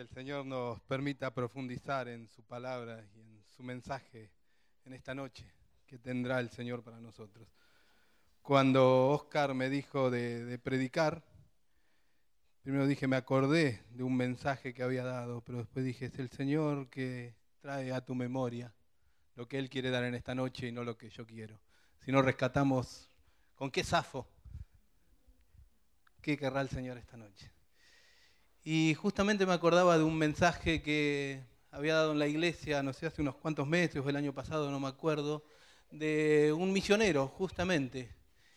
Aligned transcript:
El 0.00 0.08
Señor 0.08 0.46
nos 0.46 0.80
permita 0.80 1.34
profundizar 1.34 2.08
en 2.08 2.26
su 2.26 2.42
palabra 2.42 3.04
y 3.14 3.20
en 3.20 3.44
su 3.54 3.62
mensaje 3.62 4.30
en 4.86 4.94
esta 4.94 5.14
noche 5.14 5.44
que 5.86 5.98
tendrá 5.98 6.40
el 6.40 6.48
Señor 6.48 6.82
para 6.82 6.98
nosotros. 6.98 7.46
Cuando 8.40 9.08
Oscar 9.10 9.52
me 9.52 9.68
dijo 9.68 10.10
de, 10.10 10.46
de 10.46 10.58
predicar, 10.58 11.22
primero 12.62 12.86
dije, 12.86 13.08
me 13.08 13.16
acordé 13.16 13.84
de 13.90 14.02
un 14.02 14.16
mensaje 14.16 14.72
que 14.72 14.82
había 14.82 15.04
dado, 15.04 15.42
pero 15.42 15.58
después 15.58 15.84
dije, 15.84 16.06
es 16.06 16.18
el 16.18 16.30
Señor 16.30 16.88
que 16.88 17.34
trae 17.60 17.92
a 17.92 18.02
tu 18.02 18.14
memoria 18.14 18.72
lo 19.34 19.48
que 19.48 19.58
Él 19.58 19.68
quiere 19.68 19.90
dar 19.90 20.04
en 20.04 20.14
esta 20.14 20.34
noche 20.34 20.68
y 20.68 20.72
no 20.72 20.82
lo 20.82 20.96
que 20.96 21.10
yo 21.10 21.26
quiero. 21.26 21.60
Si 22.06 22.10
no 22.10 22.22
rescatamos, 22.22 23.10
¿con 23.54 23.70
qué 23.70 23.84
zafo? 23.84 24.26
¿Qué 26.22 26.38
querrá 26.38 26.62
el 26.62 26.70
Señor 26.70 26.96
esta 26.96 27.18
noche? 27.18 27.59
Y 28.62 28.94
justamente 28.94 29.46
me 29.46 29.54
acordaba 29.54 29.96
de 29.96 30.04
un 30.04 30.16
mensaje 30.18 30.82
que 30.82 31.42
había 31.70 31.94
dado 31.94 32.12
en 32.12 32.18
la 32.18 32.26
iglesia, 32.26 32.82
no 32.82 32.92
sé, 32.92 33.06
hace 33.06 33.22
unos 33.22 33.36
cuantos 33.36 33.66
meses 33.66 34.02
o 34.04 34.08
el 34.08 34.16
año 34.16 34.34
pasado, 34.34 34.70
no 34.70 34.78
me 34.78 34.88
acuerdo, 34.88 35.44
de 35.90 36.52
un 36.56 36.72
misionero, 36.72 37.28
justamente. 37.28 38.14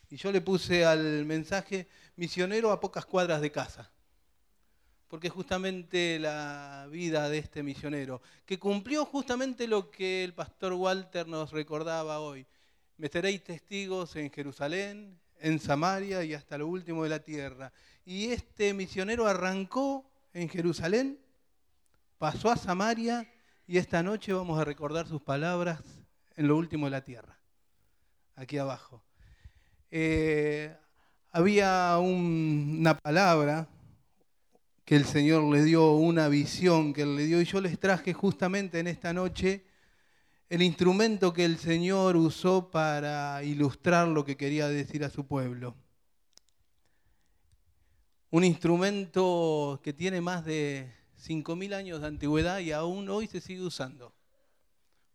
Y 0.10 0.18
yo 0.18 0.32
le 0.32 0.42
puse 0.42 0.86
al 0.86 1.26
mensaje 1.26 1.88
misionero 2.18 2.72
a 2.72 2.80
pocas 2.80 3.06
cuadras 3.06 3.40
de 3.40 3.52
casa. 3.52 3.90
Porque 5.08 5.30
justamente 5.30 6.20
la 6.20 6.88
vida 6.92 7.30
de 7.30 7.38
este 7.38 7.64
misionero, 7.64 8.22
que 8.46 8.60
cumplió 8.60 9.06
justamente 9.06 9.68
lo 9.68 9.90
que 9.90 10.24
el 10.24 10.34
pastor 10.34 10.74
Walter 10.74 11.28
nos 11.28 11.52
recordaba 11.52 12.20
hoy. 12.20 12.46
Me 12.98 13.08
seréis 13.08 13.44
testigos 13.44 14.16
en 14.16 14.32
Jerusalén, 14.32 15.20
en 15.40 15.60
Samaria 15.60 16.24
y 16.24 16.34
hasta 16.34 16.58
lo 16.58 16.68
último 16.68 17.04
de 17.04 17.10
la 17.10 17.20
tierra. 17.20 17.72
Y 18.06 18.32
este 18.32 18.74
misionero 18.74 19.28
arrancó 19.28 20.06
en 20.34 20.50
Jerusalén, 20.50 21.20
pasó 22.18 22.52
a 22.52 22.58
Samaria 22.58 23.32
y 23.66 23.78
esta 23.78 24.04
noche 24.04 24.34
vamos 24.34 24.60
a 24.60 24.66
recordar 24.66 25.08
sus 25.08 25.22
palabras 25.22 25.82
en 26.36 26.48
lo 26.48 26.58
último 26.58 26.88
de 26.88 26.92
la 26.92 27.06
tierra, 27.06 27.40
aquí 28.36 28.58
abajo. 28.58 29.04
Eh, 29.90 30.76
había 31.32 31.98
una 32.00 32.98
palabra 32.98 33.70
que 34.84 34.98
el 34.98 35.06
Señor 35.06 35.44
le 35.44 35.64
dio, 35.64 35.94
una 35.94 36.28
visión 36.28 36.94
que 36.94 37.04
Él 37.04 37.16
le 37.16 37.26
dio, 37.26 37.40
y 37.40 37.46
yo 37.46 37.62
les 37.62 37.80
traje 37.80 38.12
justamente 38.12 38.80
en 38.80 38.88
esta 38.88 39.14
noche 39.14 39.66
el 40.50 40.62
instrumento 40.62 41.32
que 41.32 41.46
el 41.46 41.58
Señor 41.58 42.18
usó 42.18 42.70
para 42.70 43.44
ilustrar 43.44 44.10
lo 44.10 44.26
que 44.26 44.36
quería 44.36 44.68
decir 44.68 45.06
a 45.06 45.10
su 45.10 45.26
pueblo. 45.26 45.76
Un 48.34 48.44
instrumento 48.44 49.80
que 49.84 49.94
tiene 49.94 50.20
más 50.20 50.44
de 50.44 50.92
5.000 51.22 51.76
años 51.76 52.02
de 52.02 52.08
antigüedad 52.08 52.58
y 52.58 52.72
aún 52.72 53.08
hoy 53.10 53.28
se 53.28 53.40
sigue 53.40 53.62
usando. 53.62 54.12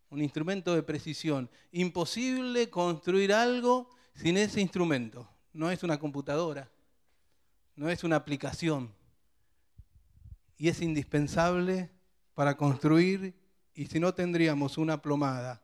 Un 0.09 0.21
instrumento 0.21 0.73
de 0.73 0.83
precisión. 0.83 1.49
Imposible 1.73 2.69
construir 2.69 3.33
algo 3.33 3.89
sin 4.15 4.37
ese 4.37 4.61
instrumento. 4.61 5.29
No 5.51 5.69
es 5.69 5.83
una 5.83 5.99
computadora, 5.99 6.71
no 7.75 7.89
es 7.89 8.05
una 8.05 8.15
aplicación. 8.15 8.95
Y 10.55 10.69
es 10.69 10.81
indispensable 10.81 11.89
para 12.35 12.55
construir 12.55 13.37
y 13.73 13.87
si 13.87 13.99
no 13.99 14.13
tendríamos 14.13 14.77
una 14.77 15.01
plomada 15.01 15.61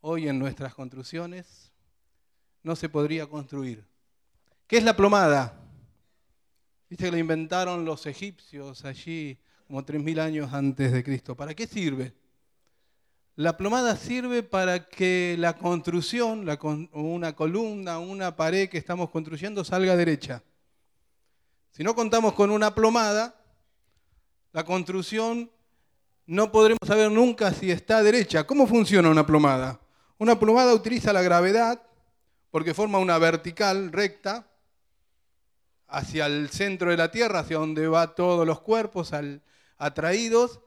hoy 0.00 0.28
en 0.28 0.38
nuestras 0.38 0.74
construcciones, 0.74 1.74
no 2.62 2.74
se 2.74 2.88
podría 2.88 3.26
construir. 3.26 3.84
¿Qué 4.66 4.78
es 4.78 4.84
la 4.84 4.96
plomada? 4.96 5.60
Dice 6.94 7.06
que 7.06 7.10
la 7.10 7.18
inventaron 7.18 7.84
los 7.84 8.06
egipcios 8.06 8.84
allí 8.84 9.36
como 9.66 9.84
3.000 9.84 10.20
años 10.20 10.52
antes 10.52 10.92
de 10.92 11.02
Cristo. 11.02 11.34
¿Para 11.34 11.52
qué 11.52 11.66
sirve? 11.66 12.14
La 13.34 13.56
plomada 13.56 13.96
sirve 13.96 14.44
para 14.44 14.88
que 14.88 15.34
la 15.36 15.54
construcción, 15.54 16.46
una 16.92 17.34
columna, 17.34 17.98
una 17.98 18.36
pared 18.36 18.68
que 18.68 18.78
estamos 18.78 19.10
construyendo 19.10 19.64
salga 19.64 19.96
derecha. 19.96 20.44
Si 21.72 21.82
no 21.82 21.96
contamos 21.96 22.32
con 22.34 22.52
una 22.52 22.72
plomada, 22.76 23.34
la 24.52 24.64
construcción 24.64 25.50
no 26.26 26.52
podremos 26.52 26.78
saber 26.86 27.10
nunca 27.10 27.52
si 27.52 27.72
está 27.72 28.04
derecha. 28.04 28.46
¿Cómo 28.46 28.68
funciona 28.68 29.10
una 29.10 29.26
plomada? 29.26 29.80
Una 30.16 30.38
plomada 30.38 30.72
utiliza 30.72 31.12
la 31.12 31.22
gravedad 31.22 31.82
porque 32.52 32.72
forma 32.72 33.00
una 33.00 33.18
vertical 33.18 33.90
recta 33.90 34.48
hacia 35.94 36.26
el 36.26 36.50
centro 36.50 36.90
de 36.90 36.96
la 36.96 37.10
Tierra, 37.10 37.40
hacia 37.40 37.58
donde 37.58 37.86
van 37.86 38.14
todos 38.14 38.46
los 38.46 38.60
cuerpos 38.60 39.12
atraídos, 39.78 40.60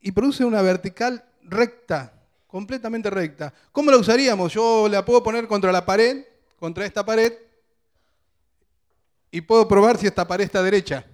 y 0.00 0.12
produce 0.12 0.44
una 0.44 0.62
vertical 0.62 1.24
recta, 1.42 2.12
completamente 2.46 3.08
recta. 3.08 3.52
¿Cómo 3.72 3.90
la 3.90 3.96
usaríamos? 3.96 4.52
Yo 4.52 4.88
la 4.88 5.04
puedo 5.04 5.22
poner 5.22 5.46
contra 5.46 5.72
la 5.72 5.86
pared, 5.86 6.24
contra 6.58 6.84
esta 6.84 7.04
pared, 7.04 7.32
y 9.30 9.40
puedo 9.40 9.66
probar 9.68 9.96
si 9.98 10.06
esta 10.06 10.26
pared 10.26 10.44
está 10.44 10.62
derecha. 10.62 11.04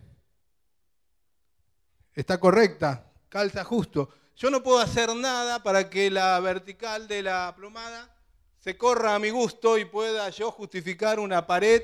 Está 2.14 2.38
correcta, 2.38 3.10
calza 3.28 3.64
justo. 3.64 4.10
Yo 4.36 4.50
no 4.50 4.62
puedo 4.62 4.78
hacer 4.78 5.14
nada 5.14 5.62
para 5.62 5.90
que 5.90 6.10
la 6.10 6.38
vertical 6.40 7.08
de 7.08 7.22
la 7.22 7.52
plomada 7.56 8.14
se 8.58 8.76
corra 8.76 9.14
a 9.14 9.18
mi 9.18 9.30
gusto 9.30 9.76
y 9.76 9.84
pueda 9.84 10.28
yo 10.30 10.50
justificar 10.50 11.18
una 11.18 11.46
pared, 11.46 11.82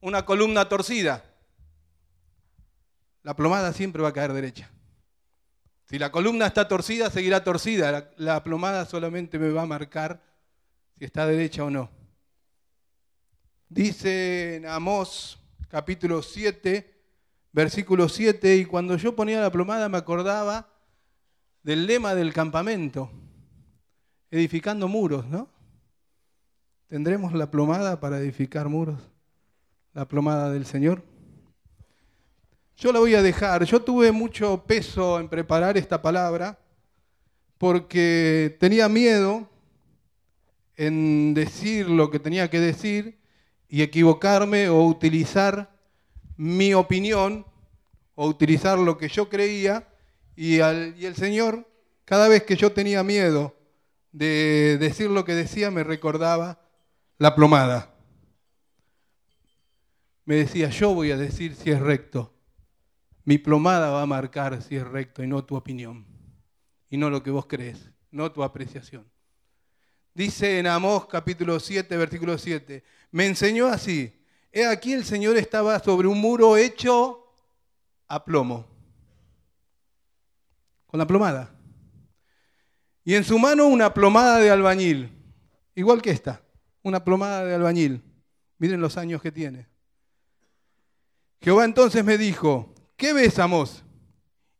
una 0.00 0.24
columna 0.24 0.68
torcida. 0.68 1.24
La 3.22 3.36
plomada 3.36 3.72
siempre 3.72 4.02
va 4.02 4.08
a 4.08 4.12
caer 4.12 4.32
derecha. 4.32 4.70
Si 5.90 5.98
la 5.98 6.10
columna 6.12 6.46
está 6.46 6.68
torcida, 6.68 7.10
seguirá 7.10 7.42
torcida. 7.42 8.12
La, 8.16 8.44
plomada 8.44 8.86
solamente 8.86 9.38
me 9.38 9.50
va 9.50 9.62
a 9.62 9.66
marcar 9.66 10.22
si 10.96 11.04
está 11.04 11.26
derecha 11.26 11.64
o 11.64 11.70
no. 11.70 11.90
Dice 13.68 14.56
en 14.56 14.66
Amós 14.66 15.38
capítulo 15.68 16.22
7, 16.22 16.94
versículo 17.52 18.08
7, 18.08 18.56
y 18.56 18.64
cuando 18.64 18.96
yo 18.96 19.14
ponía 19.14 19.40
la 19.40 19.50
plomada 19.50 19.88
me 19.88 19.98
acordaba 19.98 20.68
del 21.62 21.86
lema 21.86 22.14
del 22.14 22.32
campamento, 22.32 23.10
edificando 24.30 24.88
muros, 24.88 25.26
¿no? 25.26 25.48
¿Tendremos 26.86 27.32
la 27.32 27.50
plomada 27.50 28.00
para 28.00 28.18
edificar 28.18 28.68
muros? 28.68 29.00
La 29.92 30.06
plomada 30.06 30.50
del 30.50 30.66
Señor. 30.66 31.02
Yo 32.76 32.92
la 32.92 33.00
voy 33.00 33.14
a 33.14 33.22
dejar. 33.22 33.64
Yo 33.64 33.82
tuve 33.82 34.12
mucho 34.12 34.64
peso 34.66 35.18
en 35.18 35.28
preparar 35.28 35.76
esta 35.76 36.00
palabra 36.00 36.58
porque 37.58 38.56
tenía 38.60 38.88
miedo 38.88 39.48
en 40.76 41.34
decir 41.34 41.90
lo 41.90 42.10
que 42.10 42.18
tenía 42.18 42.48
que 42.48 42.60
decir 42.60 43.18
y 43.68 43.82
equivocarme 43.82 44.68
o 44.68 44.84
utilizar 44.84 45.70
mi 46.36 46.72
opinión 46.72 47.44
o 48.14 48.26
utilizar 48.26 48.78
lo 48.78 48.96
que 48.96 49.08
yo 49.08 49.28
creía 49.28 49.86
y, 50.36 50.60
el 50.60 51.14
Señor, 51.16 51.68
cada 52.06 52.28
vez 52.28 52.44
que 52.44 52.56
yo 52.56 52.72
tenía 52.72 53.02
miedo 53.02 53.54
de 54.12 54.78
decir 54.80 55.10
lo 55.10 55.24
que 55.26 55.34
decía, 55.34 55.70
me 55.70 55.84
recordaba 55.84 56.62
la 57.18 57.34
plomada. 57.34 57.89
Me 60.30 60.36
decía, 60.36 60.68
yo 60.70 60.94
voy 60.94 61.10
a 61.10 61.16
decir 61.16 61.56
si 61.56 61.72
es 61.72 61.80
recto. 61.80 62.32
Mi 63.24 63.36
plomada 63.36 63.90
va 63.90 64.02
a 64.02 64.06
marcar 64.06 64.62
si 64.62 64.76
es 64.76 64.86
recto 64.86 65.24
y 65.24 65.26
no 65.26 65.44
tu 65.44 65.56
opinión. 65.56 66.06
Y 66.88 66.98
no 66.98 67.10
lo 67.10 67.20
que 67.20 67.32
vos 67.32 67.46
crees, 67.46 67.90
no 68.12 68.30
tu 68.30 68.44
apreciación. 68.44 69.10
Dice 70.14 70.60
en 70.60 70.68
Amós 70.68 71.06
capítulo 71.06 71.58
7, 71.58 71.96
versículo 71.96 72.38
7, 72.38 72.84
me 73.10 73.26
enseñó 73.26 73.66
así, 73.66 74.22
he 74.52 74.64
aquí 74.66 74.92
el 74.92 75.04
Señor 75.04 75.36
estaba 75.36 75.80
sobre 75.80 76.06
un 76.06 76.20
muro 76.20 76.56
hecho 76.56 77.26
a 78.06 78.24
plomo 78.24 78.68
con 80.86 80.98
la 80.98 81.08
plomada. 81.08 81.52
Y 83.02 83.16
en 83.16 83.24
su 83.24 83.36
mano 83.36 83.66
una 83.66 83.92
plomada 83.92 84.38
de 84.38 84.48
albañil, 84.48 85.10
igual 85.74 86.00
que 86.00 86.12
esta, 86.12 86.40
una 86.84 87.02
plomada 87.02 87.44
de 87.44 87.52
albañil. 87.52 88.04
Miren 88.58 88.80
los 88.80 88.96
años 88.96 89.20
que 89.20 89.32
tiene. 89.32 89.69
Jehová 91.40 91.64
entonces 91.64 92.04
me 92.04 92.18
dijo, 92.18 92.74
¿qué 92.96 93.12
ves? 93.12 93.40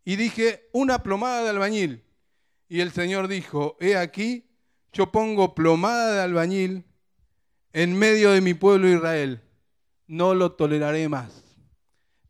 Y 0.05 0.17
dije, 0.17 0.69
una 0.73 1.03
plomada 1.03 1.43
de 1.43 1.51
albañil. 1.51 2.05
Y 2.69 2.81
el 2.81 2.93
Señor 2.93 3.29
dijo, 3.29 3.77
he 3.81 3.97
aquí, 3.97 4.49
yo 4.93 5.13
pongo 5.13 5.55
plomada 5.55 6.15
de 6.15 6.23
albañil 6.23 6.85
en 7.73 7.97
medio 7.99 8.31
de 8.31 8.41
mi 8.41 8.55
pueblo 8.55 8.89
Israel. 8.89 9.43
No 10.07 10.35
lo 10.35 10.53
toleraré 10.53 11.09
más. 11.09 11.45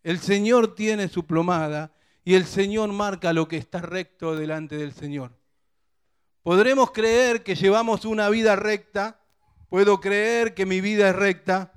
El 0.03 0.19
Señor 0.19 0.75
tiene 0.75 1.09
su 1.09 1.27
plomada 1.27 1.93
y 2.25 2.35
el 2.35 2.45
Señor 2.45 2.93
marca 2.93 3.33
lo 3.33 3.49
que 3.49 3.57
está 3.57 3.81
recto 3.81 4.35
delante 4.35 4.77
del 4.77 4.93
Señor. 4.93 5.33
Podremos 6.43 6.91
creer 6.91 7.43
que 7.43 7.55
llevamos 7.55 8.05
una 8.05 8.29
vida 8.31 8.57
recta, 8.57 9.21
puedo 9.69 10.01
creer 10.01 10.55
que 10.55 10.67
mi 10.67 10.81
vida 10.81 11.11
es 11.11 11.17
recta, 11.17 11.73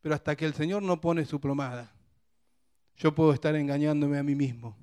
pero 0.00 0.14
hasta 0.14 0.34
que 0.34 0.46
el 0.46 0.54
Señor 0.54 0.82
no 0.82 1.00
pone 1.00 1.26
su 1.26 1.40
plomada, 1.40 1.94
yo 2.98 3.14
puedo 3.14 3.32
estar 3.32 3.54
engañándome 3.54 4.18
a 4.18 4.22
mí 4.22 4.34
mismo. 4.34 4.76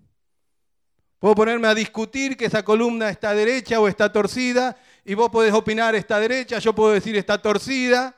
Puedo 1.20 1.36
ponerme 1.36 1.68
a 1.68 1.76
discutir 1.76 2.38
que 2.38 2.46
esa 2.46 2.64
columna 2.64 3.10
está 3.10 3.34
derecha 3.34 3.80
o 3.80 3.88
está 3.88 4.12
torcida, 4.12 4.78
y 5.04 5.14
vos 5.14 5.30
podés 5.30 5.54
opinar 5.54 5.96
está 5.96 6.20
derecha, 6.20 6.60
yo 6.60 6.74
puedo 6.74 6.94
decir 6.94 7.16
está 7.16 7.42
torcida, 7.42 8.16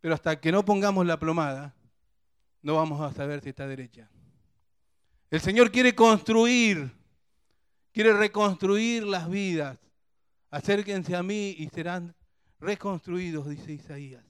pero 0.00 0.14
hasta 0.14 0.38
que 0.40 0.52
no 0.52 0.64
pongamos 0.64 1.06
la 1.06 1.18
plomada, 1.18 1.74
no 2.60 2.76
vamos 2.76 3.00
a 3.00 3.14
saber 3.14 3.40
si 3.40 3.48
está 3.50 3.66
derecha. 3.66 4.08
El 5.30 5.40
Señor 5.40 5.70
quiere 5.70 5.94
construir, 5.94 6.92
quiere 7.92 8.12
reconstruir 8.12 9.04
las 9.04 9.28
vidas. 9.30 9.78
Acérquense 10.50 11.16
a 11.16 11.22
mí 11.22 11.54
y 11.58 11.68
serán 11.68 12.14
reconstruidos, 12.60 13.48
dice 13.48 13.72
Isaías. 13.72 14.24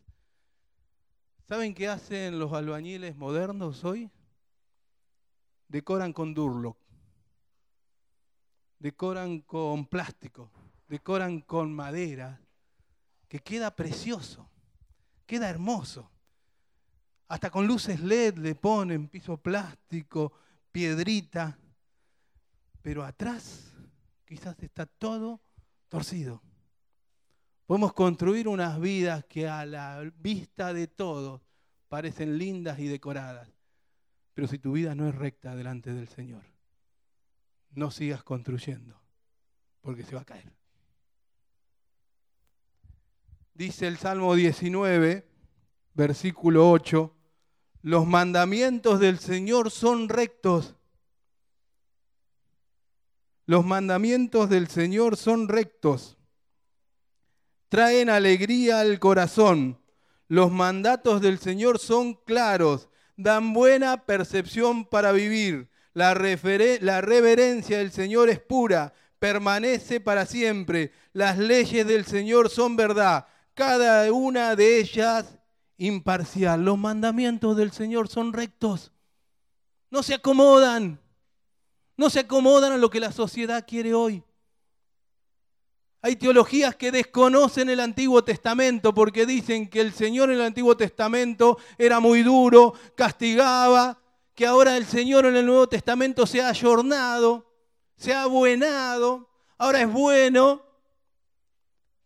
¿Saben 1.48 1.74
qué 1.74 1.88
hacen 1.88 2.38
los 2.38 2.52
albañiles 2.52 3.16
modernos 3.16 3.84
hoy? 3.84 4.10
Decoran 5.72 6.12
con 6.12 6.34
Durlock, 6.34 6.76
decoran 8.78 9.40
con 9.40 9.86
plástico, 9.86 10.50
decoran 10.86 11.40
con 11.40 11.72
madera, 11.72 12.38
que 13.26 13.38
queda 13.38 13.74
precioso, 13.74 14.50
queda 15.24 15.48
hermoso. 15.48 16.10
Hasta 17.28 17.48
con 17.50 17.66
luces 17.66 18.00
LED 18.00 18.36
le 18.36 18.54
ponen 18.54 19.08
piso 19.08 19.38
plástico, 19.38 20.34
piedrita, 20.70 21.58
pero 22.82 23.02
atrás 23.02 23.72
quizás 24.26 24.62
está 24.62 24.84
todo 24.84 25.40
torcido. 25.88 26.42
Podemos 27.64 27.94
construir 27.94 28.46
unas 28.46 28.78
vidas 28.78 29.24
que 29.24 29.48
a 29.48 29.64
la 29.64 30.02
vista 30.16 30.74
de 30.74 30.86
todos 30.86 31.40
parecen 31.88 32.36
lindas 32.36 32.78
y 32.78 32.88
decoradas, 32.88 33.48
pero 34.34 34.48
si 34.48 34.58
tu 34.58 34.72
vida 34.72 34.94
no 34.94 35.08
es 35.08 35.14
recta 35.14 35.54
delante 35.54 35.92
del 35.92 36.08
Señor, 36.08 36.44
no 37.70 37.90
sigas 37.90 38.22
construyendo, 38.22 39.00
porque 39.80 40.04
se 40.04 40.14
va 40.14 40.22
a 40.22 40.26
caer. 40.26 40.52
Dice 43.54 43.86
el 43.86 43.98
Salmo 43.98 44.34
19, 44.34 45.26
versículo 45.94 46.70
8, 46.70 47.14
los 47.82 48.06
mandamientos 48.06 49.00
del 49.00 49.18
Señor 49.18 49.70
son 49.70 50.08
rectos. 50.08 50.76
Los 53.44 53.64
mandamientos 53.66 54.48
del 54.48 54.68
Señor 54.68 55.16
son 55.16 55.48
rectos. 55.48 56.16
Traen 57.68 58.08
alegría 58.08 58.80
al 58.80 58.98
corazón. 58.98 59.80
Los 60.28 60.50
mandatos 60.50 61.20
del 61.20 61.38
Señor 61.38 61.78
son 61.78 62.14
claros. 62.14 62.88
Dan 63.22 63.52
buena 63.52 64.04
percepción 64.04 64.84
para 64.84 65.12
vivir. 65.12 65.68
La, 65.94 66.14
reverencia 66.14 67.78
del 67.78 67.92
Señor 67.92 68.28
es 68.28 68.40
pura. 68.40 68.92
Permanece 69.18 70.00
para 70.00 70.26
siempre. 70.26 70.92
Las 71.12 71.38
leyes 71.38 71.86
del 71.86 72.04
Señor 72.04 72.50
son 72.50 72.76
verdad. 72.76 73.26
Cada 73.54 74.10
una 74.12 74.56
de 74.56 74.78
ellas 74.78 75.38
imparcial. 75.76 76.64
Los 76.64 76.78
mandamientos 76.78 77.56
del 77.56 77.72
Señor 77.72 78.08
son 78.08 78.32
rectos. 78.32 78.92
No 79.90 80.02
se 80.02 80.14
acomodan. 80.14 81.00
No 81.96 82.10
se 82.10 82.20
acomodan 82.20 82.72
a 82.72 82.78
lo 82.78 82.90
que 82.90 83.00
la 83.00 83.12
sociedad 83.12 83.64
quiere 83.66 83.94
hoy. 83.94 84.24
Hay 86.04 86.16
teologías 86.16 86.74
que 86.74 86.90
desconocen 86.90 87.70
el 87.70 87.78
Antiguo 87.78 88.24
Testamento 88.24 88.92
porque 88.92 89.24
dicen 89.24 89.68
que 89.68 89.80
el 89.80 89.92
Señor 89.92 90.30
en 90.30 90.36
el 90.36 90.42
Antiguo 90.42 90.76
Testamento 90.76 91.58
era 91.78 92.00
muy 92.00 92.24
duro, 92.24 92.74
castigaba, 92.96 94.00
que 94.34 94.44
ahora 94.44 94.76
el 94.76 94.84
Señor 94.84 95.26
en 95.26 95.36
el 95.36 95.46
Nuevo 95.46 95.68
Testamento 95.68 96.26
se 96.26 96.42
ha 96.42 96.48
ayornado, 96.48 97.46
se 97.96 98.12
ha 98.12 98.22
abuenado, 98.22 99.28
ahora 99.58 99.82
es 99.82 99.92
bueno, 99.92 100.62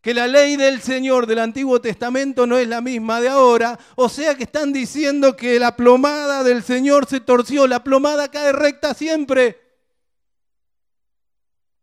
que 0.03 0.13
la 0.13 0.27
ley 0.27 0.57
del 0.57 0.83
Señor 0.83 1.27
del 1.27 1.39
Antiguo 1.39 1.81
Testamento 1.81 2.47
no 2.47 2.59
es 2.59 2.69
la 2.69 2.83
misma 2.83 3.23
de 3.23 3.31
ahora, 3.31 3.79
o 3.95 4.11
sea 4.11 4.35
que 4.35 4.45
están 4.45 4.75
diciendo 4.75 5.35
que 5.35 5.59
la 5.59 5.75
plomada 5.75 6.45
del 6.45 6.63
Señor 6.63 7.07
se 7.07 7.21
torció, 7.21 7.67
la 7.67 7.83
plomada 7.83 8.31
cae 8.31 8.53
recta 8.53 8.93
siempre. 8.93 9.59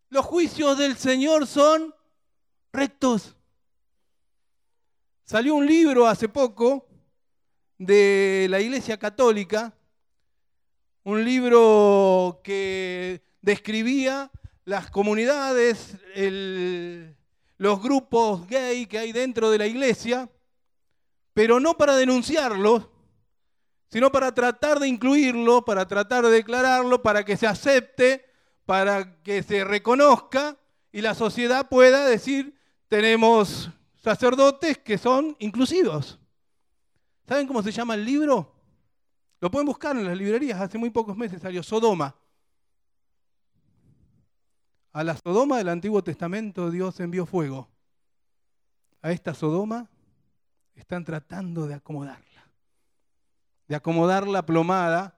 Los 0.09 0.23
juicios 0.27 0.77
del 0.77 0.95
Señor 0.95 1.47
son 1.47 1.91
rectos. 2.73 3.35
Salió 5.25 5.53
un 5.53 5.65
libro 5.67 6.07
hace 6.07 6.27
poco 6.27 6.87
de 7.77 8.47
la 8.49 8.59
Iglesia 8.59 8.97
Católica, 8.97 9.73
un 11.03 11.23
libro 11.23 12.41
que 12.43 13.21
describía 13.41 14.31
las 14.65 14.89
comunidades, 14.89 15.97
los 17.57 17.81
grupos 17.81 18.47
gay 18.47 18.87
que 18.87 18.97
hay 18.97 19.11
dentro 19.11 19.51
de 19.51 19.57
la 19.59 19.67
iglesia, 19.67 20.29
pero 21.33 21.59
no 21.59 21.77
para 21.77 21.95
denunciarlos, 21.95 22.89
sino 23.89 24.11
para 24.11 24.33
tratar 24.33 24.79
de 24.79 24.87
incluirlo, 24.87 25.63
para 25.63 25.87
tratar 25.87 26.23
de 26.25 26.31
declararlo, 26.31 27.03
para 27.03 27.23
que 27.23 27.37
se 27.37 27.45
acepte, 27.45 28.25
para 28.65 29.21
que 29.21 29.43
se 29.43 29.63
reconozca 29.63 30.57
y 30.91 31.01
la 31.01 31.13
sociedad 31.13 31.67
pueda 31.67 32.05
decir, 32.05 32.55
tenemos 32.93 33.71
sacerdotes 34.03 34.77
que 34.77 34.99
son 34.99 35.35
inclusivos. 35.39 36.19
¿Saben 37.27 37.47
cómo 37.47 37.63
se 37.63 37.71
llama 37.71 37.95
el 37.95 38.05
libro? 38.05 38.53
Lo 39.41 39.49
pueden 39.49 39.65
buscar 39.65 39.97
en 39.97 40.05
las 40.05 40.15
librerías, 40.15 40.61
hace 40.61 40.77
muy 40.77 40.91
pocos 40.91 41.17
meses 41.17 41.41
salió 41.41 41.63
Sodoma. 41.63 42.15
A 44.91 45.03
la 45.03 45.17
Sodoma 45.17 45.57
del 45.57 45.69
Antiguo 45.69 46.03
Testamento 46.03 46.69
Dios 46.69 46.99
envió 46.99 47.25
fuego. 47.25 47.67
A 49.01 49.11
esta 49.11 49.33
Sodoma 49.33 49.89
están 50.75 51.03
tratando 51.03 51.65
de 51.65 51.73
acomodarla, 51.73 52.47
de 53.69 53.75
acomodar 53.75 54.27
la 54.27 54.45
plomada. 54.45 55.17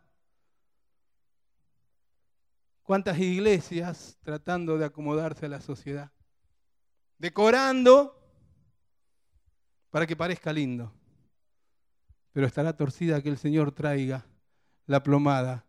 ¿Cuántas 2.84 3.20
iglesias 3.20 4.18
tratando 4.24 4.78
de 4.78 4.86
acomodarse 4.86 5.48
a 5.48 5.50
la 5.50 5.60
sociedad? 5.60 6.15
Decorando 7.18 8.20
para 9.90 10.06
que 10.06 10.16
parezca 10.16 10.52
lindo. 10.52 10.92
Pero 12.32 12.48
estará 12.48 12.76
torcida 12.76 13.22
que 13.22 13.30
el 13.30 13.38
Señor 13.38 13.72
traiga 13.72 14.26
la 14.86 15.02
plomada 15.02 15.66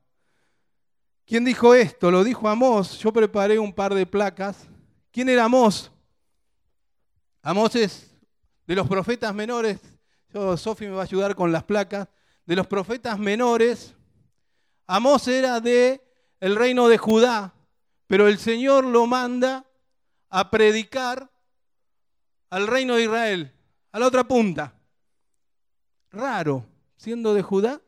¿Quién 1.27 1.45
dijo 1.45 1.75
esto? 1.75 2.13
Lo 2.13 2.23
dijo 2.23 2.49
Amós. 2.49 2.99
Yo 2.99 3.13
preparé 3.13 3.59
un 3.59 3.73
par 3.73 3.93
de 3.93 4.07
placas. 4.07 4.69
¿Quién 5.11 5.29
era 5.29 5.45
Amós? 5.45 5.91
Amós 7.43 7.75
es 7.75 8.17
de 8.65 8.77
los 8.77 8.87
profetas 8.87 9.35
menores. 9.35 9.81
Sofi 10.57 10.85
me 10.87 10.93
va 10.93 11.01
a 11.01 11.05
ayudar 11.05 11.35
con 11.35 11.51
las 11.51 11.65
placas. 11.65 12.09
De 12.45 12.55
los 12.55 12.69
profetas 12.69 13.19
menores. 13.19 13.97
Amós 14.87 15.27
era 15.27 15.59
de 15.59 16.01
el 16.39 16.55
reino 16.55 16.87
de 16.87 16.97
Judá, 16.97 17.55
pero 18.07 18.29
el 18.29 18.39
Señor 18.39 18.85
lo 18.85 19.07
manda 19.07 19.67
a 20.29 20.49
predicar 20.49 21.29
al 22.51 22.67
reino 22.67 22.97
de 22.97 23.05
Israel, 23.05 23.53
a 23.93 23.99
la 23.99 24.07
otra 24.07 24.25
punta. 24.25 24.75
Raro, 26.11 26.65
siendo 26.97 27.35
de 27.35 27.43
Judá. 27.43 27.81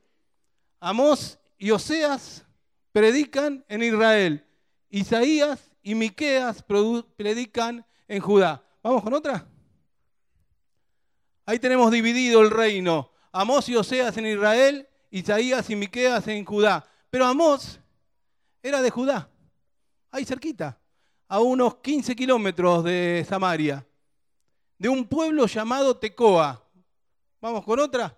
Amós 0.80 1.38
y 1.58 1.70
Oseas 1.70 2.44
predican 2.92 3.64
en 3.68 3.82
Israel. 3.82 4.44
Isaías 4.90 5.72
y 5.82 5.94
Miqueas 5.94 6.64
predican 7.16 7.84
en 8.06 8.20
Judá. 8.20 8.62
¿Vamos 8.82 9.02
con 9.02 9.14
otra? 9.14 9.46
Ahí 11.46 11.58
tenemos 11.58 11.90
dividido 11.90 12.42
el 12.42 12.50
reino. 12.50 13.10
Amós 13.32 13.68
y 13.68 13.76
Oseas 13.76 14.16
en 14.16 14.26
Israel, 14.26 14.88
Isaías 15.10 15.68
y 15.70 15.76
Miqueas 15.76 16.26
en 16.28 16.44
Judá. 16.44 16.86
Pero 17.10 17.26
Amós 17.26 17.80
era 18.62 18.82
de 18.82 18.90
Judá, 18.90 19.30
ahí 20.10 20.24
cerquita, 20.24 20.78
a 21.28 21.40
unos 21.40 21.76
15 21.76 22.14
kilómetros 22.16 22.84
de 22.84 23.24
Samaria, 23.28 23.86
de 24.78 24.88
un 24.88 25.06
pueblo 25.06 25.46
llamado 25.46 25.96
Tecoa. 25.96 26.64
¿Vamos 27.40 27.64
con 27.64 27.78
otra? 27.80 28.16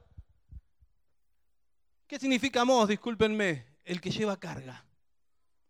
¿Qué 2.07 2.19
significa 2.19 2.61
Amós? 2.61 2.89
Discúlpenme 2.89 3.65
el 3.85 4.01
que 4.01 4.11
lleva 4.11 4.39
carga. 4.39 4.85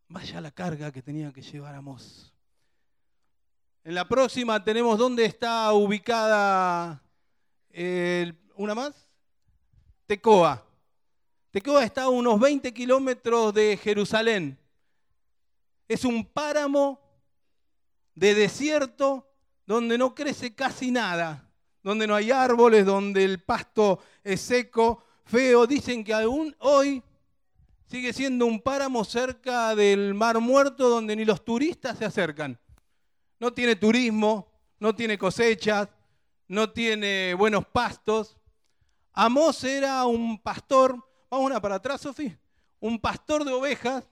Vaya 0.08 0.40
la 0.40 0.50
carga 0.50 0.90
que 0.90 1.02
tenía 1.02 1.32
que 1.32 1.42
llevar 1.42 1.74
Amós. 1.74 2.32
En 3.84 3.94
la 3.94 4.06
próxima 4.06 4.62
tenemos 4.62 4.98
dónde 4.98 5.24
está 5.24 5.72
ubicada 5.72 7.02
una 8.56 8.74
más. 8.74 9.08
Tecoa. 10.06 10.66
Tecoa 11.50 11.84
está 11.84 12.04
a 12.04 12.08
unos 12.08 12.38
20 12.38 12.74
kilómetros 12.74 13.54
de 13.54 13.76
Jerusalén. 13.76 14.58
Es 15.88 16.04
un 16.04 16.24
páramo 16.24 17.00
de 18.14 18.34
desierto 18.34 19.29
donde 19.74 19.96
no 19.96 20.14
crece 20.14 20.54
casi 20.54 20.90
nada, 20.90 21.48
donde 21.82 22.06
no 22.06 22.14
hay 22.16 22.30
árboles, 22.32 22.84
donde 22.84 23.24
el 23.24 23.42
pasto 23.42 24.00
es 24.24 24.40
seco, 24.40 25.04
feo. 25.24 25.66
Dicen 25.66 26.02
que 26.02 26.12
aún 26.12 26.56
hoy 26.58 27.02
Sigue 27.90 28.12
siendo 28.12 28.46
un 28.46 28.60
páramo 28.60 29.04
cerca 29.04 29.74
del 29.74 30.14
Mar 30.14 30.38
Muerto 30.38 30.88
donde 30.88 31.16
ni 31.16 31.24
los 31.24 31.44
turistas 31.44 31.98
se 31.98 32.04
acercan. 32.04 32.56
No 33.40 33.52
tiene 33.52 33.74
turismo, 33.74 34.46
no 34.78 34.94
tiene 34.94 35.18
cosechas, 35.18 35.88
no 36.46 36.70
tiene 36.70 37.34
buenos 37.34 37.66
pastos. 37.66 38.36
Amós 39.12 39.64
era 39.64 40.06
un 40.06 40.38
pastor, 40.38 41.04
vamos 41.28 41.46
una 41.46 41.60
para 41.60 41.74
atrás, 41.74 42.02
Sofi, 42.02 42.32
un 42.78 43.00
pastor 43.00 43.44
de 43.44 43.52
ovejas 43.52 44.08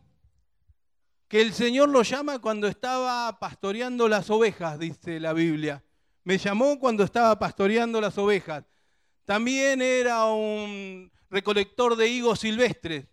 que 1.29 1.43
el 1.43 1.53
Señor 1.53 1.91
lo 1.91 2.03
llama 2.03 2.39
cuando 2.39 2.67
estaba 2.67 3.39
pastoreando 3.39 4.09
las 4.09 4.31
ovejas, 4.31 4.79
dice 4.79 5.21
la 5.21 5.35
Biblia. 5.35 5.85
Me 6.25 6.39
llamó 6.39 6.79
cuando 6.79 7.05
estaba 7.05 7.39
pastoreando 7.39 8.01
las 8.01 8.17
ovejas. 8.17 8.65
También 9.27 9.83
era 9.83 10.25
un 10.25 11.13
recolector 11.29 11.97
de 11.97 12.09
higos 12.09 12.41
silvestres, 12.41 13.07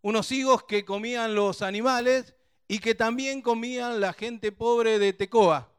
unos 0.00 0.32
higos 0.32 0.64
que 0.64 0.86
comían 0.86 1.34
los 1.34 1.60
animales 1.60 2.34
y 2.66 2.78
que 2.78 2.94
también 2.94 3.42
comían 3.42 4.00
la 4.00 4.14
gente 4.14 4.50
pobre 4.50 4.98
de 4.98 5.12
Tecoa, 5.12 5.70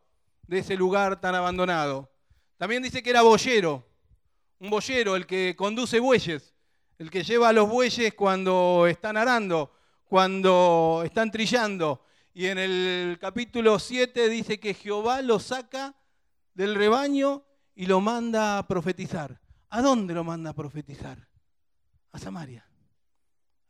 de 0.44 0.60
ese 0.60 0.76
lugar 0.76 1.20
tan 1.20 1.34
abandonado. 1.34 2.12
También 2.58 2.84
dice 2.84 3.02
que 3.02 3.10
era 3.10 3.24
boyero, 3.24 3.84
un 4.60 4.70
boyero, 4.70 5.16
el 5.16 5.26
que 5.26 5.56
conduce 5.58 6.00
bueyes, 6.00 6.54
el 7.00 7.10
que 7.10 7.24
lleva 7.24 7.50
a 7.50 7.54
los 7.54 7.68
bueyes 7.68 8.14
cuando 8.14 8.86
están 8.88 9.18
arando 9.18 9.74
cuando 10.14 11.02
están 11.04 11.32
trillando. 11.32 12.06
Y 12.36 12.46
en 12.46 12.60
el 12.60 13.18
capítulo 13.20 13.80
7 13.80 14.30
dice 14.30 14.60
que 14.60 14.76
Jehová 14.76 15.24
lo 15.24 15.40
saca 15.40 15.96
del 16.54 16.76
rebaño 16.76 17.44
y 17.74 17.88
lo 17.88 18.00
manda 18.00 18.60
a 18.60 18.68
profetizar. 18.68 19.42
¿A 19.70 19.82
dónde 19.82 20.14
lo 20.14 20.24
manda 20.24 20.52
a 20.52 20.54
profetizar? 20.54 21.28
A 22.12 22.20
Samaria, 22.20 22.64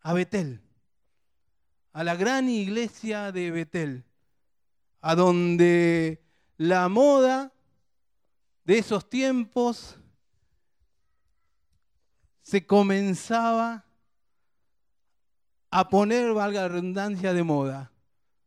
a 0.01 0.11
Betel, 0.11 0.61
a 1.93 2.03
la 2.03 2.17
gran 2.17 2.49
iglesia 2.49 3.31
de 3.31 3.49
Betel, 3.49 4.03
a 4.99 5.15
donde 5.15 6.25
la 6.57 6.89
moda 6.89 7.53
de 8.65 8.79
esos 8.79 9.09
tiempos 9.09 9.97
se 12.41 12.67
comenzaba 12.67 13.85
a 15.75 15.89
poner, 15.89 16.33
valga 16.33 16.61
la 16.61 16.67
redundancia, 16.67 17.33
de 17.33 17.41
moda, 17.41 17.91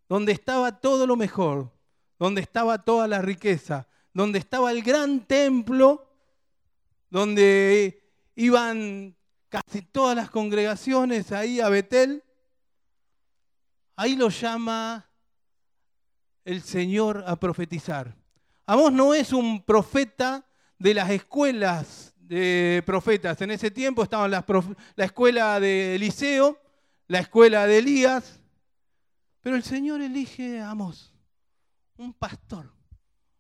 donde 0.09 0.31
estaba 0.31 0.81
todo 0.81 1.09
lo 1.09 1.17
mejor, 1.17 1.73
donde 2.21 2.41
estaba 2.41 2.85
toda 2.85 3.09
la 3.09 3.21
riqueza, 3.21 3.89
donde 4.15 4.39
estaba 4.39 4.71
el 4.71 4.81
gran 4.81 5.27
templo, 5.27 6.09
donde 7.11 8.01
iban 8.37 9.17
casi 9.49 9.83
todas 9.83 10.15
las 10.15 10.31
congregaciones 10.31 11.33
ahí 11.33 11.59
a 11.61 11.69
Betel, 11.69 12.23
ahí 13.97 14.15
lo 14.15 14.29
llama 14.29 15.11
el 16.45 16.63
Señor 16.63 17.25
a 17.27 17.35
profetizar. 17.35 18.15
Amós 18.67 18.93
no 18.93 19.15
es 19.15 19.33
un 19.33 19.65
profeta 19.65 20.47
de 20.79 20.95
las 20.95 21.11
escuelas 21.11 22.15
de 22.21 22.85
profetas. 22.87 23.41
En 23.43 23.51
ese 23.51 23.73
tiempo 23.73 24.05
estaba 24.05 24.29
la 24.29 24.45
escuela 25.05 25.59
de 25.59 25.97
Eliseo, 25.97 26.61
la 27.09 27.21
escuela 27.21 27.67
de 27.67 27.79
Elías, 27.79 28.41
pero 29.41 29.57
el 29.57 29.63
Señor 29.63 30.01
elige 30.01 30.61
a 30.61 30.71
Amós, 30.71 31.15
un 31.97 32.13
pastor, 32.13 32.73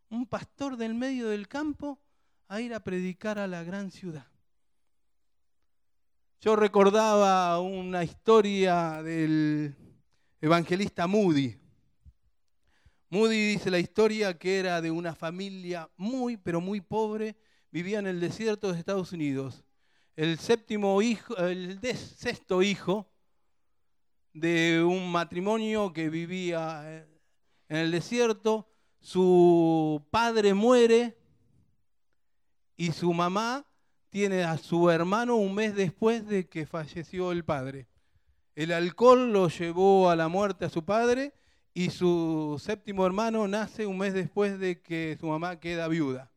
un 0.08 0.26
pastor 0.26 0.76
del 0.76 0.94
medio 0.94 1.28
del 1.28 1.48
campo, 1.48 2.00
a 2.48 2.60
ir 2.60 2.74
a 2.74 2.80
predicar 2.80 3.40
a 3.40 3.48
la 3.48 3.64
gran 3.64 3.90
ciudad. 3.90 4.26
Yo 6.40 6.54
recordaba 6.54 7.58
una 7.58 8.04
historia 8.04 9.02
del 9.02 9.74
evangelista 10.40 11.08
Moody. 11.08 11.58
Moody 13.10 13.54
dice 13.54 13.68
la 13.68 13.80
historia 13.80 14.38
que 14.38 14.60
era 14.60 14.80
de 14.80 14.92
una 14.92 15.12
familia 15.12 15.90
muy, 15.96 16.36
pero 16.36 16.60
muy 16.60 16.80
pobre, 16.80 17.36
vivía 17.72 17.98
en 17.98 18.06
el 18.06 18.20
desierto 18.20 18.72
de 18.72 18.78
Estados 18.78 19.10
Unidos. 19.10 19.64
El 20.14 20.38
séptimo 20.38 21.02
hijo, 21.02 21.36
el 21.36 21.80
sexto 21.96 22.62
hijo 22.62 23.10
de 24.36 24.84
un 24.84 25.10
matrimonio 25.10 25.94
que 25.94 26.10
vivía 26.10 26.82
eh, 26.84 27.06
en 27.68 27.76
el 27.78 27.90
desierto, 27.90 28.68
su 29.00 30.06
padre 30.10 30.52
muere 30.52 31.16
y 32.76 32.92
su 32.92 33.14
mamá 33.14 33.66
tiene 34.10 34.44
a 34.44 34.58
su 34.58 34.90
hermano 34.90 35.36
un 35.36 35.54
mes 35.54 35.74
después 35.74 36.26
de 36.26 36.48
que 36.48 36.66
falleció 36.66 37.32
el 37.32 37.44
padre. 37.44 37.88
El 38.54 38.72
alcohol 38.72 39.32
lo 39.32 39.48
llevó 39.48 40.10
a 40.10 40.16
la 40.16 40.28
muerte 40.28 40.66
a 40.66 40.70
su 40.70 40.84
padre 40.84 41.32
y 41.72 41.88
su 41.88 42.60
séptimo 42.62 43.06
hermano 43.06 43.48
nace 43.48 43.86
un 43.86 43.96
mes 43.96 44.12
después 44.12 44.58
de 44.58 44.82
que 44.82 45.16
su 45.18 45.26
mamá 45.28 45.58
queda 45.60 45.88
viuda. 45.88 46.30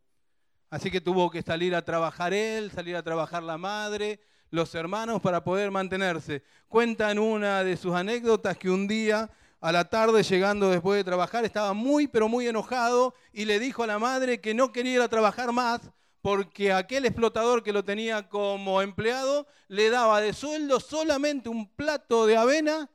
Así 0.70 0.90
que 0.90 1.02
tuvo 1.02 1.30
que 1.32 1.42
salir 1.42 1.76
a 1.76 1.84
trabajar 1.84 2.34
él, 2.34 2.72
salir 2.72 2.96
a 2.96 3.04
trabajar 3.04 3.44
la 3.44 3.58
madre, 3.58 4.22
los 4.52 4.74
hermanos 4.76 5.22
para 5.22 5.44
poder 5.44 5.72
mantenerse. 5.72 6.44
Cuentan 6.68 7.20
una 7.20 7.64
de 7.64 7.78
sus 7.78 7.94
anécdotas 7.94 8.58
que 8.58 8.70
un 8.70 8.88
día 8.88 9.30
a 9.62 9.72
la 9.72 9.90
tarde, 9.90 10.24
llegando 10.24 10.70
después 10.70 10.98
de 10.98 11.04
trabajar, 11.04 11.44
estaba 11.44 11.74
muy, 11.74 12.08
pero 12.08 12.30
muy 12.30 12.48
enojado 12.48 13.14
y 13.34 13.46
le 13.46 13.60
dijo 13.60 13.84
a 13.84 13.88
la 13.88 14.00
madre 14.00 14.40
que 14.40 14.54
no 14.54 14.72
quería 14.72 14.94
ir 14.94 15.02
a 15.02 15.10
trabajar 15.10 15.52
más 15.52 15.82
porque 16.22 16.74
aquel 16.74 17.06
explotador 17.06 17.64
que 17.64 17.74
lo 17.74 17.84
tenía 17.84 18.28
como 18.28 18.82
empleado 18.82 19.48
le 19.68 19.90
daba 19.90 20.22
de 20.22 20.34
sueldo 20.34 20.80
solamente 20.80 21.50
un 21.50 21.70
plato 21.74 22.26
de 22.26 22.36
avena 22.36 22.90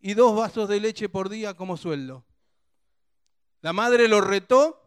y 0.00 0.14
dos 0.14 0.36
vasos 0.36 0.68
de 0.68 0.80
leche 0.80 1.08
por 1.08 1.28
día 1.28 1.54
como 1.54 1.76
sueldo. 1.76 2.24
La 3.60 3.72
madre 3.72 4.08
lo 4.08 4.20
retó 4.20 4.82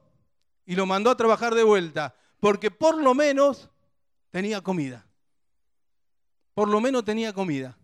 y 0.65 0.75
lo 0.75 0.86
mandó 0.86 1.09
a 1.09 1.17
trabajar 1.17 1.55
de 1.55 1.63
vuelta, 1.63 2.13
porque 2.39 2.69
por 2.69 3.01
lo 3.01 3.15
menos 3.15 3.69
tenía 4.31 4.62
comida 4.62 5.06
por 6.57 6.69
lo 6.69 6.81
menos 6.81 7.05
tenía 7.05 7.33
comida. 7.33 7.77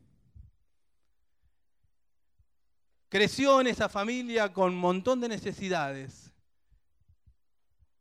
Creció 3.08 3.62
en 3.62 3.68
esa 3.68 3.88
familia 3.88 4.52
con 4.52 4.74
un 4.74 4.80
montón 4.80 5.22
de 5.22 5.30
necesidades, 5.30 6.34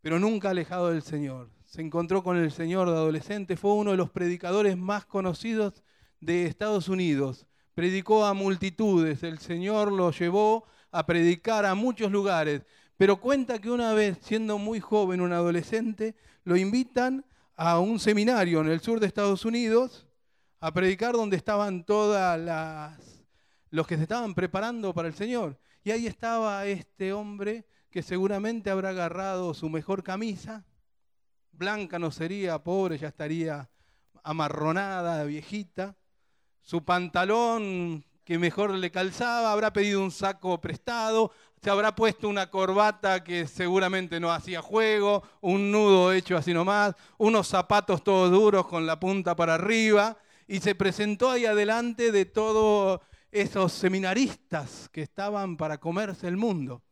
pero 0.00 0.18
nunca 0.18 0.48
alejado 0.48 0.88
del 0.88 1.02
Señor. 1.02 1.50
Se 1.66 1.82
encontró 1.82 2.22
con 2.22 2.38
el 2.38 2.50
Señor 2.50 2.88
de 2.88 2.94
adolescente, 2.94 3.58
fue 3.58 3.74
uno 3.74 3.90
de 3.90 3.98
los 3.98 4.08
predicadores 4.08 4.78
más 4.78 5.04
conocidos 5.04 5.82
de 6.20 6.46
Estados 6.46 6.88
Unidos. 6.88 7.46
Predicó 7.74 8.24
a 8.24 8.32
multitudes, 8.32 9.22
el 9.24 9.40
Señor 9.40 9.92
lo 9.92 10.10
llevó 10.10 10.64
a 10.90 11.04
predicar 11.04 11.66
a 11.66 11.74
muchos 11.74 12.10
lugares, 12.10 12.62
pero 12.96 13.20
cuenta 13.20 13.58
que 13.58 13.70
una 13.70 13.92
vez, 13.92 14.16
siendo 14.22 14.56
muy 14.56 14.80
joven, 14.80 15.20
un 15.20 15.34
adolescente, 15.34 16.16
lo 16.44 16.56
invitan 16.56 17.26
a 17.56 17.78
un 17.78 17.98
seminario 17.98 18.62
en 18.62 18.68
el 18.68 18.80
sur 18.80 19.00
de 19.00 19.06
Estados 19.06 19.44
Unidos 19.44 20.06
a 20.62 20.72
predicar 20.72 21.14
donde 21.14 21.36
estaban 21.36 21.84
todas 21.84 22.38
las 22.38 22.96
los 23.70 23.84
que 23.84 23.96
se 23.96 24.02
estaban 24.02 24.32
preparando 24.32 24.94
para 24.94 25.08
el 25.08 25.14
Señor. 25.14 25.58
Y 25.82 25.90
ahí 25.90 26.06
estaba 26.06 26.64
este 26.66 27.12
hombre 27.12 27.66
que 27.90 28.00
seguramente 28.00 28.70
habrá 28.70 28.90
agarrado 28.90 29.54
su 29.54 29.68
mejor 29.68 30.04
camisa, 30.04 30.64
blanca 31.50 31.98
no 31.98 32.12
sería, 32.12 32.62
pobre, 32.62 32.96
ya 32.96 33.08
estaría 33.08 33.68
amarronada, 34.22 35.24
viejita, 35.24 35.96
su 36.60 36.84
pantalón 36.84 38.04
que 38.24 38.38
mejor 38.38 38.70
le 38.70 38.92
calzaba, 38.92 39.50
habrá 39.50 39.72
pedido 39.72 40.00
un 40.00 40.12
saco 40.12 40.60
prestado, 40.60 41.32
se 41.60 41.70
habrá 41.70 41.92
puesto 41.96 42.28
una 42.28 42.50
corbata 42.50 43.24
que 43.24 43.48
seguramente 43.48 44.20
no 44.20 44.30
hacía 44.30 44.62
juego, 44.62 45.24
un 45.40 45.72
nudo 45.72 46.12
hecho 46.12 46.36
así 46.36 46.54
nomás, 46.54 46.94
unos 47.18 47.48
zapatos 47.48 48.04
todos 48.04 48.30
duros 48.30 48.68
con 48.68 48.86
la 48.86 49.00
punta 49.00 49.34
para 49.34 49.54
arriba, 49.54 50.16
y 50.52 50.60
se 50.60 50.74
presentó 50.74 51.30
ahí 51.30 51.46
adelante 51.46 52.12
de 52.12 52.26
todos 52.26 53.00
esos 53.30 53.72
seminaristas 53.72 54.90
que 54.90 55.00
estaban 55.00 55.56
para 55.56 55.78
comerse 55.78 56.28
el 56.28 56.36
mundo. 56.36 56.82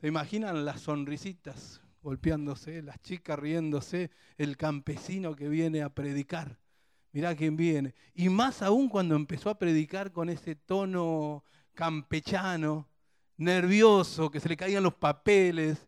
¿Se 0.00 0.06
imaginan 0.06 0.64
las 0.64 0.80
sonrisitas 0.80 1.82
golpeándose, 2.00 2.80
las 2.80 2.98
chicas 3.02 3.38
riéndose, 3.38 4.10
el 4.38 4.56
campesino 4.56 5.36
que 5.36 5.50
viene 5.50 5.82
a 5.82 5.90
predicar? 5.90 6.58
Mirá 7.12 7.36
quién 7.36 7.54
viene. 7.54 7.94
Y 8.14 8.30
más 8.30 8.62
aún 8.62 8.88
cuando 8.88 9.14
empezó 9.14 9.50
a 9.50 9.58
predicar 9.58 10.10
con 10.10 10.30
ese 10.30 10.54
tono 10.54 11.44
campechano, 11.74 12.88
nervioso, 13.36 14.30
que 14.30 14.40
se 14.40 14.48
le 14.48 14.56
caían 14.56 14.82
los 14.82 14.94
papeles, 14.94 15.86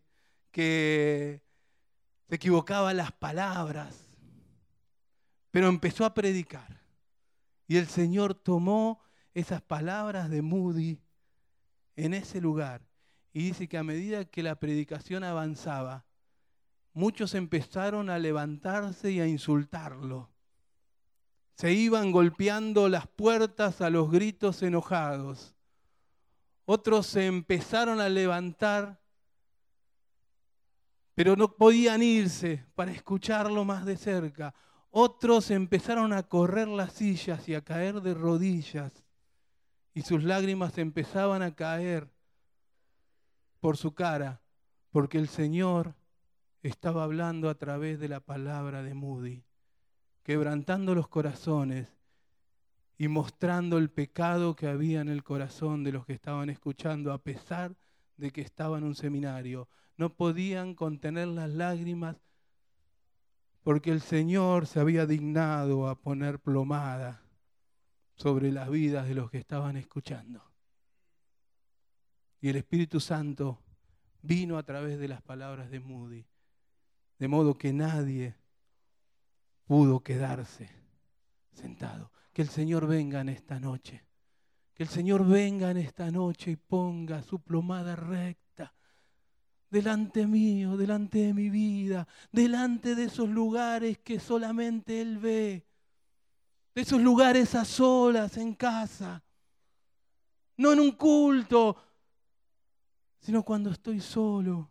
que 0.51 1.41
se 2.29 2.35
equivocaba 2.35 2.93
las 2.93 3.11
palabras. 3.13 4.11
Pero 5.49 5.69
empezó 5.69 6.05
a 6.05 6.13
predicar. 6.13 6.82
Y 7.67 7.77
el 7.77 7.87
Señor 7.87 8.33
tomó 8.33 9.01
esas 9.33 9.61
palabras 9.61 10.29
de 10.29 10.41
Moody 10.41 10.99
en 11.95 12.13
ese 12.13 12.41
lugar. 12.41 12.81
Y 13.31 13.43
dice 13.43 13.67
que 13.67 13.77
a 13.77 13.83
medida 13.83 14.25
que 14.25 14.43
la 14.43 14.55
predicación 14.55 15.23
avanzaba, 15.23 16.05
muchos 16.93 17.33
empezaron 17.33 18.09
a 18.09 18.19
levantarse 18.19 19.11
y 19.11 19.19
a 19.19 19.27
insultarlo. 19.27 20.29
se 21.55 21.71
iban 21.71 22.11
golpeando 22.11 22.89
las 22.89 23.07
puertas 23.07 23.79
a 23.81 23.89
los 23.89 24.11
gritos 24.11 24.63
enojados. 24.63 25.55
Otros 26.65 27.07
se 27.07 27.27
empezaron 27.27 28.01
a 28.01 28.09
levantar, 28.09 28.99
pero 31.13 31.35
no 31.35 31.55
podían 31.55 32.01
irse 32.01 32.65
para 32.73 32.91
escucharlo 32.91 33.63
más 33.65 33.85
de 33.85 33.97
cerca. 33.97 34.53
Otros 34.95 35.49
empezaron 35.49 36.13
a 36.13 36.21
correr 36.21 36.67
las 36.67 36.93
sillas 36.93 37.49
y 37.49 37.55
a 37.55 37.61
caer 37.61 38.01
de 38.01 38.13
rodillas, 38.13 39.03
y 39.95 40.03
sus 40.03 40.23
lágrimas 40.23 40.77
empezaban 40.77 41.41
a 41.41 41.55
caer 41.55 42.11
por 43.59 43.75
su 43.75 43.95
cara, 43.95 44.43
porque 44.91 45.17
el 45.17 45.29
Señor 45.29 45.95
estaba 46.61 47.03
hablando 47.03 47.49
a 47.49 47.55
través 47.55 47.99
de 47.99 48.07
la 48.07 48.19
palabra 48.19 48.83
de 48.83 48.93
Moody 48.93 49.43
quebrantando 50.21 50.93
los 50.93 51.07
corazones 51.07 51.87
y 52.97 53.07
mostrando 53.07 53.79
el 53.79 53.89
pecado 53.89 54.55
que 54.55 54.67
había 54.67 55.01
en 55.01 55.09
el 55.09 55.23
corazón 55.23 55.83
de 55.83 55.91
los 55.91 56.05
que 56.05 56.13
estaban 56.13 56.51
escuchando, 56.51 57.11
a 57.11 57.17
pesar 57.17 57.75
de 58.17 58.29
que 58.29 58.41
estaban 58.41 58.83
en 58.83 58.89
un 58.89 58.95
seminario. 58.95 59.67
No 59.97 60.13
podían 60.13 60.75
contener 60.75 61.29
las 61.29 61.49
lágrimas 61.49 62.21
porque 63.63 63.91
el 63.91 64.01
Señor 64.01 64.67
se 64.67 64.79
había 64.79 65.05
dignado 65.05 65.87
a 65.87 65.99
poner 65.99 66.39
plomada 66.39 67.23
sobre 68.15 68.51
las 68.51 68.69
vidas 68.69 69.07
de 69.07 69.15
los 69.15 69.31
que 69.31 69.37
estaban 69.37 69.77
escuchando. 69.77 70.43
Y 72.41 72.49
el 72.49 72.57
Espíritu 72.57 72.99
Santo 72.99 73.61
vino 74.21 74.57
a 74.57 74.63
través 74.63 74.99
de 74.99 75.07
las 75.07 75.21
palabras 75.21 75.71
de 75.71 75.79
Moody, 75.79 76.27
de 77.17 77.27
modo 77.29 77.57
que 77.57 77.71
nadie 77.71 78.35
pudo 79.65 80.03
quedarse 80.03 80.69
sentado. 81.53 82.11
Que 82.33 82.41
el 82.41 82.49
Señor 82.49 82.85
venga 82.85 83.21
en 83.21 83.29
esta 83.29 83.59
noche. 83.59 84.03
Que 84.73 84.83
el 84.83 84.89
Señor 84.89 85.25
venga 85.25 85.71
en 85.71 85.77
esta 85.77 86.11
noche 86.11 86.51
y 86.51 86.55
ponga 86.57 87.21
su 87.23 87.39
plomada 87.39 87.95
recta 87.95 88.42
delante 89.73 90.27
mío, 90.27 90.77
delante 90.77 91.17
de 91.17 91.33
mi 91.33 91.49
vida, 91.49 92.07
delante 92.31 92.93
de 92.93 93.05
esos 93.05 93.27
lugares 93.27 93.97
que 93.97 94.19
solamente 94.19 95.01
Él 95.01 95.17
ve, 95.17 95.65
de 96.75 96.81
esos 96.81 97.01
lugares 97.01 97.55
a 97.55 97.65
solas, 97.65 98.37
en 98.37 98.53
casa, 98.53 99.23
no 100.57 100.73
en 100.73 100.79
un 100.79 100.91
culto, 100.91 101.75
sino 103.19 103.41
cuando 103.41 103.71
estoy 103.71 103.99
solo, 103.99 104.69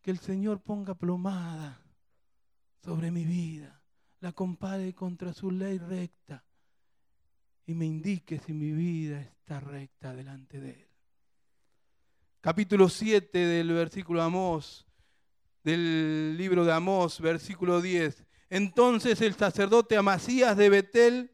que 0.00 0.12
el 0.12 0.20
Señor 0.20 0.60
ponga 0.60 0.94
plomada 0.94 1.80
sobre 2.84 3.10
mi 3.10 3.24
vida 3.24 3.82
la 4.20 4.30
compare 4.30 4.94
contra 4.94 5.32
su 5.32 5.50
ley 5.50 5.78
recta 5.78 6.44
y 7.66 7.74
me 7.74 7.84
indique 7.84 8.38
si 8.38 8.52
mi 8.52 8.70
vida 8.70 9.20
está 9.20 9.58
recta 9.58 10.14
delante 10.14 10.60
de 10.60 10.70
Él. 10.70 10.93
Capítulo 12.44 12.90
7 12.90 13.38
del 13.38 13.72
versículo 13.72 14.20
Amós, 14.20 14.84
del 15.62 16.36
libro 16.36 16.66
de 16.66 16.74
Amós, 16.74 17.18
versículo 17.18 17.80
10. 17.80 18.22
Entonces 18.50 19.22
el 19.22 19.32
sacerdote 19.32 19.96
Amasías 19.96 20.54
de 20.54 20.68
Betel 20.68 21.30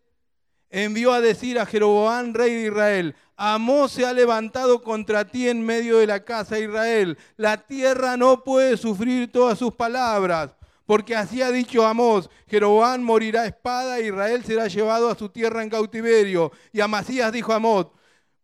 envió 0.68 1.12
a 1.12 1.20
decir 1.20 1.58
a 1.58 1.66
Jeroboam, 1.66 2.32
rey 2.32 2.54
de 2.54 2.66
Israel, 2.68 3.16
Amós 3.34 3.90
se 3.90 4.06
ha 4.06 4.12
levantado 4.12 4.84
contra 4.84 5.24
ti 5.24 5.48
en 5.48 5.66
medio 5.66 5.98
de 5.98 6.06
la 6.06 6.24
casa 6.24 6.54
de 6.54 6.66
Israel. 6.66 7.18
La 7.36 7.56
tierra 7.66 8.16
no 8.16 8.44
puede 8.44 8.76
sufrir 8.76 9.32
todas 9.32 9.58
sus 9.58 9.74
palabras 9.74 10.54
porque 10.86 11.16
así 11.16 11.42
ha 11.42 11.50
dicho 11.50 11.84
Amós, 11.84 12.30
Jeroboam 12.46 13.02
morirá 13.02 13.46
espada, 13.46 13.98
Israel 13.98 14.44
será 14.44 14.68
llevado 14.68 15.10
a 15.10 15.16
su 15.16 15.28
tierra 15.28 15.64
en 15.64 15.70
cautiverio. 15.70 16.52
Y 16.72 16.80
Amasías 16.80 17.32
dijo 17.32 17.52
a 17.52 17.56
Amós, 17.56 17.88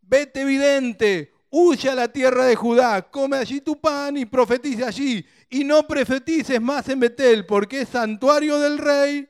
vete 0.03 0.45
vidente, 0.45 1.36
huye 1.51 1.91
a 1.91 1.95
la 1.95 2.09
tierra 2.09 2.47
de 2.47 2.57
Judá, 2.57 3.03
come 3.03 3.37
allí 3.37 3.61
tu 3.61 3.81
pan 3.81 4.17
y 4.17 4.27
profetice 4.27 4.85
allí, 4.85 5.25
y 5.49 5.65
no 5.65 5.87
profetices 5.87 6.61
más 6.61 6.89
en 6.89 7.01
Betel, 7.01 7.47
porque 7.47 7.83
es 7.83 7.89
santuario 7.89 8.59
del 8.59 8.79
rey 8.79 9.29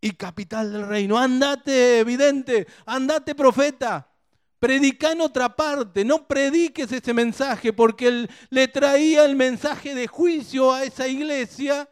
y 0.00 0.10
capital 0.12 0.72
del 0.72 0.86
reino. 0.86 1.18
Andate, 1.18 2.04
vidente, 2.04 2.66
andate, 2.84 3.34
profeta. 3.34 4.12
Predica 4.58 5.12
en 5.12 5.20
otra 5.20 5.54
parte, 5.54 6.04
no 6.04 6.26
prediques 6.26 6.90
ese 6.90 7.12
mensaje, 7.12 7.72
porque 7.72 8.08
él 8.08 8.30
le 8.48 8.68
traía 8.68 9.24
el 9.24 9.36
mensaje 9.36 9.94
de 9.94 10.06
juicio 10.06 10.72
a 10.72 10.84
esa 10.84 11.06
iglesia 11.06 11.88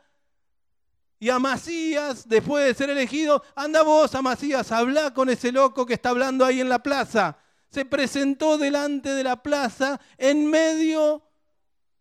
y 1.18 1.30
a 1.30 1.38
Macías, 1.38 2.28
después 2.28 2.64
de 2.64 2.74
ser 2.74 2.90
elegido, 2.90 3.42
anda 3.54 3.82
vos, 3.82 4.12
Macías, 4.22 4.72
habla 4.72 5.14
con 5.14 5.28
ese 5.30 5.52
loco 5.52 5.86
que 5.86 5.94
está 5.94 6.10
hablando 6.10 6.44
ahí 6.44 6.60
en 6.60 6.68
la 6.68 6.82
plaza. 6.82 7.38
Se 7.74 7.84
presentó 7.84 8.56
delante 8.56 9.08
de 9.08 9.24
la 9.24 9.42
plaza 9.42 10.00
en 10.16 10.46
medio 10.46 11.24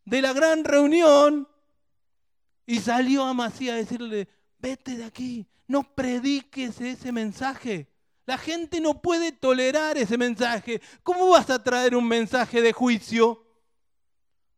de 0.06 0.22
la 0.22 0.32
gran 0.32 0.64
reunión 0.64 1.48
y 2.68 2.80
salió 2.80 3.24
a 3.24 3.34
Macías 3.34 3.74
a 3.74 3.78
decirle, 3.78 4.30
vete 4.60 4.96
de 4.98 5.04
aquí, 5.04 5.48
no 5.66 5.96
prediques 5.96 6.80
ese 6.80 7.12
mensaje. 7.12 7.92
La 8.28 8.38
gente 8.38 8.82
no 8.82 9.02
puede 9.02 9.32
tolerar 9.32 9.98
ese 9.98 10.16
mensaje. 10.16 10.80
¿Cómo 11.02 11.32
vas 11.32 11.50
a 11.50 11.64
traer 11.64 11.96
un 11.96 12.08
mensaje 12.08 12.62
de 12.62 12.72
juicio? 12.72 13.44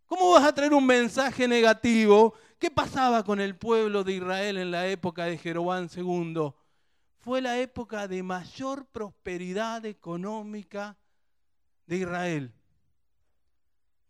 ¿Cómo 0.07 0.31
vas 0.31 0.43
a 0.43 0.53
traer 0.53 0.73
un 0.73 0.85
mensaje 0.85 1.47
negativo? 1.47 2.33
¿Qué 2.59 2.69
pasaba 2.69 3.23
con 3.23 3.39
el 3.39 3.55
pueblo 3.55 4.03
de 4.03 4.15
Israel 4.15 4.57
en 4.57 4.69
la 4.69 4.85
época 4.87 5.23
de 5.23 5.37
Jeroboam 5.37 5.87
II? 5.95 6.51
Fue 7.19 7.41
la 7.41 7.57
época 7.57 8.05
de 8.09 8.21
mayor 8.21 8.85
prosperidad 8.87 9.85
económica 9.85 10.97
de 11.87 11.97
Israel. 11.97 12.51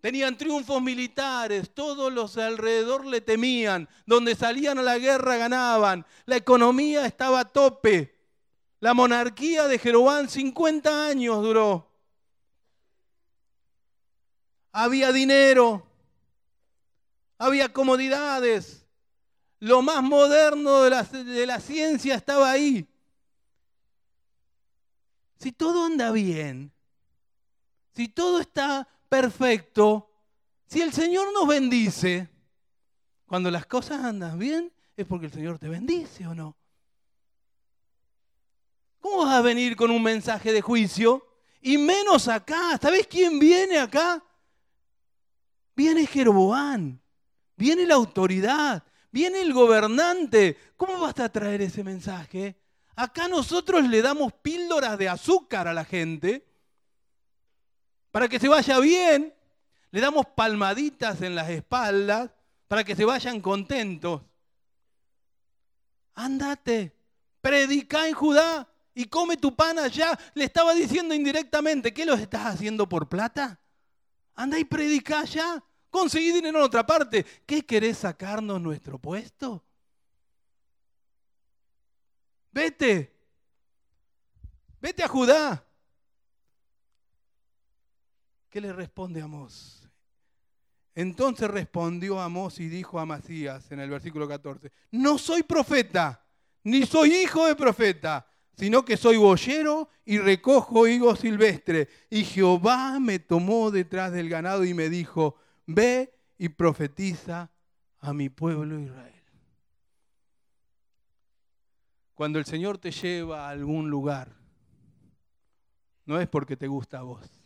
Tenían 0.05 0.37
triunfos 0.37 0.79
militares, 0.83 1.73
todos 1.73 2.13
los 2.13 2.37
alrededor 2.37 3.07
le 3.07 3.21
temían, 3.21 3.89
donde 4.05 4.35
salían 4.35 4.77
a 4.77 4.83
la 4.83 4.99
guerra 4.99 5.37
ganaban, 5.37 6.05
la 6.27 6.35
economía 6.35 7.07
estaba 7.07 7.39
a 7.39 7.45
tope. 7.45 8.13
La 8.79 8.93
monarquía 8.93 9.67
de 9.67 9.79
Jeroboam 9.79 10.27
50 10.27 11.07
años 11.07 11.41
duró. 11.41 11.91
Había 14.71 15.11
dinero, 15.11 15.87
había 17.39 17.73
comodidades, 17.73 18.85
lo 19.59 19.81
más 19.81 20.03
moderno 20.03 20.83
de 20.83 21.23
de 21.23 21.45
la 21.47 21.59
ciencia 21.59 22.13
estaba 22.13 22.51
ahí. 22.51 22.87
Si 25.39 25.51
todo 25.51 25.85
anda 25.85 26.11
bien, 26.11 26.74
si 27.95 28.09
todo 28.09 28.39
está 28.39 28.87
perfecto, 29.07 30.11
si 30.67 30.81
el 30.81 30.93
Señor 30.93 31.31
nos 31.33 31.47
bendice, 31.47 32.29
cuando 33.25 33.49
las 33.49 33.65
cosas 33.65 34.03
andan 34.03 34.37
bien, 34.37 34.71
es 34.95 35.05
porque 35.05 35.27
el 35.27 35.31
Señor 35.31 35.59
te 35.59 35.69
bendice 35.69 36.27
o 36.27 36.35
no. 36.35 36.57
¿Cómo 38.99 39.25
vas 39.25 39.35
a 39.35 39.41
venir 39.41 39.75
con 39.75 39.91
un 39.91 40.01
mensaje 40.01 40.51
de 40.51 40.61
juicio? 40.61 41.25
Y 41.61 41.77
menos 41.77 42.27
acá. 42.27 42.77
¿Sabes 42.81 43.07
quién 43.07 43.39
viene 43.39 43.77
acá? 43.77 44.23
Viene 45.75 46.05
Jeroboán 46.07 47.01
viene 47.55 47.85
la 47.85 47.95
autoridad, 47.95 48.83
viene 49.11 49.41
el 49.41 49.53
gobernante. 49.53 50.57
¿Cómo 50.77 50.99
vas 50.99 51.19
a 51.19 51.29
traer 51.29 51.61
ese 51.61 51.83
mensaje? 51.83 52.55
Acá 52.95 53.27
nosotros 53.27 53.87
le 53.87 54.01
damos 54.01 54.33
píldoras 54.33 54.97
de 54.97 55.09
azúcar 55.09 55.67
a 55.67 55.73
la 55.73 55.85
gente 55.85 56.45
para 58.15 58.29
que 58.29 58.39
se 58.39 58.47
vaya 58.47 58.79
bien. 58.79 59.33
Le 59.91 59.99
damos 59.99 60.25
palmaditas 60.27 61.21
en 61.21 61.35
las 61.35 61.49
espaldas 61.49 62.31
para 62.65 62.81
que 62.85 62.95
se 62.95 63.03
vayan 63.03 63.41
contentos. 63.41 64.21
Ándate, 66.13 66.95
predica 67.41 68.07
en 68.07 68.13
Judá 68.13 68.69
y 68.93 69.07
come 69.07 69.35
tu 69.35 69.53
pan 69.53 69.79
allá. 69.79 70.17
Le 70.33 70.45
estaba 70.45 70.73
diciendo 70.73 71.13
indirectamente, 71.13 71.93
¿qué 71.93 72.05
lo 72.05 72.13
estás 72.13 72.45
haciendo 72.45 72.87
por 72.87 73.09
plata? 73.09 73.59
Anda 74.33 74.57
y 74.59 74.63
predica 74.63 75.19
allá. 75.19 75.61
Conseguí 75.89 76.31
dinero 76.31 76.59
en 76.59 76.63
otra 76.63 76.85
parte. 76.85 77.25
¿Qué 77.45 77.65
querés 77.65 77.97
sacarnos 77.97 78.61
nuestro 78.61 78.97
puesto? 78.97 79.61
Vete. 82.53 83.13
Vete 84.79 85.03
a 85.03 85.09
Judá. 85.09 85.65
¿Qué 88.55 88.61
le 88.61 88.71
responde 88.71 89.21
Amós? 89.21 89.85
Entonces 90.93 91.45
respondió 91.49 92.21
Amós 92.21 92.61
y 92.61 92.69
dijo 92.69 92.97
a 93.01 93.05
Masías 93.05 93.69
en 93.73 93.81
el 93.81 93.89
versículo 93.89 94.29
14, 94.29 94.71
no 94.91 95.17
soy 95.17 95.43
profeta, 95.43 96.25
ni 96.63 96.85
soy 96.85 97.15
hijo 97.15 97.45
de 97.47 97.55
profeta, 97.57 98.25
sino 98.55 98.85
que 98.85 98.95
soy 98.95 99.17
boyero 99.17 99.89
y 100.05 100.19
recojo 100.19 100.87
higos 100.87 101.19
silvestres. 101.19 101.89
Y 102.09 102.23
Jehová 102.23 102.97
me 103.01 103.19
tomó 103.19 103.71
detrás 103.71 104.13
del 104.13 104.29
ganado 104.29 104.63
y 104.63 104.73
me 104.73 104.87
dijo, 104.87 105.35
ve 105.65 106.13
y 106.37 106.47
profetiza 106.47 107.51
a 107.99 108.13
mi 108.13 108.29
pueblo 108.29 108.79
Israel. 108.79 109.21
cuando 112.13 112.39
el 112.39 112.45
Señor 112.45 112.77
te 112.77 112.91
lleva 112.91 113.47
a 113.47 113.49
algún 113.49 113.89
lugar, 113.89 114.33
no 116.05 116.21
es 116.21 116.29
porque 116.29 116.55
te 116.55 116.67
gusta 116.67 116.99
a 116.99 117.01
vos, 117.01 117.44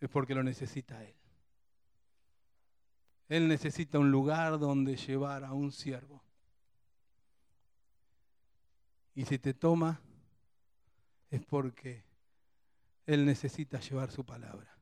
es 0.00 0.08
porque 0.08 0.34
lo 0.34 0.42
necesita 0.42 1.02
Él. 1.02 1.14
Él 3.28 3.48
necesita 3.48 3.98
un 3.98 4.10
lugar 4.10 4.58
donde 4.58 4.96
llevar 4.96 5.44
a 5.44 5.52
un 5.52 5.72
siervo. 5.72 6.22
Y 9.14 9.24
si 9.24 9.38
te 9.38 9.54
toma, 9.54 10.00
es 11.30 11.44
porque 11.44 12.04
Él 13.06 13.24
necesita 13.24 13.80
llevar 13.80 14.10
su 14.10 14.24
palabra. 14.24 14.76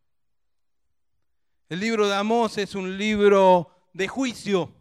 El 1.69 1.81
libro 1.81 2.07
de 2.07 2.15
Amós 2.15 2.59
es 2.59 2.75
un 2.75 2.99
libro 2.99 3.71
de 3.93 4.09
juicio, 4.09 4.75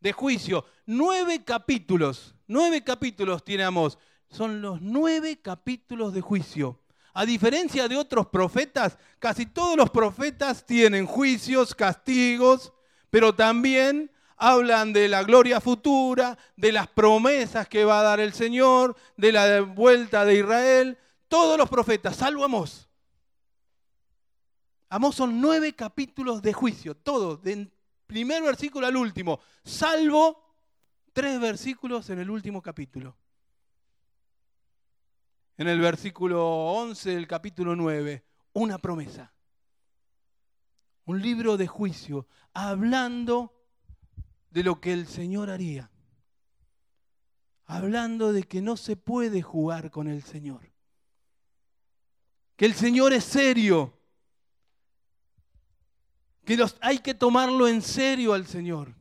de 0.00 0.12
juicio. 0.12 0.64
Nueve 0.86 1.44
capítulos, 1.44 2.34
nueve 2.48 2.82
capítulos 2.82 3.44
tiene 3.44 3.62
Amós. 3.62 3.98
Son 4.28 4.60
los 4.60 4.80
nueve 4.80 5.40
capítulos 5.40 6.12
de 6.12 6.20
juicio. 6.20 6.80
A 7.18 7.24
diferencia 7.24 7.88
de 7.88 7.96
otros 7.96 8.26
profetas, 8.26 8.98
casi 9.18 9.46
todos 9.46 9.74
los 9.74 9.88
profetas 9.88 10.66
tienen 10.66 11.06
juicios, 11.06 11.74
castigos, 11.74 12.74
pero 13.08 13.34
también 13.34 14.10
hablan 14.36 14.92
de 14.92 15.08
la 15.08 15.22
gloria 15.22 15.62
futura, 15.62 16.36
de 16.58 16.72
las 16.72 16.88
promesas 16.88 17.68
que 17.68 17.86
va 17.86 18.00
a 18.00 18.02
dar 18.02 18.20
el 18.20 18.34
Señor, 18.34 18.94
de 19.16 19.32
la 19.32 19.62
vuelta 19.62 20.26
de 20.26 20.40
Israel. 20.40 20.98
Todos 21.26 21.56
los 21.56 21.70
profetas, 21.70 22.16
salvo 22.16 22.44
Amós. 22.44 22.86
Amós 24.90 25.14
son 25.14 25.40
nueve 25.40 25.74
capítulos 25.74 26.42
de 26.42 26.52
juicio, 26.52 26.94
todos, 26.94 27.42
del 27.42 27.72
primer 28.06 28.42
versículo 28.42 28.86
al 28.86 28.94
último, 28.94 29.40
salvo 29.64 30.54
tres 31.14 31.40
versículos 31.40 32.10
en 32.10 32.18
el 32.18 32.28
último 32.28 32.60
capítulo. 32.60 33.16
En 35.58 35.68
el 35.68 35.80
versículo 35.80 36.46
11 36.46 37.14
del 37.14 37.26
capítulo 37.26 37.74
9, 37.74 38.24
una 38.52 38.78
promesa. 38.78 39.32
Un 41.06 41.22
libro 41.22 41.56
de 41.56 41.66
juicio, 41.66 42.26
hablando 42.52 43.54
de 44.50 44.62
lo 44.62 44.80
que 44.80 44.92
el 44.92 45.06
Señor 45.06 45.48
haría. 45.48 45.90
Hablando 47.64 48.32
de 48.32 48.42
que 48.42 48.60
no 48.60 48.76
se 48.76 48.96
puede 48.96 49.40
jugar 49.40 49.90
con 49.90 50.08
el 50.08 50.22
Señor. 50.22 50.72
Que 52.56 52.66
el 52.66 52.74
Señor 52.74 53.12
es 53.12 53.24
serio. 53.24 53.98
Que 56.44 56.62
hay 56.80 56.98
que 56.98 57.14
tomarlo 57.14 57.66
en 57.66 57.82
serio 57.82 58.34
al 58.34 58.46
Señor. 58.46 58.94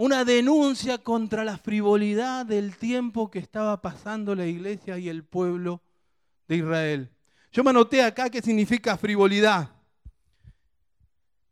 Una 0.00 0.24
denuncia 0.24 0.96
contra 0.96 1.44
la 1.44 1.58
frivolidad 1.58 2.46
del 2.46 2.74
tiempo 2.78 3.30
que 3.30 3.38
estaba 3.38 3.82
pasando 3.82 4.34
la 4.34 4.46
iglesia 4.46 4.96
y 4.96 5.10
el 5.10 5.24
pueblo 5.24 5.82
de 6.48 6.56
Israel. 6.56 7.10
Yo 7.52 7.62
me 7.62 7.68
anoté 7.68 8.02
acá 8.02 8.30
qué 8.30 8.40
significa 8.40 8.96
frivolidad. 8.96 9.68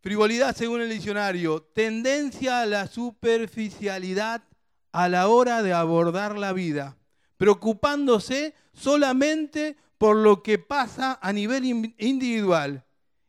Frivolidad, 0.00 0.56
según 0.56 0.80
el 0.80 0.88
diccionario, 0.88 1.60
tendencia 1.60 2.62
a 2.62 2.64
la 2.64 2.86
superficialidad 2.86 4.42
a 4.92 5.10
la 5.10 5.28
hora 5.28 5.62
de 5.62 5.74
abordar 5.74 6.38
la 6.38 6.54
vida, 6.54 6.96
preocupándose 7.36 8.54
solamente 8.72 9.76
por 9.98 10.16
lo 10.16 10.42
que 10.42 10.58
pasa 10.58 11.18
a 11.20 11.34
nivel 11.34 11.66
individual 11.98 12.82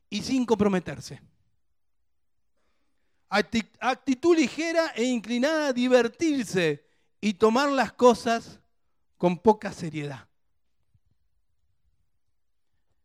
y 0.10 0.21
sin 0.21 0.45
comprometerse. 0.45 1.19
Actitud 3.29 4.35
ligera 4.35 4.91
e 4.95 5.03
inclinada 5.03 5.67
a 5.67 5.73
divertirse 5.73 6.83
y 7.21 7.35
tomar 7.35 7.69
las 7.69 7.93
cosas 7.93 8.59
con 9.17 9.37
poca 9.37 9.71
seriedad. 9.71 10.27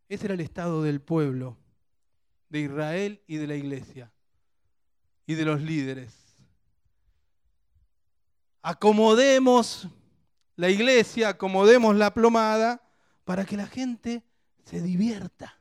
Ese 0.08 0.26
era 0.26 0.34
el 0.34 0.40
estado 0.40 0.82
del 0.82 1.00
pueblo 1.00 1.58
de 2.48 2.60
Israel 2.60 3.20
y 3.26 3.37
de 3.37 3.46
la 3.46 3.56
iglesia 3.56 4.12
y 5.26 5.34
de 5.34 5.44
los 5.44 5.60
líderes. 5.60 6.14
Acomodemos 8.62 9.88
la 10.56 10.70
iglesia, 10.70 11.30
acomodemos 11.30 11.96
la 11.96 12.14
plomada 12.14 12.80
para 13.24 13.44
que 13.44 13.56
la 13.56 13.66
gente 13.66 14.22
se 14.64 14.80
divierta, 14.80 15.60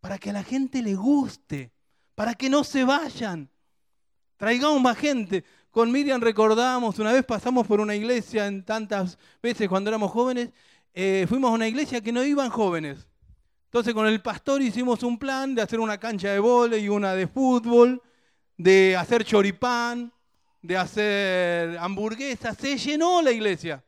para 0.00 0.18
que 0.18 0.30
a 0.30 0.32
la 0.32 0.42
gente 0.42 0.82
le 0.82 0.94
guste, 0.94 1.75
para 2.16 2.34
que 2.34 2.50
no 2.50 2.64
se 2.64 2.82
vayan. 2.82 3.48
Traigamos 4.36 4.80
más 4.80 4.98
gente. 4.98 5.44
Con 5.70 5.92
Miriam 5.92 6.20
recordamos, 6.20 6.98
una 6.98 7.12
vez 7.12 7.24
pasamos 7.24 7.66
por 7.66 7.78
una 7.78 7.94
iglesia 7.94 8.46
en 8.46 8.64
tantas 8.64 9.18
veces 9.42 9.68
cuando 9.68 9.90
éramos 9.90 10.10
jóvenes, 10.10 10.50
eh, 10.94 11.26
fuimos 11.28 11.50
a 11.50 11.54
una 11.54 11.68
iglesia 11.68 12.00
que 12.00 12.10
no 12.10 12.24
iban 12.24 12.48
jóvenes. 12.48 13.06
Entonces 13.66 13.92
con 13.92 14.06
el 14.06 14.22
pastor 14.22 14.62
hicimos 14.62 15.02
un 15.02 15.18
plan 15.18 15.54
de 15.54 15.60
hacer 15.60 15.78
una 15.78 15.98
cancha 15.98 16.30
de 16.30 16.38
vole 16.38 16.78
y 16.78 16.88
una 16.88 17.12
de 17.12 17.26
fútbol, 17.26 18.02
de 18.56 18.96
hacer 18.96 19.22
choripán, 19.22 20.10
de 20.62 20.76
hacer 20.78 21.76
hamburguesas. 21.78 22.56
Se 22.56 22.78
llenó 22.78 23.20
la 23.20 23.32
iglesia. 23.32 23.84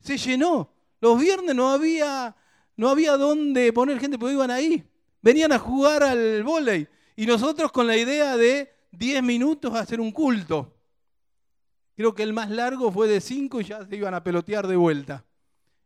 Se 0.00 0.16
llenó. 0.16 0.72
Los 1.02 1.20
viernes 1.20 1.54
no 1.54 1.68
había, 1.68 2.34
no 2.76 2.88
había 2.88 3.18
dónde 3.18 3.70
poner 3.74 4.00
gente, 4.00 4.18
porque 4.18 4.32
iban 4.32 4.50
ahí. 4.50 4.82
Venían 5.20 5.52
a 5.52 5.58
jugar 5.58 6.02
al 6.02 6.42
vóley. 6.42 6.88
Y 7.18 7.26
nosotros 7.26 7.72
con 7.72 7.88
la 7.88 7.96
idea 7.96 8.36
de 8.36 8.72
10 8.92 9.24
minutos 9.24 9.74
hacer 9.74 10.00
un 10.00 10.12
culto. 10.12 10.72
Creo 11.96 12.14
que 12.14 12.22
el 12.22 12.32
más 12.32 12.48
largo 12.48 12.92
fue 12.92 13.08
de 13.08 13.20
5 13.20 13.60
y 13.60 13.64
ya 13.64 13.84
se 13.84 13.96
iban 13.96 14.14
a 14.14 14.22
pelotear 14.22 14.68
de 14.68 14.76
vuelta. 14.76 15.24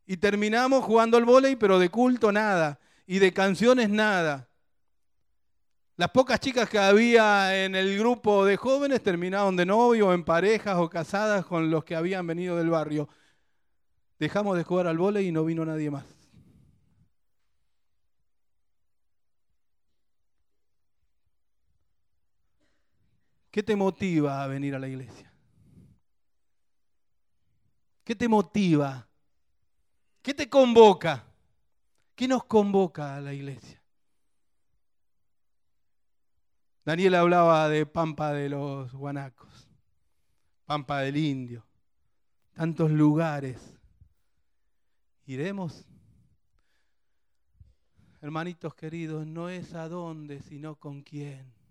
Y 0.05 0.19
terminamos 0.19 0.85
jugando 0.85 1.17
al 1.17 1.25
vóley, 1.25 1.57
pero 1.57 1.79
de 1.79 1.89
culto 1.89 2.33
nada 2.33 2.79
y 3.07 3.19
de 3.19 3.33
canciones 3.33 3.89
nada. 3.89 4.51
Las 5.97 6.11
pocas 6.11 6.39
chicas 6.39 6.69
que 6.69 6.79
había 6.79 7.65
en 7.65 7.77
el 7.77 7.99
grupo 7.99 8.45
de 8.45 8.59
jóvenes 8.59 9.03
terminaron 9.03 9.57
de 9.57 9.65
novio, 9.65 10.13
en 10.13 10.25
parejas 10.25 10.77
o 10.77 10.91
casadas 10.91 11.47
con 11.47 11.71
los 11.71 11.83
que 11.83 11.97
habían 11.97 12.27
venido 12.27 12.59
del 12.59 12.69
barrio. 12.69 13.09
Dejamos 14.19 14.59
de 14.59 14.65
jugar 14.65 14.87
al 14.87 14.99
vole 14.99 15.23
y 15.23 15.33
no 15.33 15.47
vino 15.47 15.65
nadie 15.65 15.91
más. 15.91 16.22
¿Qué 23.53 23.63
te 23.63 23.77
motiva 23.77 24.43
a 24.43 24.47
venir 24.47 24.75
a 24.75 24.79
la 24.79 24.89
iglesia? 24.89 25.31
¿Qué 28.03 28.17
te 28.17 28.27
motiva? 28.27 29.07
¿Qué 30.23 30.33
te 30.33 30.49
convoca? 30.49 31.23
¿Qué 32.15 32.27
nos 32.27 32.45
convoca 32.45 33.15
a 33.15 33.21
la 33.21 33.35
iglesia? 33.35 33.83
Daniel 36.83 37.15
hablaba 37.15 37.69
de 37.69 37.85
Pampa 37.85 38.33
de 38.33 38.49
los 38.49 38.91
Guanacos, 38.95 39.69
Pampa 40.65 41.01
del 41.01 41.19
Indio, 41.19 41.63
tantos 42.55 42.91
lugares. 42.91 43.79
¿Iremos? 45.27 45.87
Hermanitos 48.23 48.75
queridos, 48.75 49.27
no 49.27 49.51
es 49.51 49.75
a 49.75 49.91
dónde, 49.91 50.41
sino 50.41 50.75
con 50.77 51.03
quién. 51.03 51.62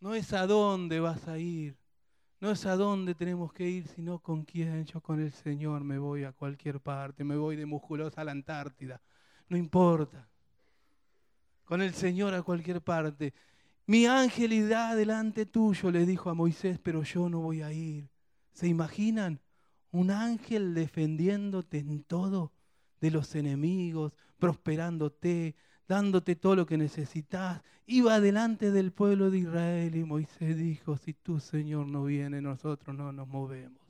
No 0.00 0.14
es 0.14 0.32
a 0.32 0.46
dónde 0.46 0.98
vas 0.98 1.28
a 1.28 1.38
ir, 1.38 1.76
no 2.40 2.50
es 2.50 2.64
a 2.64 2.74
dónde 2.74 3.14
tenemos 3.14 3.52
que 3.52 3.68
ir, 3.68 3.86
sino 3.86 4.18
con 4.18 4.44
quién. 4.44 4.86
Yo 4.86 5.02
con 5.02 5.20
el 5.20 5.30
Señor 5.30 5.84
me 5.84 5.98
voy 5.98 6.24
a 6.24 6.32
cualquier 6.32 6.80
parte, 6.80 7.22
me 7.22 7.36
voy 7.36 7.56
de 7.56 7.66
musculosa 7.66 8.22
a 8.22 8.24
la 8.24 8.32
Antártida, 8.32 9.00
no 9.48 9.58
importa. 9.58 10.26
Con 11.64 11.82
el 11.82 11.92
Señor 11.92 12.32
a 12.34 12.42
cualquier 12.42 12.80
parte. 12.80 13.34
Mi 13.86 14.06
ángel 14.06 14.52
irá 14.54 14.94
delante 14.94 15.44
tuyo, 15.44 15.90
le 15.90 16.06
dijo 16.06 16.30
a 16.30 16.34
Moisés, 16.34 16.78
pero 16.82 17.02
yo 17.02 17.28
no 17.28 17.40
voy 17.40 17.60
a 17.60 17.72
ir. 17.72 18.08
¿Se 18.52 18.66
imaginan? 18.68 19.40
Un 19.90 20.10
ángel 20.10 20.74
defendiéndote 20.74 21.78
en 21.78 22.04
todo 22.04 22.52
de 23.00 23.10
los 23.10 23.34
enemigos, 23.34 24.12
prosperándote, 24.38 25.56
dándote 25.90 26.36
todo 26.36 26.54
lo 26.54 26.66
que 26.66 26.78
necesitas. 26.78 27.60
Iba 27.84 28.20
delante 28.20 28.70
del 28.70 28.92
pueblo 28.92 29.28
de 29.28 29.38
Israel 29.38 29.96
y 29.96 30.04
Moisés 30.04 30.56
dijo, 30.56 30.96
si 30.96 31.14
tú, 31.14 31.40
Señor, 31.40 31.88
no 31.88 32.04
vienes, 32.04 32.40
nosotros 32.42 32.96
no 32.96 33.12
nos 33.12 33.26
movemos. 33.26 33.82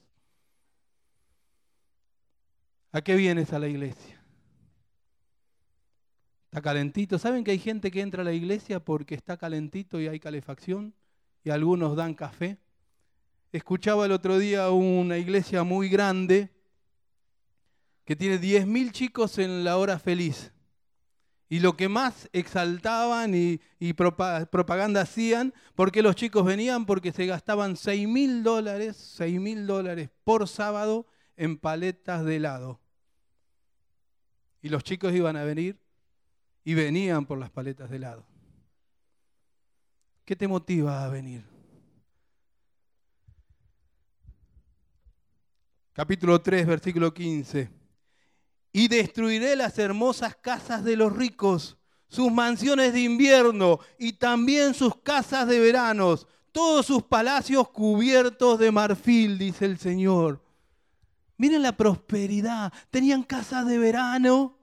¿A 2.91 3.03
qué 3.03 3.17
vienes 3.17 3.53
a 3.53 3.59
la 3.59 3.69
iglesia? 3.69 4.19
Está 6.47 6.63
calentito. 6.63 7.19
¿Saben 7.19 7.45
que 7.45 7.51
hay 7.51 7.59
gente 7.59 7.91
que 7.91 8.01
entra 8.01 8.23
a 8.23 8.25
la 8.25 8.33
iglesia 8.33 8.83
porque 8.83 9.15
está 9.15 9.37
calentito 9.37 10.01
y 10.01 10.09
hay 10.09 10.19
calefacción? 10.19 10.95
Y 11.45 11.51
algunos 11.51 11.97
dan 11.97 12.15
café. 12.15 12.57
Escuchaba 13.53 14.07
el 14.07 14.13
otro 14.13 14.39
día 14.39 14.71
una 14.71 15.19
iglesia 15.19 15.65
muy 15.65 15.91
grande 15.91 16.49
que 18.07 18.17
tiene 18.17 18.41
10.000 18.41 18.91
chicos 18.91 19.39
en 19.39 19.65
la 19.65 19.77
hora 19.77 19.99
feliz 19.99 20.51
y 21.53 21.59
lo 21.59 21.77
que 21.77 21.89
más 21.89 22.31
exaltaban 22.33 23.35
y, 23.35 23.61
propaganda 23.93 25.01
hacían, 25.01 25.53
porque 25.75 26.01
los 26.01 26.15
chicos 26.15 26.45
venían, 26.45 26.87
porque 26.87 27.11
se 27.11 27.27
gastaban 27.27 27.77
6 27.77 28.07
mil 28.07 28.45
dólares, 28.45 28.97
6 29.17 29.41
mil 29.41 29.67
dólares 29.67 30.11
por 30.23 30.47
sábado 30.47 31.09
en 31.37 31.59
paletas 31.59 32.25
de 32.25 32.37
helado. 32.37 32.81
Y 34.63 34.69
los 34.69 34.85
chicos 34.85 35.13
iban 35.13 35.37
a 35.37 35.43
venir 35.43 35.77
y 36.63 36.75
venían 36.75 37.27
por 37.27 37.37
las 37.37 37.51
paletas 37.51 37.91
de 37.91 37.97
helado. 37.97 38.25
¿Qué 40.25 40.37
te 40.37 40.47
motiva 40.47 41.05
a 41.05 41.09
venir? 41.09 41.43
Capítulo 45.95 46.41
3, 46.41 46.65
versículo 46.65 47.13
15 47.13 47.80
y 48.73 48.89
destruiré 48.89 49.57
las 49.57 49.79
hermosas 49.79 50.37
casas 50.37 50.85
de 50.85 50.97
los 50.97 51.15
ricos, 51.15 51.77
sus 52.09 52.31
mansiones 52.31 52.93
de 52.93 53.03
invierno 53.03 53.81
y 53.99 54.15
también 54.15 54.75
sus 54.75 54.97
casas 54.97 55.47
de 55.47 55.59
veranos, 55.59 56.27
todos 56.53 56.87
sus 56.87 57.03
palacios 57.03 57.69
cubiertos 57.69 58.59
de 58.59 58.71
marfil, 58.71 59.39
dice 59.39 59.65
el 59.65 59.79
Señor. 59.79 60.43
Miren 61.41 61.63
la 61.63 61.75
prosperidad. 61.75 62.73
Tenían 62.91 63.23
casas 63.23 63.67
de 63.67 63.79
verano, 63.79 64.59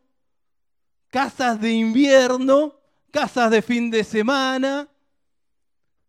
casas 1.07 1.59
de 1.59 1.71
invierno, 1.71 2.75
casas 3.09 3.49
de 3.49 3.63
fin 3.63 3.89
de 3.89 4.03
semana, 4.03 4.87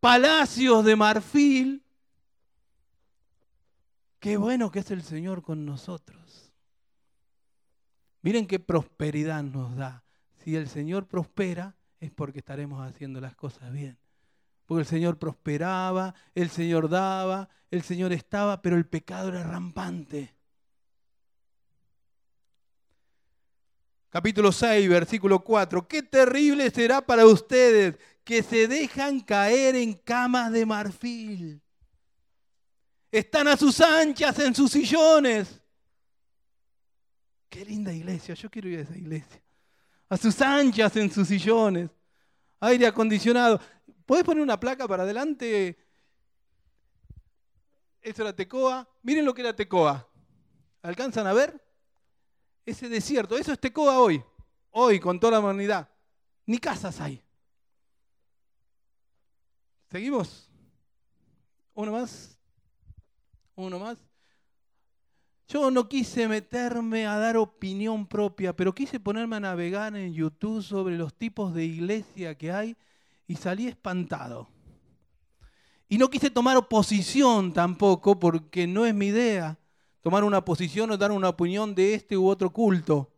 palacios 0.00 0.84
de 0.84 0.94
marfil. 0.94 1.82
Qué 4.20 4.36
bueno 4.36 4.70
que 4.70 4.80
es 4.80 4.90
el 4.90 5.02
Señor 5.02 5.42
con 5.42 5.64
nosotros. 5.64 6.17
Miren 8.22 8.46
qué 8.46 8.58
prosperidad 8.58 9.42
nos 9.42 9.76
da. 9.76 10.04
Si 10.42 10.56
el 10.56 10.68
Señor 10.68 11.06
prospera, 11.06 11.76
es 12.00 12.10
porque 12.10 12.38
estaremos 12.38 12.86
haciendo 12.86 13.20
las 13.20 13.34
cosas 13.34 13.72
bien. 13.72 13.98
Porque 14.66 14.80
el 14.82 14.86
Señor 14.86 15.18
prosperaba, 15.18 16.14
el 16.34 16.50
Señor 16.50 16.88
daba, 16.88 17.48
el 17.70 17.82
Señor 17.82 18.12
estaba, 18.12 18.60
pero 18.60 18.76
el 18.76 18.86
pecado 18.86 19.28
era 19.28 19.42
rampante. 19.42 20.34
Capítulo 24.10 24.52
6, 24.52 24.88
versículo 24.88 25.40
4. 25.44 25.86
Qué 25.86 26.02
terrible 26.02 26.70
será 26.70 27.02
para 27.02 27.26
ustedes 27.26 27.96
que 28.24 28.42
se 28.42 28.66
dejan 28.66 29.20
caer 29.20 29.76
en 29.76 29.94
camas 29.94 30.50
de 30.50 30.66
marfil. 30.66 31.62
Están 33.10 33.48
a 33.48 33.56
sus 33.56 33.80
anchas 33.80 34.38
en 34.38 34.54
sus 34.54 34.72
sillones 34.72 35.62
Qué 37.48 37.64
linda 37.64 37.92
iglesia, 37.92 38.34
yo 38.34 38.50
quiero 38.50 38.68
ir 38.68 38.80
a 38.80 38.82
esa 38.82 38.96
iglesia. 38.96 39.42
A 40.08 40.16
sus 40.16 40.40
anchas 40.40 40.94
en 40.96 41.10
sus 41.10 41.28
sillones, 41.28 41.90
aire 42.60 42.86
acondicionado. 42.86 43.60
¿Puedes 44.06 44.24
poner 44.24 44.42
una 44.42 44.58
placa 44.58 44.86
para 44.86 45.02
adelante? 45.02 45.78
Eso 48.00 48.22
era 48.22 48.34
Tecoa. 48.34 48.88
Miren 49.02 49.24
lo 49.24 49.34
que 49.34 49.42
era 49.42 49.54
Tecoa. 49.54 50.08
¿Alcanzan 50.82 51.26
a 51.26 51.32
ver? 51.32 51.62
Ese 52.64 52.88
desierto, 52.88 53.36
eso 53.36 53.52
es 53.52 53.58
Tecoa 53.58 53.98
hoy. 53.98 54.22
Hoy, 54.70 55.00
con 55.00 55.18
toda 55.18 55.32
la 55.32 55.40
humanidad. 55.40 55.88
Ni 56.46 56.58
casas 56.58 57.00
hay. 57.00 57.22
¿Seguimos? 59.90 60.50
Uno 61.74 61.92
más. 61.92 62.38
Uno 63.56 63.78
más. 63.78 64.07
Yo 65.48 65.70
no 65.70 65.88
quise 65.88 66.28
meterme 66.28 67.06
a 67.06 67.16
dar 67.16 67.38
opinión 67.38 68.06
propia, 68.06 68.54
pero 68.54 68.74
quise 68.74 69.00
ponerme 69.00 69.36
a 69.36 69.40
navegar 69.40 69.96
en 69.96 70.12
YouTube 70.12 70.62
sobre 70.62 70.98
los 70.98 71.14
tipos 71.14 71.54
de 71.54 71.64
iglesia 71.64 72.36
que 72.36 72.52
hay 72.52 72.76
y 73.26 73.36
salí 73.36 73.66
espantado. 73.66 74.50
Y 75.88 75.96
no 75.96 76.10
quise 76.10 76.28
tomar 76.28 76.58
oposición 76.58 77.54
tampoco, 77.54 78.20
porque 78.20 78.66
no 78.66 78.84
es 78.84 78.94
mi 78.94 79.06
idea 79.06 79.58
tomar 80.02 80.22
una 80.22 80.44
posición 80.44 80.90
o 80.90 80.98
dar 80.98 81.12
una 81.12 81.30
opinión 81.30 81.74
de 81.74 81.94
este 81.94 82.18
u 82.18 82.28
otro 82.28 82.50
culto. 82.50 83.10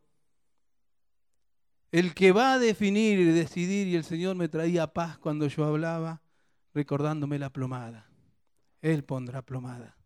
El 1.90 2.14
que 2.14 2.31
va 2.31 2.53
a 2.53 2.59
definir 2.61 3.19
y 3.19 3.25
decidir, 3.25 3.88
y 3.88 3.97
el 3.97 4.05
Señor 4.05 4.37
me 4.37 4.49
traía 4.49 4.93
paz 4.93 5.19
cuando 5.19 5.49
yo 5.49 5.64
hablaba, 5.64 6.23
recordándome 6.73 7.40
la 7.40 7.51
plomada. 7.51 8.09
Él 8.83 9.03
pondrá 9.03 9.43
plomada. 9.43 9.99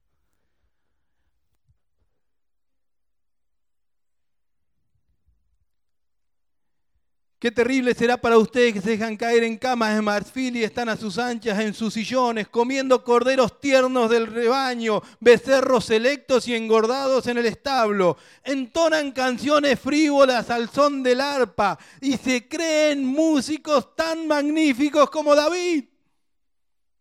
Qué 7.39 7.51
terrible 7.51 7.93
será 7.95 8.17
para 8.17 8.39
ustedes 8.39 8.73
que 8.73 8.81
se 8.81 8.91
dejan 8.91 9.17
caer 9.17 9.45
en 9.45 9.59
camas 9.59 9.95
de 9.95 10.01
marfil 10.01 10.57
y 10.57 10.65
están 10.65 10.89
a 10.89 10.97
sus 10.97 11.19
anchas 11.19 11.59
en 11.59 11.75
sus 11.75 11.93
sillones, 11.93 12.49
comiendo 12.49 13.05
corderos 13.05 13.61
tiernos 13.61 14.09
del 14.09 14.27
rebaño, 14.29 15.03
becerros 15.21 15.85
selectos 15.85 16.49
y 16.49 16.55
engordados 16.55 17.27
en 17.27 17.37
el 17.37 17.47
establo. 17.47 18.17
Entonan 18.45 19.13
canciones 19.13 19.79
frívolas 19.79 20.49
al 20.49 20.71
son 20.71 21.03
del 21.03 21.21
arpa 21.21 21.79
y 22.01 22.17
se 22.17 22.49
creen 22.49 23.05
músicos 23.05 23.95
tan 23.95 24.27
magníficos 24.27 25.11
como 25.11 25.35
David. 25.35 25.85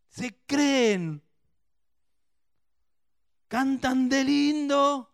Se 0.09 0.35
creen. 0.45 1.23
Cantan 3.47 4.09
de 4.09 4.23
lindo. 4.23 5.09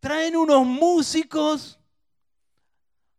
Traen 0.00 0.36
unos 0.36 0.66
músicos 0.66 1.77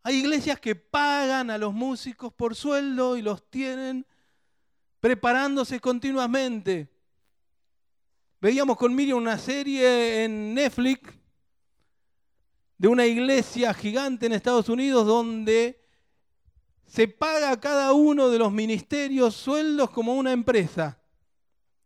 hay 0.09 0.15
iglesias 0.15 0.59
que 0.59 0.73
pagan 0.73 1.51
a 1.51 1.59
los 1.59 1.71
músicos 1.71 2.33
por 2.33 2.55
sueldo 2.55 3.15
y 3.15 3.21
los 3.21 3.47
tienen 3.47 4.07
preparándose 4.99 5.79
continuamente. 5.79 6.89
Veíamos 8.41 8.75
con 8.75 8.95
Miriam 8.95 9.19
una 9.19 9.37
serie 9.37 10.23
en 10.23 10.55
Netflix 10.55 11.13
de 12.79 12.87
una 12.87 13.05
iglesia 13.05 13.71
gigante 13.71 14.25
en 14.25 14.33
Estados 14.33 14.67
Unidos 14.67 15.05
donde 15.05 15.79
se 16.87 17.07
paga 17.07 17.51
a 17.51 17.59
cada 17.59 17.93
uno 17.93 18.29
de 18.29 18.39
los 18.39 18.51
ministerios 18.51 19.35
sueldos 19.35 19.91
como 19.91 20.15
una 20.15 20.31
empresa. 20.31 20.99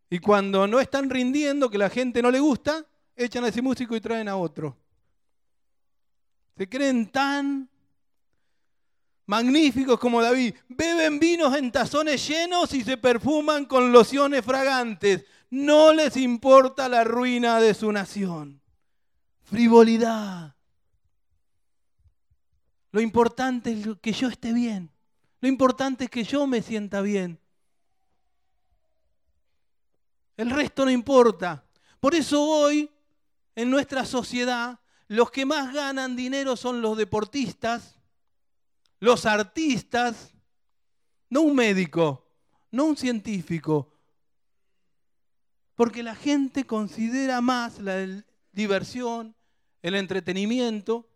Y 0.08 0.18
cuando 0.18 0.66
no 0.66 0.80
están 0.80 1.10
rindiendo, 1.10 1.68
que 1.68 1.76
la 1.76 1.90
gente 1.90 2.22
no 2.22 2.30
le 2.30 2.40
gusta, 2.40 2.86
echan 3.16 3.44
a 3.44 3.48
ese 3.48 3.60
músico 3.60 3.94
y 3.94 4.00
traen 4.00 4.28
a 4.28 4.36
otro. 4.36 4.78
Se 6.56 6.66
creen 6.66 7.12
tan 7.12 7.68
magníficos 9.26 9.98
como 9.98 10.22
David, 10.22 10.54
beben 10.68 11.18
vinos 11.18 11.56
en 11.56 11.72
tazones 11.72 12.26
llenos 12.26 12.72
y 12.74 12.82
se 12.82 12.96
perfuman 12.96 13.64
con 13.64 13.92
lociones 13.92 14.44
fragantes. 14.44 15.24
No 15.50 15.92
les 15.92 16.16
importa 16.16 16.88
la 16.88 17.04
ruina 17.04 17.60
de 17.60 17.74
su 17.74 17.90
nación. 17.92 18.60
Frivolidad. 19.44 20.54
Lo 22.90 23.00
importante 23.00 23.72
es 23.72 23.88
que 24.00 24.12
yo 24.12 24.28
esté 24.28 24.52
bien. 24.52 24.90
Lo 25.40 25.48
importante 25.48 26.04
es 26.04 26.10
que 26.10 26.24
yo 26.24 26.46
me 26.46 26.62
sienta 26.62 27.00
bien. 27.00 27.38
El 30.36 30.50
resto 30.50 30.84
no 30.84 30.90
importa. 30.90 31.64
Por 32.00 32.14
eso 32.14 32.42
hoy, 32.42 32.90
en 33.54 33.70
nuestra 33.70 34.04
sociedad, 34.04 34.80
los 35.08 35.30
que 35.30 35.44
más 35.44 35.72
ganan 35.72 36.16
dinero 36.16 36.56
son 36.56 36.80
los 36.80 36.96
deportistas, 36.96 37.96
los 39.04 39.26
artistas, 39.26 40.32
no 41.28 41.42
un 41.42 41.54
médico, 41.54 42.26
no 42.70 42.86
un 42.86 42.96
científico, 42.96 43.92
porque 45.74 46.02
la 46.02 46.14
gente 46.14 46.64
considera 46.64 47.42
más 47.42 47.78
la 47.80 48.24
diversión, 48.50 49.36
el 49.82 49.96
entretenimiento. 49.96 51.06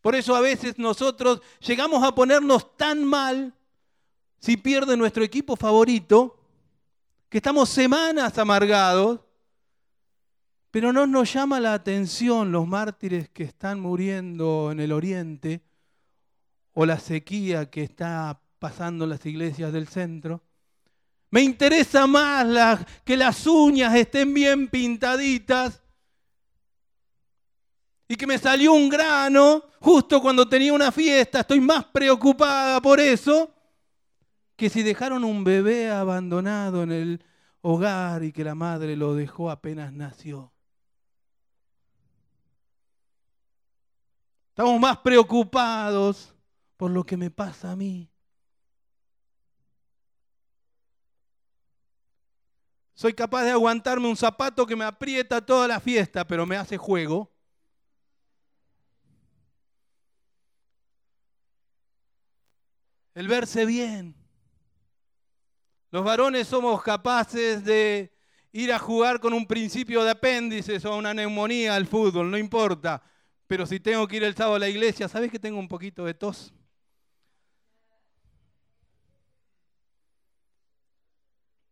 Por 0.00 0.14
eso 0.14 0.36
a 0.36 0.40
veces 0.40 0.78
nosotros 0.78 1.42
llegamos 1.58 2.04
a 2.04 2.14
ponernos 2.14 2.76
tan 2.76 3.04
mal 3.04 3.52
si 4.38 4.56
pierde 4.56 4.96
nuestro 4.96 5.24
equipo 5.24 5.56
favorito, 5.56 6.38
que 7.28 7.38
estamos 7.38 7.70
semanas 7.70 8.38
amargados 8.38 9.18
pero 10.76 10.92
no 10.92 11.06
nos 11.06 11.32
llama 11.32 11.58
la 11.58 11.72
atención 11.72 12.52
los 12.52 12.68
mártires 12.68 13.30
que 13.30 13.44
están 13.44 13.80
muriendo 13.80 14.70
en 14.70 14.78
el 14.78 14.92
oriente 14.92 15.62
o 16.74 16.84
la 16.84 16.98
sequía 16.98 17.70
que 17.70 17.82
está 17.82 18.42
pasando 18.58 19.04
en 19.04 19.08
las 19.08 19.24
iglesias 19.24 19.72
del 19.72 19.88
centro. 19.88 20.42
Me 21.30 21.40
interesa 21.40 22.06
más 22.06 22.84
que 23.06 23.16
las 23.16 23.46
uñas 23.46 23.94
estén 23.94 24.34
bien 24.34 24.68
pintaditas 24.68 25.82
y 28.06 28.14
que 28.14 28.26
me 28.26 28.36
salió 28.36 28.74
un 28.74 28.90
grano 28.90 29.62
justo 29.80 30.20
cuando 30.20 30.46
tenía 30.46 30.74
una 30.74 30.92
fiesta. 30.92 31.40
Estoy 31.40 31.60
más 31.62 31.86
preocupada 31.86 32.82
por 32.82 33.00
eso 33.00 33.50
que 34.56 34.68
si 34.68 34.82
dejaron 34.82 35.24
un 35.24 35.42
bebé 35.42 35.90
abandonado 35.90 36.82
en 36.82 36.92
el 36.92 37.24
hogar 37.62 38.24
y 38.24 38.30
que 38.30 38.44
la 38.44 38.54
madre 38.54 38.94
lo 38.94 39.14
dejó 39.14 39.50
apenas 39.50 39.90
nació. 39.94 40.52
Estamos 44.56 44.80
más 44.80 44.96
preocupados 44.96 46.34
por 46.78 46.90
lo 46.90 47.04
que 47.04 47.14
me 47.14 47.30
pasa 47.30 47.72
a 47.72 47.76
mí. 47.76 48.10
Soy 52.94 53.12
capaz 53.12 53.44
de 53.44 53.50
aguantarme 53.50 54.08
un 54.08 54.16
zapato 54.16 54.64
que 54.64 54.74
me 54.74 54.86
aprieta 54.86 55.44
toda 55.44 55.68
la 55.68 55.78
fiesta, 55.78 56.26
pero 56.26 56.46
me 56.46 56.56
hace 56.56 56.78
juego. 56.78 57.30
El 63.12 63.28
verse 63.28 63.66
bien. 63.66 64.16
Los 65.90 66.02
varones 66.02 66.48
somos 66.48 66.82
capaces 66.82 67.62
de 67.62 68.10
ir 68.52 68.72
a 68.72 68.78
jugar 68.78 69.20
con 69.20 69.34
un 69.34 69.46
principio 69.46 70.02
de 70.02 70.12
apéndices 70.12 70.82
o 70.86 70.96
una 70.96 71.12
neumonía 71.12 71.76
al 71.76 71.86
fútbol, 71.86 72.30
no 72.30 72.38
importa. 72.38 73.02
Pero 73.46 73.66
si 73.66 73.78
tengo 73.78 74.06
que 74.08 74.16
ir 74.16 74.24
el 74.24 74.34
sábado 74.34 74.56
a 74.56 74.60
la 74.60 74.68
iglesia, 74.68 75.08
¿sabes 75.08 75.30
que 75.30 75.38
tengo 75.38 75.58
un 75.58 75.68
poquito 75.68 76.04
de 76.04 76.14
tos? 76.14 76.52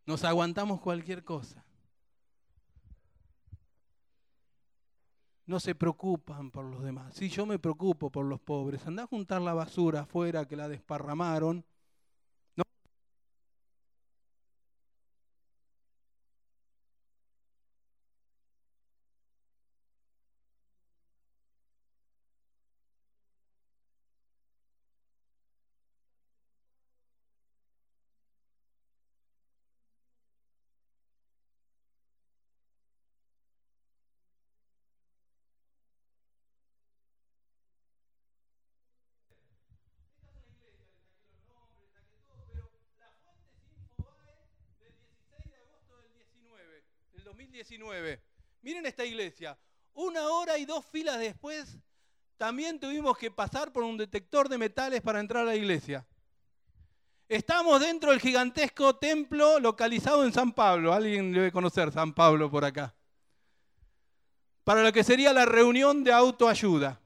Nos 0.05 0.23
aguantamos 0.23 0.79
cualquier 0.79 1.23
cosa. 1.23 1.65
No 5.47 5.59
se 5.59 5.75
preocupan 5.75 6.49
por 6.49 6.65
los 6.65 6.83
demás. 6.83 7.13
Si 7.13 7.29
yo 7.29 7.45
me 7.45 7.59
preocupo 7.59 8.11
por 8.11 8.25
los 8.25 8.39
pobres, 8.39 8.85
anda 8.87 9.03
a 9.03 9.07
juntar 9.07 9.41
la 9.41 9.53
basura 9.53 10.01
afuera 10.01 10.47
que 10.47 10.55
la 10.55 10.67
desparramaron 10.67 11.65
Miren 48.61 48.85
esta 48.85 49.05
iglesia. 49.05 49.57
Una 49.93 50.29
hora 50.29 50.57
y 50.57 50.65
dos 50.65 50.85
filas 50.85 51.19
después, 51.19 51.77
también 52.37 52.79
tuvimos 52.79 53.17
que 53.17 53.31
pasar 53.31 53.71
por 53.71 53.83
un 53.83 53.97
detector 53.97 54.49
de 54.49 54.57
metales 54.57 55.01
para 55.01 55.19
entrar 55.19 55.43
a 55.43 55.47
la 55.47 55.55
iglesia. 55.55 56.05
Estamos 57.27 57.79
dentro 57.79 58.11
del 58.11 58.19
gigantesco 58.19 58.95
templo 58.95 59.59
localizado 59.59 60.25
en 60.25 60.33
San 60.33 60.51
Pablo. 60.51 60.93
Alguien 60.93 61.31
debe 61.31 61.51
conocer 61.51 61.91
San 61.91 62.13
Pablo 62.13 62.51
por 62.51 62.63
acá. 62.63 62.93
Para 64.63 64.83
lo 64.83 64.91
que 64.91 65.03
sería 65.03 65.33
la 65.33 65.45
reunión 65.45 66.03
de 66.03 66.11
autoayuda. 66.11 66.99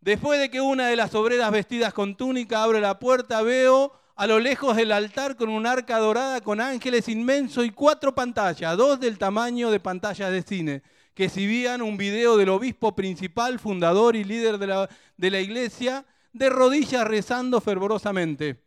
Después 0.00 0.40
de 0.40 0.50
que 0.50 0.60
una 0.60 0.88
de 0.88 0.96
las 0.96 1.14
obreras 1.14 1.50
vestidas 1.50 1.92
con 1.92 2.16
túnica 2.16 2.62
abre 2.62 2.80
la 2.80 2.98
puerta, 2.98 3.42
veo 3.42 3.92
a 4.20 4.26
lo 4.26 4.38
lejos 4.38 4.76
del 4.76 4.92
altar 4.92 5.34
con 5.34 5.48
un 5.48 5.66
arca 5.66 5.96
dorada 5.96 6.42
con 6.42 6.60
ángeles 6.60 7.08
inmensos 7.08 7.64
y 7.64 7.70
cuatro 7.70 8.14
pantallas, 8.14 8.76
dos 8.76 9.00
del 9.00 9.16
tamaño 9.16 9.70
de 9.70 9.80
pantallas 9.80 10.30
de 10.30 10.42
cine, 10.42 10.82
que 11.14 11.24
exhibían 11.24 11.80
un 11.80 11.96
video 11.96 12.36
del 12.36 12.50
obispo 12.50 12.94
principal, 12.94 13.58
fundador 13.58 14.16
y 14.16 14.24
líder 14.24 14.58
de 14.58 14.66
la, 14.66 14.90
de 15.16 15.30
la 15.30 15.40
iglesia, 15.40 16.04
de 16.34 16.50
rodillas 16.50 17.08
rezando 17.08 17.62
fervorosamente. 17.62 18.62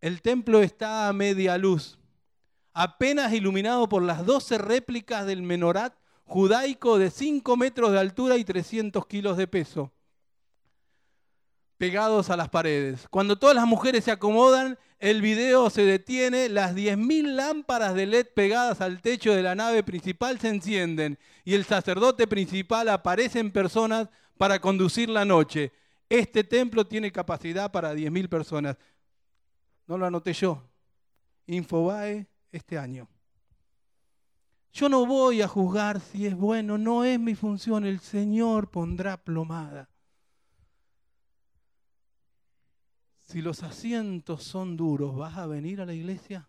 El 0.00 0.22
templo 0.22 0.62
está 0.62 1.08
a 1.08 1.12
media 1.12 1.58
luz, 1.58 1.98
apenas 2.72 3.32
iluminado 3.32 3.88
por 3.88 4.04
las 4.04 4.24
doce 4.24 4.56
réplicas 4.56 5.26
del 5.26 5.42
menorat 5.42 5.96
judaico 6.26 6.98
de 7.00 7.10
5 7.10 7.56
metros 7.56 7.90
de 7.90 7.98
altura 7.98 8.36
y 8.36 8.44
300 8.44 9.04
kilos 9.06 9.36
de 9.36 9.48
peso, 9.48 9.92
pegados 11.82 12.30
a 12.30 12.36
las 12.36 12.48
paredes. 12.48 13.08
Cuando 13.10 13.36
todas 13.36 13.56
las 13.56 13.66
mujeres 13.66 14.04
se 14.04 14.12
acomodan, 14.12 14.78
el 15.00 15.20
video 15.20 15.68
se 15.68 15.82
detiene, 15.82 16.48
las 16.48 16.76
10.000 16.76 17.34
lámparas 17.34 17.96
de 17.96 18.06
LED 18.06 18.28
pegadas 18.36 18.80
al 18.80 19.02
techo 19.02 19.34
de 19.34 19.42
la 19.42 19.56
nave 19.56 19.82
principal 19.82 20.38
se 20.38 20.48
encienden 20.48 21.18
y 21.44 21.54
el 21.54 21.64
sacerdote 21.64 22.28
principal 22.28 22.88
aparece 22.88 23.40
en 23.40 23.50
personas 23.50 24.08
para 24.38 24.60
conducir 24.60 25.08
la 25.08 25.24
noche. 25.24 25.72
Este 26.08 26.44
templo 26.44 26.86
tiene 26.86 27.10
capacidad 27.10 27.72
para 27.72 27.92
10.000 27.94 28.28
personas. 28.28 28.76
No 29.88 29.98
lo 29.98 30.06
anoté 30.06 30.34
yo. 30.34 30.62
Infobae 31.48 32.28
este 32.52 32.78
año. 32.78 33.08
Yo 34.72 34.88
no 34.88 35.04
voy 35.04 35.42
a 35.42 35.48
juzgar 35.48 35.98
si 35.98 36.28
es 36.28 36.36
bueno, 36.36 36.78
no 36.78 37.02
es 37.02 37.18
mi 37.18 37.34
función. 37.34 37.84
El 37.84 37.98
Señor 37.98 38.70
pondrá 38.70 39.16
plomada. 39.16 39.88
Si 43.32 43.40
los 43.40 43.62
asientos 43.62 44.42
son 44.44 44.76
duros, 44.76 45.16
¿vas 45.16 45.38
a 45.38 45.46
venir 45.46 45.80
a 45.80 45.86
la 45.86 45.94
iglesia? 45.94 46.46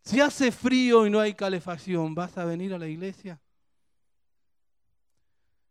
Si 0.00 0.22
hace 0.22 0.50
frío 0.50 1.06
y 1.06 1.10
no 1.10 1.20
hay 1.20 1.34
calefacción, 1.34 2.14
¿vas 2.14 2.38
a 2.38 2.46
venir 2.46 2.72
a 2.72 2.78
la 2.78 2.86
iglesia? 2.88 3.38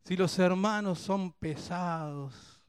Si 0.03 0.15
los 0.15 0.37
hermanos 0.37 0.99
son 0.99 1.31
pesados, 1.31 2.61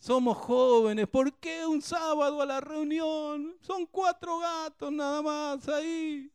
somos 0.00 0.36
jóvenes, 0.36 1.08
¿por 1.08 1.32
qué 1.38 1.66
un 1.66 1.80
sábado 1.80 2.42
a 2.42 2.44
la 2.44 2.60
reunión? 2.60 3.56
Son 3.62 3.86
cuatro 3.86 4.38
gatos 4.38 4.92
nada 4.92 5.22
más 5.22 5.66
ahí. 5.66 6.30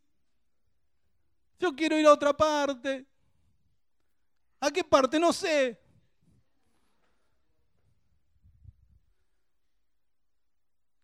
Yo 1.59 1.75
quiero 1.75 1.99
ir 1.99 2.07
a 2.07 2.13
otra 2.13 2.35
parte. 2.35 3.05
¿A 4.59 4.71
qué 4.71 4.83
parte? 4.83 5.19
No 5.19 5.31
sé. 5.31 5.80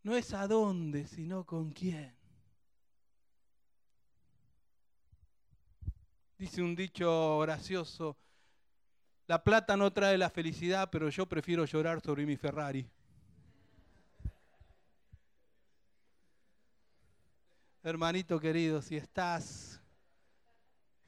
No 0.08 0.16
es 0.16 0.34
a 0.34 0.48
dónde, 0.48 1.06
sino 1.06 1.44
con 1.44 1.72
quién. 1.72 2.16
Dice 6.38 6.62
un 6.62 6.78
dicho 6.78 7.40
gracioso, 7.40 8.16
la 9.26 9.44
plata 9.44 9.76
no 9.76 9.92
trae 9.92 10.18
la 10.18 10.30
felicidad, 10.30 10.90
pero 10.90 11.10
yo 11.10 11.26
prefiero 11.26 11.66
llorar 11.66 12.00
sobre 12.00 12.26
mi 12.26 12.38
Ferrari. 12.38 12.90
Hermanito 17.84 18.40
querido, 18.40 18.82
si 18.82 18.96
estás 18.96 19.82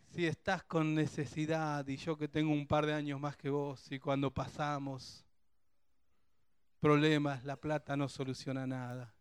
si 0.09 0.25
estás 0.25 0.61
con 0.65 0.93
necesidad 0.93 1.87
y 1.87 1.95
yo 1.95 2.17
que 2.17 2.27
tengo 2.27 2.51
un 2.51 2.67
par 2.67 2.85
de 2.85 2.95
años 2.95 3.17
más 3.17 3.37
que 3.37 3.49
vos 3.49 3.89
y 3.93 3.97
cuando 3.97 4.29
pasamos 4.29 5.23
problemas, 6.79 7.43
la 7.43 7.57
plata 7.57 7.95
no 7.95 8.07
soluciona 8.09 8.65
nada. 8.65 9.13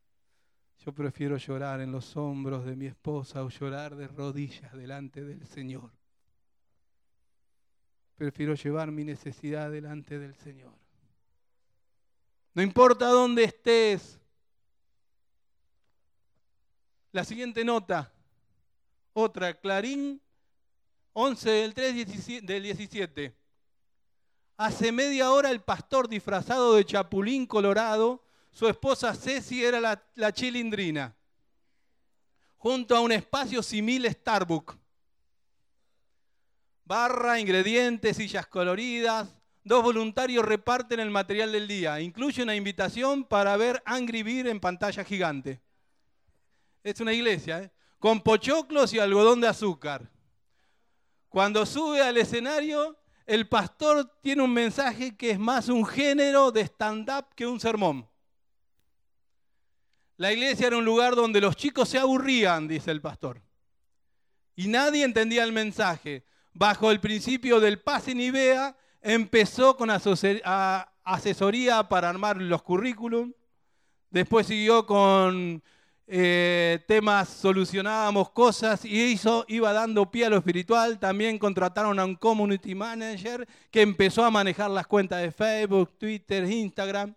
Yo 0.84 0.92
prefiero 0.92 1.36
llorar 1.36 1.80
en 1.80 1.92
los 1.92 2.16
hombros 2.16 2.64
de 2.64 2.76
mi 2.76 2.86
esposa 2.86 3.44
o 3.44 3.48
llorar 3.48 3.96
de 3.96 4.06
rodillas 4.08 4.72
delante 4.72 5.24
del 5.24 5.46
Señor. 5.46 5.90
Prefiero 8.14 8.54
llevar 8.54 8.90
mi 8.90 9.04
necesidad 9.04 9.70
delante 9.70 10.18
del 10.18 10.34
Señor. 10.36 10.74
No 12.54 12.62
importa 12.62 13.06
dónde 13.08 13.44
estés. 13.44 14.18
La 17.12 17.24
siguiente 17.24 17.64
nota, 17.64 18.12
otra, 19.12 19.54
Clarín 19.54 20.20
11 21.12 21.50
del 21.50 21.74
3 21.74 22.46
del 22.46 22.62
17. 22.62 23.37
Hace 24.58 24.90
media 24.90 25.30
hora 25.30 25.52
el 25.52 25.60
pastor 25.60 26.08
disfrazado 26.08 26.74
de 26.74 26.84
chapulín 26.84 27.46
colorado, 27.46 28.24
su 28.50 28.66
esposa 28.66 29.14
Ceci 29.14 29.64
era 29.64 30.02
la, 30.16 30.32
chilindrina, 30.32 31.16
junto 32.56 32.96
a 32.96 33.00
un 33.00 33.12
espacio 33.12 33.62
simil 33.62 34.10
Starbucks. 34.10 34.76
Barra, 36.84 37.38
ingredientes, 37.38 38.16
sillas 38.16 38.48
coloridas. 38.48 39.32
Dos 39.62 39.84
voluntarios 39.84 40.44
reparten 40.44 40.98
el 40.98 41.10
material 41.10 41.52
del 41.52 41.68
día. 41.68 42.00
Incluye 42.00 42.42
una 42.42 42.56
invitación 42.56 43.22
para 43.22 43.56
ver 43.56 43.80
Angry 43.86 44.24
Beer 44.24 44.48
en 44.48 44.58
pantalla 44.58 45.04
gigante. 45.04 45.62
Es 46.82 46.98
una 46.98 47.12
iglesia, 47.12 47.62
¿eh? 47.62 47.72
con 48.00 48.22
pochoclos 48.22 48.92
y 48.92 48.98
algodón 48.98 49.40
de 49.40 49.46
azúcar. 49.46 50.10
Cuando 51.28 51.64
sube 51.64 52.02
al 52.02 52.16
escenario, 52.16 52.97
el 53.28 53.46
pastor 53.46 54.10
tiene 54.22 54.42
un 54.42 54.54
mensaje 54.54 55.14
que 55.14 55.30
es 55.32 55.38
más 55.38 55.68
un 55.68 55.84
género 55.84 56.50
de 56.50 56.62
stand-up 56.62 57.26
que 57.36 57.46
un 57.46 57.60
sermón. 57.60 58.08
La 60.16 60.32
iglesia 60.32 60.68
era 60.68 60.78
un 60.78 60.86
lugar 60.86 61.14
donde 61.14 61.42
los 61.42 61.54
chicos 61.54 61.90
se 61.90 61.98
aburrían, 61.98 62.66
dice 62.66 62.90
el 62.90 63.02
pastor. 63.02 63.42
Y 64.56 64.68
nadie 64.68 65.04
entendía 65.04 65.44
el 65.44 65.52
mensaje. 65.52 66.24
bajo 66.54 66.90
el 66.90 67.00
principio 67.00 67.60
del 67.60 67.80
pase 67.80 68.14
ni 68.14 68.30
vea, 68.30 68.76
empezó 69.00 69.76
con 69.76 69.90
asesoría 69.90 71.88
para 71.88 72.08
armar 72.08 72.38
los 72.38 72.62
currículum, 72.62 73.32
después 74.10 74.46
siguió 74.46 74.84
con 74.86 75.62
eh, 76.10 76.82
temas, 76.88 77.28
solucionábamos 77.28 78.30
cosas 78.30 78.82
y 78.82 79.12
eso 79.12 79.44
iba 79.46 79.74
dando 79.74 80.10
pie 80.10 80.24
a 80.24 80.30
lo 80.30 80.38
espiritual. 80.38 80.98
También 80.98 81.38
contrataron 81.38 81.98
a 81.98 82.04
un 82.06 82.14
community 82.16 82.74
manager 82.74 83.46
que 83.70 83.82
empezó 83.82 84.24
a 84.24 84.30
manejar 84.30 84.70
las 84.70 84.86
cuentas 84.86 85.20
de 85.20 85.30
Facebook, 85.30 85.98
Twitter, 85.98 86.50
Instagram. 86.50 87.14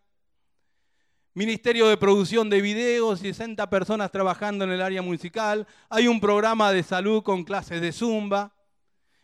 Ministerio 1.33 1.87
de 1.87 1.95
producción 1.95 2.49
de 2.49 2.61
videos, 2.61 3.21
60 3.21 3.69
personas 3.69 4.11
trabajando 4.11 4.65
en 4.65 4.71
el 4.71 4.81
área 4.81 5.01
musical. 5.01 5.65
Hay 5.87 6.09
un 6.09 6.19
programa 6.19 6.73
de 6.73 6.83
salud 6.83 7.23
con 7.23 7.45
clases 7.45 7.79
de 7.79 7.93
zumba 7.93 8.53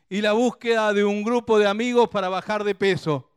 y 0.07 0.21
la 0.21 0.31
búsqueda 0.31 0.93
de 0.93 1.03
un 1.03 1.23
grupo 1.23 1.59
de 1.59 1.67
amigos 1.67 2.07
para 2.07 2.29
bajar 2.29 2.63
de 2.63 2.73
peso. 2.73 3.29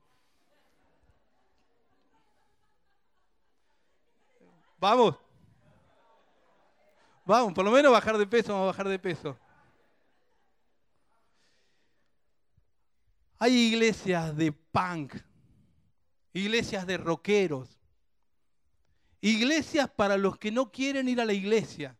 Vamos. 4.78 5.29
Vamos, 7.30 7.54
por 7.54 7.64
lo 7.64 7.70
menos 7.70 7.92
bajar 7.92 8.18
de 8.18 8.26
peso, 8.26 8.52
vamos 8.52 8.64
a 8.64 8.72
bajar 8.72 8.88
de 8.88 8.98
peso. 8.98 9.38
Hay 13.38 13.54
iglesias 13.54 14.36
de 14.36 14.50
punk, 14.50 15.14
iglesias 16.32 16.84
de 16.88 16.96
rockeros, 16.96 17.78
iglesias 19.20 19.88
para 19.88 20.16
los 20.16 20.38
que 20.38 20.50
no 20.50 20.72
quieren 20.72 21.08
ir 21.08 21.20
a 21.20 21.24
la 21.24 21.32
iglesia. 21.32 21.96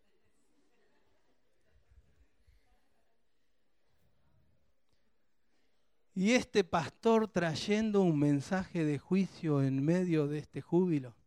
Y 6.12 6.33
este 6.33 6.64
pastor 6.64 7.28
trayendo 7.28 8.01
un 8.03 8.18
mensaje 8.18 8.85
de 8.85 8.99
juicio 8.99 9.62
en 9.62 9.85
medio 9.85 10.26
de 10.26 10.39
este 10.39 10.61
júbilo. 10.61 11.20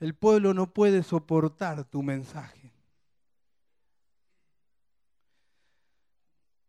El 0.00 0.14
pueblo 0.14 0.52
no 0.52 0.72
puede 0.72 1.02
soportar 1.02 1.84
tu 1.84 2.02
mensaje. 2.02 2.72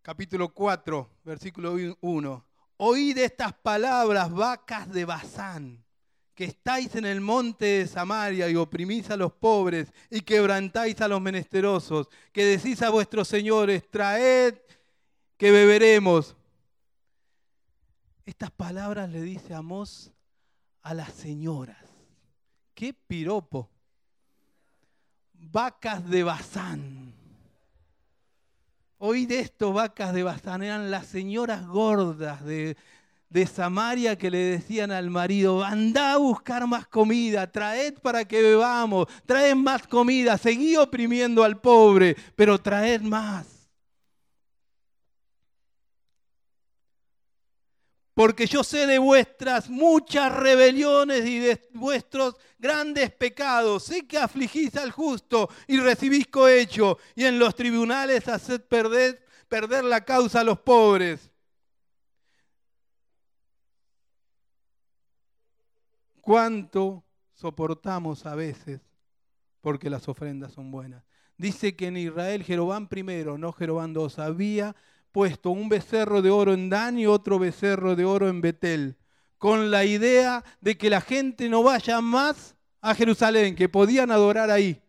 Capítulo 0.02 0.54
4, 0.54 1.10
versículo 1.24 1.76
1. 2.00 2.46
Oíd 2.78 3.18
estas 3.18 3.54
palabras, 3.54 4.32
vacas 4.32 4.92
de 4.92 5.06
Bazán, 5.06 5.84
que 6.36 6.44
estáis 6.44 6.94
en 6.96 7.06
el 7.06 7.22
monte 7.22 7.66
de 7.66 7.88
Samaria 7.88 8.50
y 8.50 8.56
oprimís 8.56 9.10
a 9.10 9.18
los 9.18 9.34
pobres 9.34 9.92
y 10.12 10.22
quebrantáis 10.22 11.02
a 11.02 11.08
los 11.08 11.22
menesterosos, 11.22 12.08
que 12.32 12.46
decís 12.46 12.82
a 12.82 12.90
vuestros 12.92 13.28
señores, 13.28 13.90
traed 13.90 14.56
que 15.38 15.52
beberemos. 15.52 16.36
Estas 18.26 18.52
palabras 18.52 19.10
le 19.10 19.22
dice 19.22 19.54
Amós 19.54 20.12
a 20.82 20.94
las 20.94 21.14
señoras. 21.14 21.85
¡Qué 22.76 22.94
piropo! 22.94 23.70
Vacas 25.34 26.08
de 26.10 26.24
Bazán. 26.24 27.14
Oí 28.98 29.26
de 29.26 29.40
esto, 29.40 29.72
vacas 29.72 30.14
de 30.14 30.24
Bazán, 30.24 30.62
eran 30.62 30.92
las 30.92 31.06
señoras 31.08 31.66
gordas 31.66 32.44
de, 32.44 32.76
de 33.30 33.46
Samaria 33.46 34.18
que 34.18 34.30
le 34.30 34.38
decían 34.38 34.92
al 34.92 35.10
marido, 35.10 35.64
anda 35.64 36.14
a 36.14 36.18
buscar 36.18 36.68
más 36.68 36.86
comida, 36.88 37.50
traed 37.50 37.96
para 37.96 38.26
que 38.26 38.42
bebamos, 38.42 39.08
traed 39.26 39.56
más 39.56 39.88
comida, 39.88 40.38
seguí 40.38 40.76
oprimiendo 40.76 41.44
al 41.44 41.60
pobre, 41.60 42.16
pero 42.36 42.60
traed 42.60 43.02
más. 43.02 43.55
Porque 48.16 48.48
yo 48.48 48.64
sé 48.64 48.88
de 48.88 48.98
vuestras 48.98 49.70
muchas 49.70 50.34
rebeliones 50.34 51.26
y 51.26 51.38
de 51.38 51.70
vuestros 51.74 52.38
grandes 52.58 53.12
pecados. 53.12 53.84
Sé 53.84 54.08
que 54.08 54.18
afligís 54.18 54.76
al 54.78 54.92
justo 54.92 55.50
y 55.68 55.78
recibís 55.78 56.26
cohecho, 56.28 56.98
y 57.14 57.26
en 57.26 57.38
los 57.38 57.54
tribunales 57.54 58.28
haced 58.30 58.62
perder, 58.62 59.22
perder 59.50 59.84
la 59.84 60.06
causa 60.06 60.40
a 60.40 60.44
los 60.46 60.58
pobres. 60.60 61.30
¿Cuánto 66.22 67.04
soportamos 67.34 68.26
a 68.26 68.34
veces 68.34 68.80
porque 69.60 69.90
las 69.90 70.08
ofrendas 70.08 70.54
son 70.54 70.72
buenas? 70.72 71.04
Dice 71.38 71.76
que 71.76 71.88
en 71.88 71.98
Israel 71.98 72.44
Jeroboam 72.44 72.88
primero, 72.88 73.38
no 73.38 73.52
Jeroboam 73.52 73.94
II, 73.94 74.08
había 74.18 74.74
puesto 75.16 75.52
un 75.52 75.70
becerro 75.70 76.22
de 76.22 76.30
oro 76.30 76.54
en 76.54 76.70
Dan 76.70 77.00
y 77.00 77.08
otro 77.08 77.40
becerro 77.40 77.96
de 77.96 78.04
oro 78.04 78.28
en 78.28 78.42
Betel, 78.42 78.98
con 79.38 79.72
la 79.72 79.86
idea 79.86 80.44
de 80.60 80.78
que 80.78 80.90
la 80.90 81.00
gente 81.00 81.48
no 81.48 81.64
vaya 81.64 82.02
más 82.02 82.58
a 82.82 82.94
Jerusalén, 82.94 83.56
que 83.56 83.70
podían 83.70 84.12
adorar 84.12 84.52
ahí. 84.52 84.84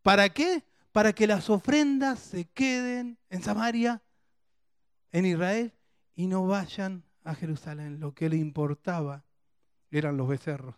¿Para 0.00 0.30
qué? 0.30 0.64
Para 0.90 1.12
que 1.12 1.26
las 1.26 1.50
ofrendas 1.50 2.18
se 2.18 2.46
queden 2.46 3.18
en 3.28 3.42
Samaria, 3.42 4.00
en 5.12 5.26
Israel, 5.26 5.74
y 6.14 6.26
no 6.26 6.46
vayan 6.46 7.04
a 7.24 7.34
Jerusalén. 7.34 8.00
Lo 8.00 8.14
que 8.14 8.30
le 8.30 8.36
importaba 8.36 9.22
eran 9.90 10.16
los 10.16 10.28
becerros. 10.28 10.76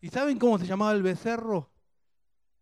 ¿Y 0.00 0.08
saben 0.08 0.38
cómo 0.38 0.58
se 0.58 0.64
llamaba 0.64 0.92
el 0.92 1.02
becerro? 1.02 1.70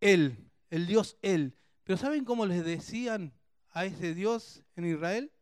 Él, 0.00 0.50
el 0.70 0.88
Dios 0.88 1.18
Él. 1.22 1.54
Pero 1.84 1.96
¿saben 1.96 2.24
cómo 2.24 2.46
les 2.46 2.64
decían 2.64 3.32
a 3.72 3.84
ese 3.84 4.14
Dios 4.14 4.62
en 4.76 4.86
Israel, 4.86 5.32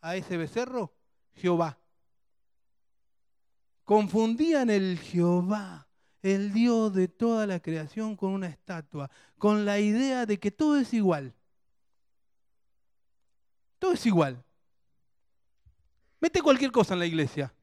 a 0.00 0.16
ese 0.16 0.36
becerro, 0.36 0.94
Jehová. 1.34 1.78
Confundían 3.84 4.70
el 4.70 4.98
Jehová, 4.98 5.88
el 6.22 6.52
Dios 6.52 6.92
de 6.92 7.08
toda 7.08 7.46
la 7.46 7.60
creación, 7.60 8.16
con 8.16 8.32
una 8.32 8.48
estatua, 8.48 9.10
con 9.38 9.64
la 9.64 9.78
idea 9.78 10.26
de 10.26 10.38
que 10.38 10.50
todo 10.50 10.78
es 10.78 10.92
igual. 10.92 11.34
Todo 13.78 13.92
es 13.92 14.04
igual. 14.06 14.42
Mete 16.20 16.42
cualquier 16.42 16.72
cosa 16.72 16.94
en 16.94 17.00
la 17.00 17.06
iglesia. 17.06 17.54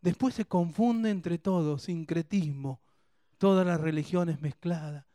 Después 0.00 0.34
se 0.34 0.44
confunde 0.44 1.10
entre 1.10 1.38
todo, 1.38 1.78
sincretismo, 1.78 2.80
todas 3.38 3.66
las 3.66 3.80
religiones 3.80 4.40
mezcladas, 4.40 5.06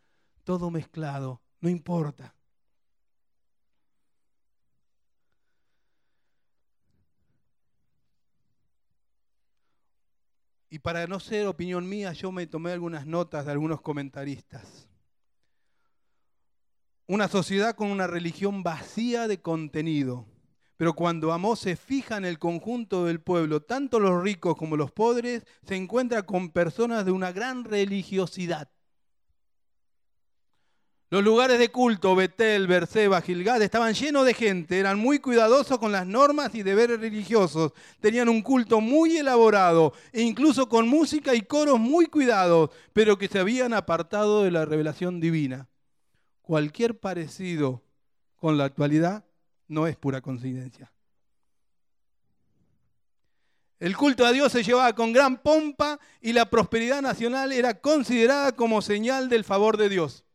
todo 0.43 0.71
mezclado, 0.71 1.41
no 1.59 1.69
importa. 1.69 2.33
Y 10.69 10.79
para 10.79 11.07
no 11.07 11.19
ser 11.19 11.47
opinión 11.47 11.89
mía, 11.89 12.13
yo 12.13 12.31
me 12.31 12.45
tomé 12.45 12.71
algunas 12.71 13.07
notas 13.07 13.45
de 13.45 13.51
algunos 13.51 13.81
comentaristas. 13.81 14.87
Una 17.07 17.27
sociedad 17.27 17.75
con 17.75 17.89
una 17.89 18.05
religión 18.05 18.61
vacía 18.61 19.27
de 19.27 19.41
contenido. 19.41 20.27
Pero 20.77 20.93
cuando 20.93 21.33
Amós 21.33 21.59
se 21.59 21.75
fija 21.75 22.17
en 22.17 22.23
el 22.23 22.37
conjunto 22.39 23.05
del 23.05 23.19
pueblo, 23.19 23.63
tanto 23.63 23.99
los 23.99 24.23
ricos 24.23 24.55
como 24.55 24.77
los 24.77 24.91
pobres, 24.91 25.43
se 25.63 25.75
encuentra 25.75 26.23
con 26.23 26.51
personas 26.51 27.03
de 27.03 27.11
una 27.11 27.31
gran 27.31 27.65
religiosidad. 27.65 28.69
Los 31.11 31.23
lugares 31.23 31.57
de 31.57 31.71
culto, 31.71 32.15
Betel, 32.15 32.67
Berseba, 32.67 33.19
Gilgad, 33.21 33.63
estaban 33.63 33.95
llenos 33.95 34.27
de 34.27 34.35
gente, 34.35 34.77
eran 34.77 34.99
muy 34.99 35.17
cuidadosos 35.17 35.79
con 35.79 35.91
las 35.91 36.05
normas 36.05 36.53
y 36.53 36.61
deberes 36.61 36.99
religiosos, 36.99 37.73
tenían 37.99 38.29
un 38.29 38.43
culto 38.43 38.79
muy 38.79 39.17
elaborado, 39.17 39.93
e 40.13 40.21
incluso 40.21 40.69
con 40.69 40.87
música 40.87 41.33
y 41.33 41.41
coros 41.41 41.79
muy 41.79 42.05
cuidados, 42.05 42.69
pero 42.93 43.17
que 43.17 43.27
se 43.27 43.39
habían 43.39 43.73
apartado 43.73 44.43
de 44.43 44.51
la 44.51 44.65
revelación 44.65 45.19
divina. 45.19 45.67
Cualquier 46.43 46.99
parecido 46.99 47.83
con 48.35 48.59
la 48.59 48.65
actualidad 48.65 49.25
no 49.67 49.87
es 49.87 49.97
pura 49.97 50.21
coincidencia. 50.21 50.91
El 53.79 53.97
culto 53.97 54.25
a 54.25 54.31
Dios 54.31 54.51
se 54.51 54.61
llevaba 54.61 54.93
con 54.93 55.11
gran 55.11 55.41
pompa 55.41 55.99
y 56.21 56.33
la 56.33 56.51
prosperidad 56.51 57.01
nacional 57.01 57.51
era 57.51 57.79
considerada 57.79 58.51
como 58.51 58.83
señal 58.83 59.27
del 59.27 59.43
favor 59.43 59.77
de 59.77 59.89
Dios. 59.89 60.25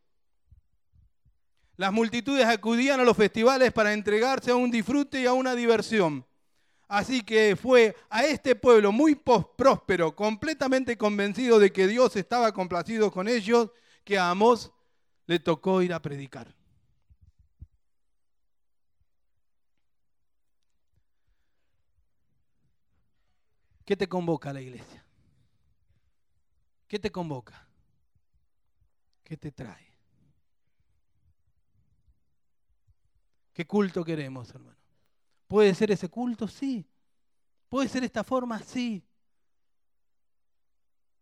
Las 1.76 1.92
multitudes 1.92 2.46
acudían 2.46 3.00
a 3.00 3.04
los 3.04 3.16
festivales 3.16 3.72
para 3.72 3.92
entregarse 3.92 4.50
a 4.50 4.56
un 4.56 4.70
disfrute 4.70 5.20
y 5.22 5.26
a 5.26 5.32
una 5.32 5.54
diversión. 5.54 6.24
Así 6.86 7.22
que 7.22 7.56
fue 7.56 7.96
a 8.10 8.24
este 8.24 8.54
pueblo 8.54 8.92
muy 8.92 9.16
próspero, 9.16 10.14
completamente 10.14 10.96
convencido 10.96 11.58
de 11.58 11.72
que 11.72 11.88
Dios 11.88 12.14
estaba 12.14 12.52
complacido 12.52 13.10
con 13.10 13.26
ellos, 13.26 13.70
que 14.04 14.18
a 14.18 14.30
Amós 14.30 14.70
le 15.26 15.40
tocó 15.40 15.82
ir 15.82 15.92
a 15.92 16.00
predicar. 16.00 16.54
¿Qué 23.84 23.96
te 23.96 24.08
convoca 24.08 24.50
a 24.50 24.52
la 24.52 24.60
iglesia? 24.60 25.04
¿Qué 26.86 26.98
te 26.98 27.10
convoca? 27.10 27.66
¿Qué 29.24 29.36
te 29.36 29.50
trae? 29.50 29.93
¿Qué 33.54 33.66
culto 33.66 34.04
queremos, 34.04 34.50
hermano? 34.50 34.76
¿Puede 35.46 35.74
ser 35.74 35.92
ese 35.92 36.08
culto? 36.08 36.48
Sí. 36.48 36.84
¿Puede 37.68 37.88
ser 37.88 38.02
esta 38.04 38.24
forma? 38.24 38.58
Sí. 38.58 39.02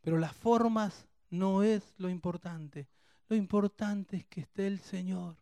Pero 0.00 0.18
las 0.18 0.34
formas 0.34 1.06
no 1.28 1.62
es 1.62 1.94
lo 1.98 2.08
importante. 2.08 2.88
Lo 3.28 3.36
importante 3.36 4.16
es 4.16 4.24
que 4.26 4.40
esté 4.40 4.66
el 4.66 4.80
Señor. 4.80 5.36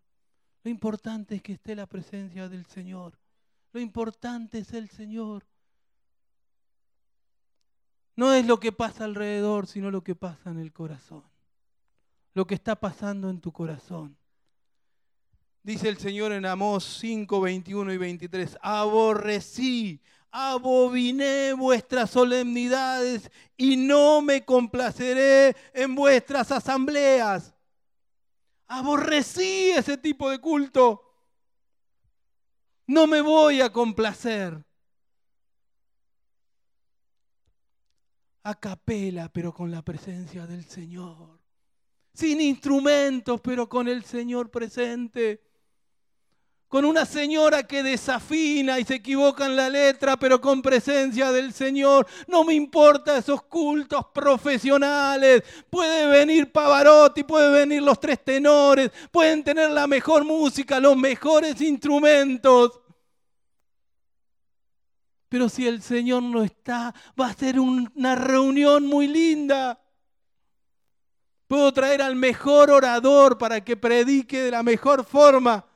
Lo 0.64 0.70
importante 0.70 1.36
es 1.36 1.42
que 1.42 1.52
esté 1.54 1.74
la 1.74 1.86
presencia 1.86 2.48
del 2.48 2.66
Señor. 2.66 3.18
Lo 3.72 3.80
importante 3.80 4.58
es 4.58 4.72
el 4.72 4.90
Señor. 4.90 5.46
No 8.16 8.34
es 8.34 8.44
lo 8.46 8.58
que 8.58 8.72
pasa 8.72 9.04
alrededor, 9.04 9.66
sino 9.66 9.90
lo 9.90 10.02
que 10.02 10.16
pasa 10.16 10.50
en 10.50 10.58
el 10.58 10.72
corazón. 10.72 11.24
Lo 12.34 12.46
que 12.46 12.54
está 12.54 12.76
pasando 12.76 13.30
en 13.30 13.40
tu 13.40 13.52
corazón. 13.52 14.19
Dice 15.62 15.90
el 15.90 15.98
Señor 15.98 16.32
en 16.32 16.46
Amós 16.46 16.98
5, 17.00 17.38
21 17.38 17.92
y 17.92 17.98
23, 17.98 18.56
aborrecí, 18.62 20.00
abominé 20.30 21.52
vuestras 21.52 22.10
solemnidades 22.10 23.30
y 23.58 23.76
no 23.76 24.22
me 24.22 24.42
complaceré 24.42 25.54
en 25.74 25.94
vuestras 25.94 26.50
asambleas. 26.50 27.54
Aborrecí 28.68 29.70
ese 29.70 29.98
tipo 29.98 30.30
de 30.30 30.38
culto. 30.38 31.02
No 32.86 33.06
me 33.06 33.20
voy 33.20 33.60
a 33.60 33.70
complacer. 33.70 34.64
A 38.44 38.54
capela, 38.58 39.28
pero 39.28 39.52
con 39.52 39.70
la 39.70 39.82
presencia 39.82 40.46
del 40.46 40.64
Señor. 40.64 41.38
Sin 42.14 42.40
instrumentos, 42.40 43.42
pero 43.42 43.68
con 43.68 43.88
el 43.88 44.04
Señor 44.04 44.50
presente 44.50 45.49
con 46.70 46.84
una 46.84 47.04
señora 47.04 47.64
que 47.64 47.82
desafina 47.82 48.78
y 48.78 48.84
se 48.84 48.94
equivoca 48.94 49.44
en 49.44 49.56
la 49.56 49.68
letra, 49.68 50.16
pero 50.16 50.40
con 50.40 50.62
presencia 50.62 51.32
del 51.32 51.52
Señor. 51.52 52.06
No 52.28 52.44
me 52.44 52.54
importa 52.54 53.18
esos 53.18 53.42
cultos 53.42 54.06
profesionales. 54.14 55.42
Puede 55.68 56.06
venir 56.06 56.52
Pavarotti, 56.52 57.24
puede 57.24 57.50
venir 57.50 57.82
los 57.82 57.98
tres 57.98 58.24
tenores, 58.24 58.92
pueden 59.10 59.42
tener 59.42 59.68
la 59.72 59.88
mejor 59.88 60.24
música, 60.24 60.78
los 60.78 60.96
mejores 60.96 61.60
instrumentos. 61.60 62.80
Pero 65.28 65.48
si 65.48 65.66
el 65.66 65.82
Señor 65.82 66.22
no 66.22 66.44
está, 66.44 66.94
va 67.20 67.26
a 67.26 67.34
ser 67.34 67.58
una 67.58 68.14
reunión 68.14 68.86
muy 68.86 69.08
linda. 69.08 69.82
Puedo 71.48 71.72
traer 71.72 72.00
al 72.00 72.14
mejor 72.14 72.70
orador 72.70 73.38
para 73.38 73.60
que 73.60 73.76
predique 73.76 74.40
de 74.40 74.52
la 74.52 74.62
mejor 74.62 75.04
forma 75.04 75.66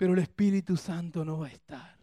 pero 0.00 0.14
el 0.14 0.20
Espíritu 0.20 0.78
Santo 0.78 1.26
no 1.26 1.40
va 1.40 1.48
a 1.48 1.50
estar. 1.50 1.98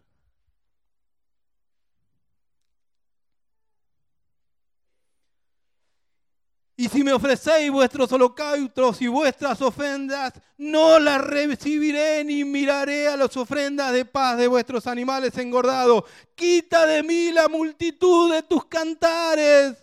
Y 6.76 6.88
si 6.88 7.02
me 7.02 7.12
ofrecéis 7.12 7.72
vuestros 7.72 8.12
holocaustos 8.12 9.02
y 9.02 9.08
vuestras 9.08 9.60
ofrendas, 9.62 10.32
no 10.58 11.00
las 11.00 11.20
recibiré 11.22 12.22
ni 12.22 12.44
miraré 12.44 13.08
a 13.08 13.16
las 13.16 13.36
ofrendas 13.36 13.92
de 13.92 14.04
paz 14.04 14.38
de 14.38 14.46
vuestros 14.46 14.86
animales 14.86 15.36
engordados. 15.36 16.04
Quita 16.36 16.86
de 16.86 17.02
mí 17.02 17.32
la 17.32 17.48
multitud 17.48 18.32
de 18.32 18.44
tus 18.44 18.64
cantares. 18.66 19.76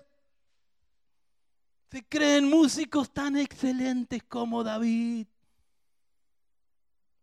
Se 1.91 2.01
creen 2.07 2.49
músicos 2.49 3.11
tan 3.11 3.35
excelentes 3.35 4.23
como 4.23 4.63
David. 4.63 5.27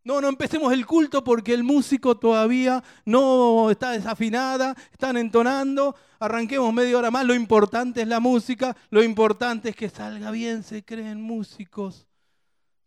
No, 0.04 0.20
no 0.20 0.28
empecemos 0.28 0.72
el 0.72 0.84
culto 0.84 1.22
porque 1.22 1.54
el 1.54 1.62
músico 1.62 2.16
todavía 2.16 2.82
no 3.04 3.70
está 3.70 3.92
desafinada, 3.92 4.74
están 4.90 5.16
entonando. 5.16 5.94
Arranquemos 6.18 6.72
media 6.74 6.98
hora 6.98 7.10
más. 7.10 7.24
Lo 7.24 7.34
importante 7.34 8.02
es 8.02 8.08
la 8.08 8.18
música, 8.18 8.76
lo 8.90 9.02
importante 9.02 9.70
es 9.70 9.76
que 9.76 9.88
salga 9.88 10.32
bien. 10.32 10.64
Se 10.64 10.84
creen 10.84 11.22
músicos 11.22 12.08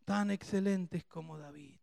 tan 0.04 0.30
excelentes 0.30 1.06
como 1.06 1.38
David. 1.38 1.76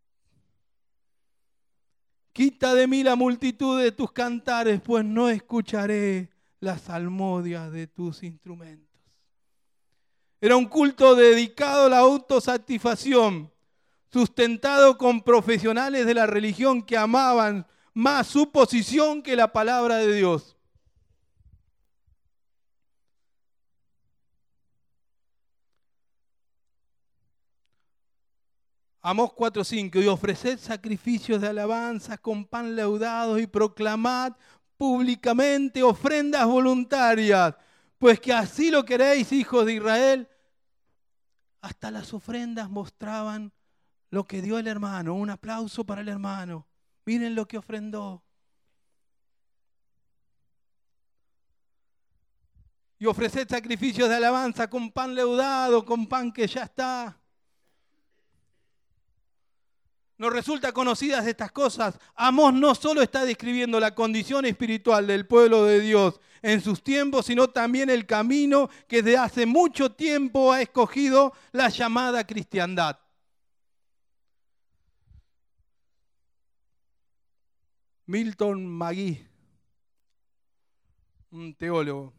Quita 2.34 2.74
de 2.74 2.86
mí 2.86 3.02
la 3.02 3.16
multitud 3.16 3.80
de 3.80 3.92
tus 3.92 4.12
cantares, 4.12 4.80
pues 4.80 5.04
no 5.04 5.28
escucharé 5.28 6.30
las 6.60 6.82
salmodias 6.82 7.70
de 7.72 7.86
tus 7.86 8.22
instrumentos. 8.22 9.00
Era 10.40 10.56
un 10.56 10.66
culto 10.66 11.14
dedicado 11.14 11.86
a 11.86 11.88
la 11.90 11.98
autosatisfacción 11.98 13.51
sustentado 14.12 14.98
con 14.98 15.22
profesionales 15.22 16.04
de 16.04 16.14
la 16.14 16.26
religión 16.26 16.82
que 16.82 16.96
amaban 16.96 17.66
más 17.94 18.26
su 18.26 18.52
posición 18.52 19.22
que 19.22 19.36
la 19.36 19.52
palabra 19.52 19.96
de 19.96 20.12
Dios. 20.12 20.56
Amos 29.00 29.32
4:5 29.32 30.00
y 30.00 30.06
ofreced 30.06 30.58
sacrificios 30.58 31.40
de 31.40 31.48
alabanza 31.48 32.16
con 32.18 32.44
pan 32.44 32.76
leudado 32.76 33.38
y 33.38 33.46
proclamad 33.48 34.34
públicamente 34.76 35.82
ofrendas 35.82 36.46
voluntarias, 36.46 37.56
pues 37.98 38.20
que 38.20 38.32
así 38.32 38.70
lo 38.70 38.84
queréis, 38.84 39.32
hijos 39.32 39.66
de 39.66 39.74
Israel. 39.74 40.28
Hasta 41.62 41.90
las 41.90 42.12
ofrendas 42.14 42.70
mostraban 42.70 43.52
lo 44.12 44.24
que 44.24 44.42
dio 44.42 44.58
el 44.58 44.68
hermano. 44.68 45.14
Un 45.14 45.30
aplauso 45.30 45.84
para 45.84 46.02
el 46.02 46.08
hermano. 46.08 46.66
Miren 47.06 47.34
lo 47.34 47.48
que 47.48 47.56
ofrendó. 47.56 48.22
Y 52.98 53.06
ofrecer 53.06 53.48
sacrificios 53.48 54.08
de 54.08 54.14
alabanza 54.14 54.68
con 54.68 54.92
pan 54.92 55.14
leudado, 55.14 55.84
con 55.84 56.06
pan 56.06 56.30
que 56.30 56.46
ya 56.46 56.64
está. 56.64 57.18
Nos 60.18 60.30
resulta 60.30 60.72
conocidas 60.72 61.26
estas 61.26 61.50
cosas. 61.50 61.98
Amós 62.14 62.52
no 62.52 62.74
solo 62.74 63.00
está 63.00 63.24
describiendo 63.24 63.80
la 63.80 63.94
condición 63.94 64.44
espiritual 64.44 65.06
del 65.06 65.26
pueblo 65.26 65.64
de 65.64 65.80
Dios 65.80 66.20
en 66.42 66.60
sus 66.60 66.82
tiempos, 66.82 67.26
sino 67.26 67.48
también 67.48 67.88
el 67.88 68.04
camino 68.04 68.68
que 68.86 69.02
desde 69.02 69.18
hace 69.18 69.46
mucho 69.46 69.92
tiempo 69.92 70.52
ha 70.52 70.60
escogido 70.60 71.32
la 71.50 71.70
llamada 71.70 72.26
cristiandad. 72.26 72.98
Milton 78.07 78.66
Magui, 78.66 79.24
un 81.30 81.55
teólogo. 81.55 82.12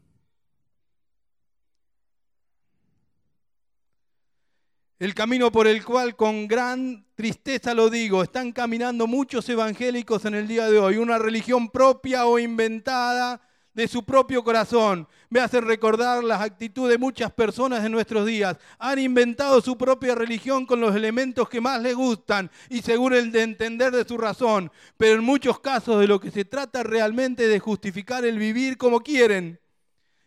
El 4.98 5.14
camino 5.14 5.52
por 5.52 5.66
el 5.66 5.84
cual 5.84 6.16
con 6.16 6.48
gran 6.48 7.06
tristeza 7.14 7.74
lo 7.74 7.90
digo, 7.90 8.22
están 8.22 8.52
caminando 8.52 9.06
muchos 9.06 9.48
evangélicos 9.48 10.24
en 10.24 10.34
el 10.34 10.48
día 10.48 10.70
de 10.70 10.78
hoy, 10.78 10.96
una 10.96 11.18
religión 11.18 11.68
propia 11.68 12.26
o 12.26 12.38
inventada 12.38 13.42
de 13.74 13.88
su 13.88 14.04
propio 14.04 14.42
corazón. 14.42 15.06
Me 15.28 15.40
hace 15.40 15.60
recordar 15.60 16.22
las 16.22 16.40
actitudes 16.40 16.92
de 16.92 16.98
muchas 16.98 17.32
personas 17.32 17.82
de 17.82 17.90
nuestros 17.90 18.24
días. 18.24 18.56
Han 18.78 18.98
inventado 18.98 19.60
su 19.60 19.76
propia 19.76 20.14
religión 20.14 20.64
con 20.64 20.80
los 20.80 20.94
elementos 20.94 21.48
que 21.48 21.60
más 21.60 21.82
les 21.82 21.94
gustan 21.94 22.50
y 22.70 22.82
según 22.82 23.12
el 23.12 23.32
de 23.32 23.42
entender 23.42 23.92
de 23.92 24.04
su 24.04 24.16
razón. 24.16 24.70
Pero 24.96 25.14
en 25.14 25.24
muchos 25.24 25.60
casos 25.60 26.00
de 26.00 26.06
lo 26.06 26.20
que 26.20 26.30
se 26.30 26.44
trata 26.44 26.82
realmente 26.82 27.48
de 27.48 27.58
justificar 27.58 28.24
el 28.24 28.38
vivir 28.38 28.78
como 28.78 29.00
quieren 29.00 29.60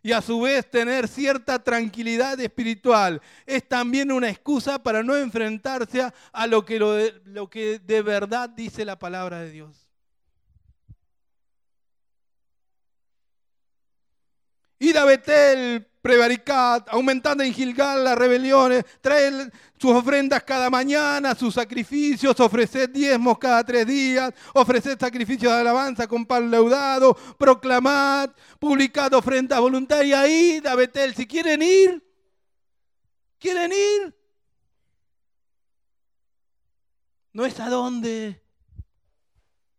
y 0.03 0.11
a 0.11 0.21
su 0.21 0.41
vez 0.41 0.69
tener 0.69 1.07
cierta 1.07 1.63
tranquilidad 1.63 2.39
espiritual. 2.39 3.21
Es 3.45 3.67
también 3.67 4.11
una 4.11 4.29
excusa 4.29 4.81
para 4.81 5.03
no 5.03 5.15
enfrentarse 5.15 6.01
a, 6.31 6.47
lo, 6.47 6.63
que 6.63 6.79
lo 6.79 7.49
que 7.49 7.79
de 7.79 8.01
verdad 8.01 8.49
dice 8.49 8.85
la 8.85 8.99
palabra 8.99 9.39
de 9.41 9.51
Dios. 9.51 9.86
Ir 14.79 14.97
a 14.97 15.05
Betel, 15.05 15.87
prevaricat, 16.01 16.87
aumentando 16.89 17.43
en 17.43 17.53
Gilgal 17.53 18.03
las 18.03 18.15
rebeliones, 18.15 18.85
traer 19.01 19.51
sus 19.79 19.91
ofrendas 19.91 20.43
cada 20.43 20.69
mañana, 20.69 21.33
sus 21.33 21.55
sacrificios, 21.55 22.39
ofrecer 22.39 22.91
diezmos 22.91 23.39
cada 23.39 23.63
tres 23.63 23.87
días, 23.87 24.31
ofrecer 24.53 24.97
sacrificios 24.99 25.51
de 25.51 25.59
alabanza 25.59 26.07
con 26.07 26.25
pan 26.25 26.51
leudado, 26.51 27.15
proclamad, 27.37 28.29
publicad 28.59 29.13
ofrendas 29.15 29.59
voluntarias, 29.59 30.29
id 30.29 30.65
a 30.67 30.75
Betel. 30.75 31.15
Si 31.15 31.25
quieren 31.25 31.61
ir, 31.63 32.03
quieren 33.39 33.71
ir. 33.71 34.15
No 37.33 37.45
es 37.45 37.59
a 37.59 37.69
dónde, 37.69 38.43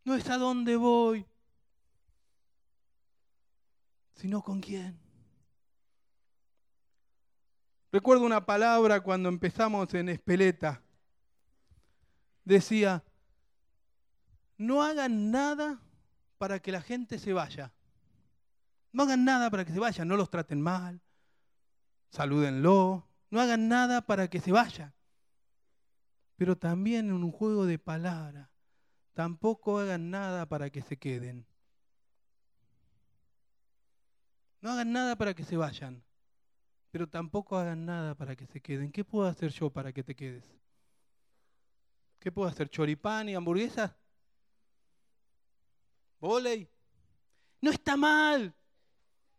no 0.05 0.17
es 0.17 0.29
a 0.29 0.39
dónde 0.39 0.77
voy 0.77 1.28
sino 4.19 4.43
con 4.43 4.61
quién. 4.61 4.99
Recuerdo 7.93 8.27
una 8.27 8.45
palabra 8.45 9.01
cuando 9.01 9.29
empezamos 9.29 9.95
en 9.95 10.09
Espeleta. 10.09 10.83
Decía, 12.45 13.05
no 14.57 14.83
hagan 14.83 15.31
nada 15.31 15.81
para 16.37 16.59
que 16.59 16.73
la 16.73 16.83
gente 16.83 17.19
se 17.19 17.33
vaya. 17.33 17.73
No 18.93 19.05
hagan 19.05 19.25
nada 19.25 19.51
para 19.51 19.65
que 19.65 19.73
se 19.73 19.79
vayan, 19.79 20.09
no 20.09 20.17
los 20.17 20.31
traten 20.31 20.61
mal, 20.61 21.01
salúdenlo, 22.11 23.07
no 23.31 23.41
hagan 23.41 23.69
nada 23.69 24.03
para 24.03 24.29
que 24.29 24.41
se 24.41 24.51
vayan. 24.51 24.93
Pero 26.37 26.57
también 26.57 27.07
en 27.07 27.23
un 27.23 27.31
juego 27.31 27.67
de 27.67 27.79
palabras, 27.79 28.49
tampoco 29.13 29.79
hagan 29.79 30.11
nada 30.11 30.47
para 30.47 30.71
que 30.71 30.83
se 30.83 30.97
queden. 30.97 31.48
No 34.61 34.71
hagan 34.71 34.93
nada 34.93 35.17
para 35.17 35.35
que 35.35 35.45
se 35.45 35.57
vayan, 35.57 36.03
pero 36.91 37.09
tampoco 37.09 37.57
hagan 37.57 37.87
nada 37.87 38.15
para 38.15 38.35
que 38.35 38.47
se 38.47 38.61
queden. 38.61 38.91
¿Qué 38.91 39.05
puedo 39.05 39.29
hacer 39.29 39.51
yo 39.51 39.71
para 39.71 39.93
que 39.93 40.03
te 40.03 40.15
quedes? 40.15 40.45
¿Qué 42.19 42.33
puedo 42.33 42.49
hacer? 42.49 42.69
¿Choripán 42.69 43.29
y 43.29 43.35
hamburguesa? 43.35 43.97
¿Voley? 46.19 46.69
No 47.61 47.71
está 47.71 47.97
mal, 47.97 48.53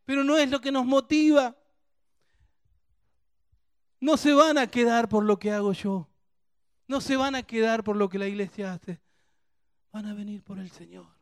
pero 0.05 0.23
no 0.23 0.37
es 0.37 0.49
lo 0.49 0.61
que 0.61 0.71
nos 0.71 0.85
motiva. 0.85 1.55
No 3.99 4.15
se 4.15 4.33
van 4.33 4.57
a 4.57 4.67
quedar 4.67 5.09
por 5.09 5.25
lo 5.25 5.37
que 5.37 5.51
hago 5.51 5.73
yo. 5.73 6.07
No 6.87 7.01
se 7.01 7.17
van 7.17 7.35
a 7.35 7.43
quedar 7.43 7.83
por 7.83 7.97
lo 7.97 8.07
que 8.07 8.17
la 8.17 8.27
iglesia 8.27 8.73
hace. 8.73 9.01
Van 9.91 10.05
a 10.05 10.13
venir 10.13 10.41
por 10.41 10.59
el 10.59 10.71
Señor. 10.71 11.18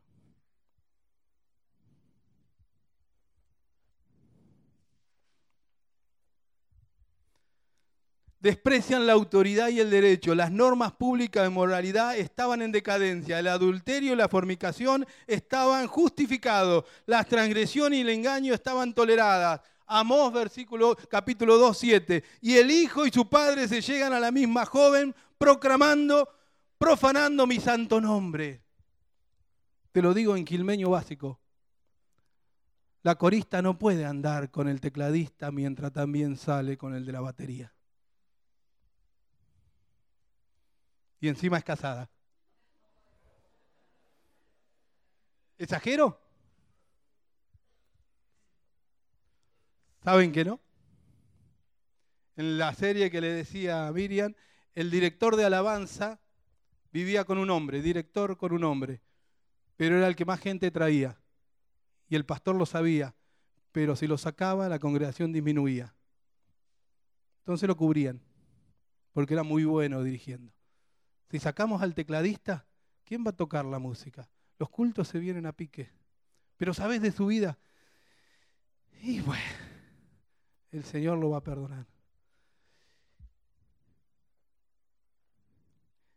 Desprecian 8.47 9.05
la 9.05 9.11
autoridad 9.11 9.67
y 9.67 9.81
el 9.81 9.89
derecho. 9.89 10.33
Las 10.33 10.53
normas 10.53 10.93
públicas 10.93 11.43
de 11.43 11.49
moralidad 11.49 12.17
estaban 12.17 12.61
en 12.61 12.71
decadencia. 12.71 13.39
El 13.39 13.47
adulterio 13.47 14.13
y 14.13 14.15
la 14.15 14.29
fornicación 14.29 15.05
estaban 15.27 15.85
justificados. 15.87 16.85
Las 17.05 17.27
transgresiones 17.27 17.99
y 17.99 18.01
el 18.03 18.09
engaño 18.09 18.53
estaban 18.53 18.93
toleradas. 18.93 19.59
Amós, 19.85 20.31
versículo 20.31 20.95
capítulo 21.09 21.57
2, 21.57 21.77
7. 21.77 22.23
Y 22.39 22.55
el 22.55 22.71
hijo 22.71 23.05
y 23.05 23.11
su 23.11 23.27
padre 23.27 23.67
se 23.67 23.81
llegan 23.81 24.13
a 24.13 24.19
la 24.19 24.31
misma 24.31 24.65
joven 24.65 25.13
proclamando, 25.37 26.29
profanando 26.77 27.45
mi 27.45 27.59
santo 27.59 27.99
nombre. 27.99 28.63
Te 29.91 30.01
lo 30.01 30.13
digo 30.13 30.37
en 30.37 30.45
quilmeño 30.45 30.89
básico. 30.89 31.41
La 33.03 33.15
corista 33.15 33.61
no 33.61 33.77
puede 33.77 34.05
andar 34.05 34.51
con 34.51 34.69
el 34.69 34.79
tecladista 34.79 35.51
mientras 35.51 35.91
también 35.91 36.37
sale 36.37 36.77
con 36.77 36.95
el 36.95 37.05
de 37.05 37.11
la 37.11 37.19
batería. 37.19 37.73
Y 41.19 41.27
encima 41.27 41.57
es 41.57 41.63
casada. 41.63 42.09
¿Exagero? 45.57 46.21
¿Saben 50.03 50.31
que 50.31 50.45
no? 50.45 50.61
En 52.35 52.57
la 52.57 52.73
serie 52.73 53.09
que 53.09 53.19
le 53.19 53.31
decía 53.31 53.87
a 53.87 53.91
Miriam, 53.91 54.35
el 54.75 54.91
director 54.91 55.35
de 55.35 55.45
alabanza 55.45 56.21
vivía 56.91 57.25
con 57.25 57.39
un 57.39 57.49
hombre, 57.49 57.81
director 57.81 58.37
con 58.37 58.53
un 58.53 58.63
hombre, 58.63 59.01
pero 59.75 59.97
era 59.97 60.07
el 60.07 60.15
que 60.15 60.25
más 60.25 60.39
gente 60.39 60.69
traía. 60.69 61.19
Y 62.09 62.15
el 62.15 62.25
pastor 62.25 62.55
lo 62.55 62.65
sabía, 62.65 63.15
pero 63.71 63.95
si 63.95 64.07
lo 64.07 64.17
sacaba 64.17 64.69
la 64.69 64.79
congregación 64.79 65.33
disminuía. 65.33 65.93
Entonces 67.39 67.67
lo 67.67 67.75
cubrían, 67.75 68.21
porque 69.13 69.33
era 69.33 69.43
muy 69.43 69.65
bueno 69.65 70.03
dirigiendo. 70.03 70.56
Si 71.29 71.39
sacamos 71.39 71.81
al 71.81 71.93
tecladista, 71.93 72.65
¿quién 73.03 73.25
va 73.25 73.31
a 73.31 73.35
tocar 73.35 73.65
la 73.65 73.79
música? 73.79 74.29
Los 74.59 74.69
cultos 74.69 75.07
se 75.07 75.19
vienen 75.19 75.45
a 75.45 75.53
pique. 75.53 75.89
Pero 76.55 76.73
sabes 76.73 77.01
de 77.01 77.11
su 77.11 77.27
vida. 77.27 77.57
Y 79.01 79.21
bueno, 79.21 79.43
el 80.71 80.83
Señor 80.83 81.17
lo 81.17 81.31
va 81.31 81.37
a 81.37 81.43
perdonar. 81.43 81.85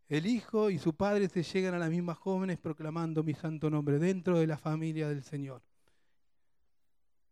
El 0.08 0.26
hijo 0.26 0.70
y 0.70 0.78
su 0.78 0.96
padre 0.96 1.28
se 1.28 1.44
llegan 1.44 1.74
a 1.74 1.78
las 1.78 1.90
mismas 1.90 2.18
jóvenes 2.18 2.58
proclamando 2.58 3.22
mi 3.22 3.34
santo 3.34 3.70
nombre 3.70 3.98
dentro 3.98 4.38
de 4.38 4.46
la 4.46 4.58
familia 4.58 5.08
del 5.08 5.22
Señor. 5.22 5.62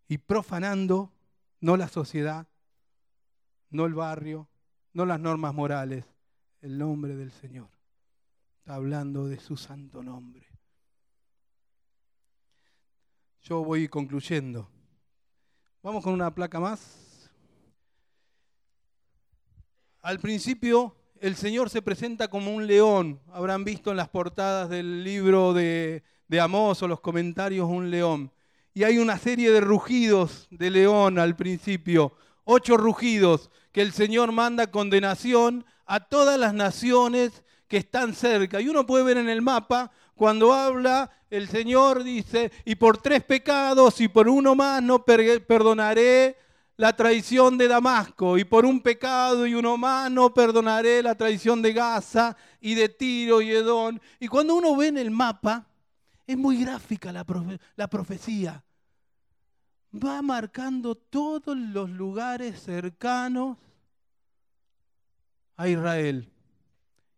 Y 0.07 0.19
profanando 0.19 1.13
no 1.61 1.77
la 1.77 1.89
sociedad, 1.89 2.47
no 3.71 3.85
el 3.85 3.95
barrio, 3.95 4.49
no 4.93 5.07
las 5.07 5.19
normas 5.19 5.55
morales, 5.55 6.05
el 6.61 6.79
nombre 6.79 7.15
del 7.17 7.31
Señor. 7.31 7.69
Está 8.59 8.75
hablando 8.75 9.29
de 9.29 9.39
su 9.39 9.57
santo 9.57 10.03
nombre. 10.03 10.47
Yo 13.43 13.65
voy 13.65 13.89
concluyendo. 13.89 14.69
Vamos 15.83 16.05
con 16.05 16.13
una 16.13 16.35
placa 16.35 16.61
más. 16.61 17.31
Al 20.01 20.19
principio 20.19 20.95
el 21.21 21.35
Señor 21.35 21.71
se 21.71 21.83
presenta 21.83 22.29
como 22.29 22.55
un 22.55 22.67
león. 22.67 23.21
Habrán 23.33 23.65
visto 23.65 23.91
en 23.91 23.97
las 23.97 24.09
portadas 24.09 24.69
del 24.69 25.03
libro 25.05 25.53
de, 25.53 26.03
de 26.29 26.41
Amós 26.41 26.83
o 26.83 26.89
los 26.89 27.01
comentarios 27.01 27.69
un 27.69 27.91
león. 27.91 28.33
Y 28.75 28.85
hay 28.85 28.99
una 28.99 29.19
serie 29.19 29.51
de 29.51 29.61
rugidos 29.61 30.47
de 30.51 30.71
león 30.71 31.19
al 31.19 31.37
principio. 31.37 32.13
Ocho 32.45 32.77
rugidos 32.77 33.51
que 33.73 33.83
el 33.83 33.93
Señor 33.93 34.33
manda 34.33 34.71
condenación 34.71 35.65
a 35.89 36.01
todas 36.01 36.39
las 36.39 36.55
naciones 36.55 37.43
que 37.67 37.79
están 37.79 38.15
cerca. 38.15 38.61
Y 38.61 38.69
uno 38.69 38.87
puede 38.87 39.05
ver 39.05 39.17
en 39.17 39.29
el 39.29 39.43
mapa, 39.43 39.91
cuando 40.15 40.53
habla, 40.53 41.11
el 41.31 41.49
Señor 41.49 42.05
dice, 42.05 42.53
y 42.65 42.75
por 42.75 42.99
tres 42.99 43.25
pecados 43.25 44.01
y 44.01 44.09
por 44.09 44.29
uno 44.29 44.55
más 44.55 44.83
no 44.83 45.05
perdonaré 45.05 46.37
la 46.77 46.95
traición 46.95 47.59
de 47.59 47.69
Damasco, 47.69 48.39
y 48.39 48.45
por 48.45 48.65
un 48.65 48.81
pecado 48.81 49.47
y 49.47 49.55
uno 49.55 49.77
más 49.77 50.11
no 50.11 50.33
perdonaré 50.33 51.03
la 51.03 51.17
traición 51.17 51.63
de 51.63 51.73
Gaza 51.73 52.37
y 52.61 52.75
de 52.75 52.89
Tiro 52.89 53.41
y 53.41 53.51
Edón. 53.51 54.01
Y 54.21 54.29
cuando 54.29 54.55
uno 54.55 54.77
ve 54.77 54.89
en 54.89 54.99
el 54.99 55.11
mapa, 55.11 55.67
es 56.27 56.37
muy 56.37 56.63
gráfica 56.63 57.11
la, 57.13 57.25
la 57.77 57.89
profecía. 57.89 58.63
Va 59.93 60.21
marcando 60.21 60.95
todos 60.95 61.57
los 61.57 61.89
lugares 61.89 62.63
cercanos 62.63 63.57
a 65.59 65.69
Israel. 65.69 66.27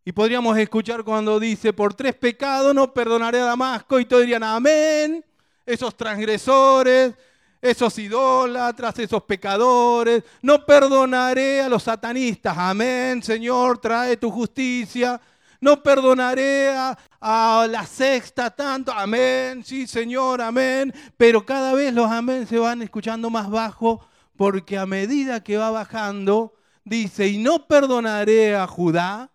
Y 0.05 0.13
podríamos 0.13 0.57
escuchar 0.59 1.05
cuando 1.05 1.39
dice, 1.39 1.73
por 1.73 1.95
tres 1.95 2.15
pecados 2.15 2.75
no 2.75 2.93
perdonaré 2.93 3.39
a 3.39 3.45
Damasco, 3.45 4.01
y 4.01 4.07
todos 4.07 4.23
dirían, 4.23 4.43
amén, 4.43 5.25
esos 5.67 5.95
transgresores, 5.95 7.15
esos 7.61 7.99
idólatras, 7.99 8.99
esos 8.99 9.23
pecadores, 9.25 10.25
no 10.41 10.65
perdonaré 10.65 11.61
a 11.61 11.69
los 11.69 11.83
satanistas, 11.83 12.57
amén, 12.57 13.23
Señor, 13.23 13.79
trae 13.79 14.17
tu 14.17 14.31
justicia, 14.31 15.21
no 15.61 15.83
perdonaré 15.83 16.75
a, 16.75 17.67
la 17.69 17.85
sexta 17.85 18.49
tanto, 18.49 18.91
amén, 18.91 19.63
sí, 19.63 19.87
Señor, 19.87 20.41
amén, 20.41 20.95
pero 21.19 21.45
cada 21.45 21.75
vez 21.75 21.93
los 21.93 22.11
amén 22.11 22.47
se 22.47 22.59
van 22.59 22.81
escuchando 22.81 23.29
más 23.29 23.51
bajo, 23.51 24.09
porque 24.35 24.79
a 24.79 24.87
medida 24.87 25.45
que 25.45 25.59
va 25.59 25.71
bajando, 25.71 26.55
dice, 26.97 27.29
y 27.29 27.39
no 27.39 27.67
perdonaré 27.67 28.57
a 28.57 28.67
Judá, 28.67 29.31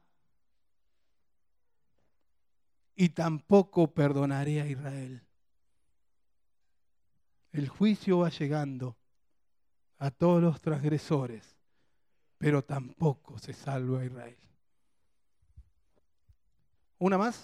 y 2.96 3.10
tampoco 3.10 3.94
perdonaré 3.94 4.62
a 4.62 4.68
Israel. 4.68 5.22
El 7.52 7.70
juicio 7.70 8.20
va 8.20 8.30
llegando 8.30 8.98
a 9.98 10.12
todos 10.12 10.42
los 10.42 10.62
transgresores, 10.62 11.58
pero 12.38 12.64
tampoco 12.64 13.40
se 13.40 13.54
salva 13.54 14.02
a 14.02 14.06
Israel. 14.06 14.38
¿Una 16.98 17.18
más? 17.18 17.42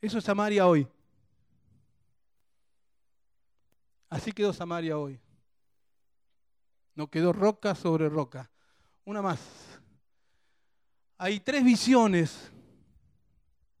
Eso 0.00 0.18
es 0.18 0.24
Samaria 0.24 0.66
hoy. 0.66 0.86
Así 4.08 4.32
quedó 4.32 4.52
Samaria 4.52 4.96
hoy. 4.96 5.20
No 6.98 7.06
quedó 7.06 7.32
roca 7.32 7.76
sobre 7.76 8.08
roca. 8.08 8.50
Una 9.04 9.22
más. 9.22 9.38
Hay 11.16 11.38
tres 11.38 11.62
visiones 11.62 12.50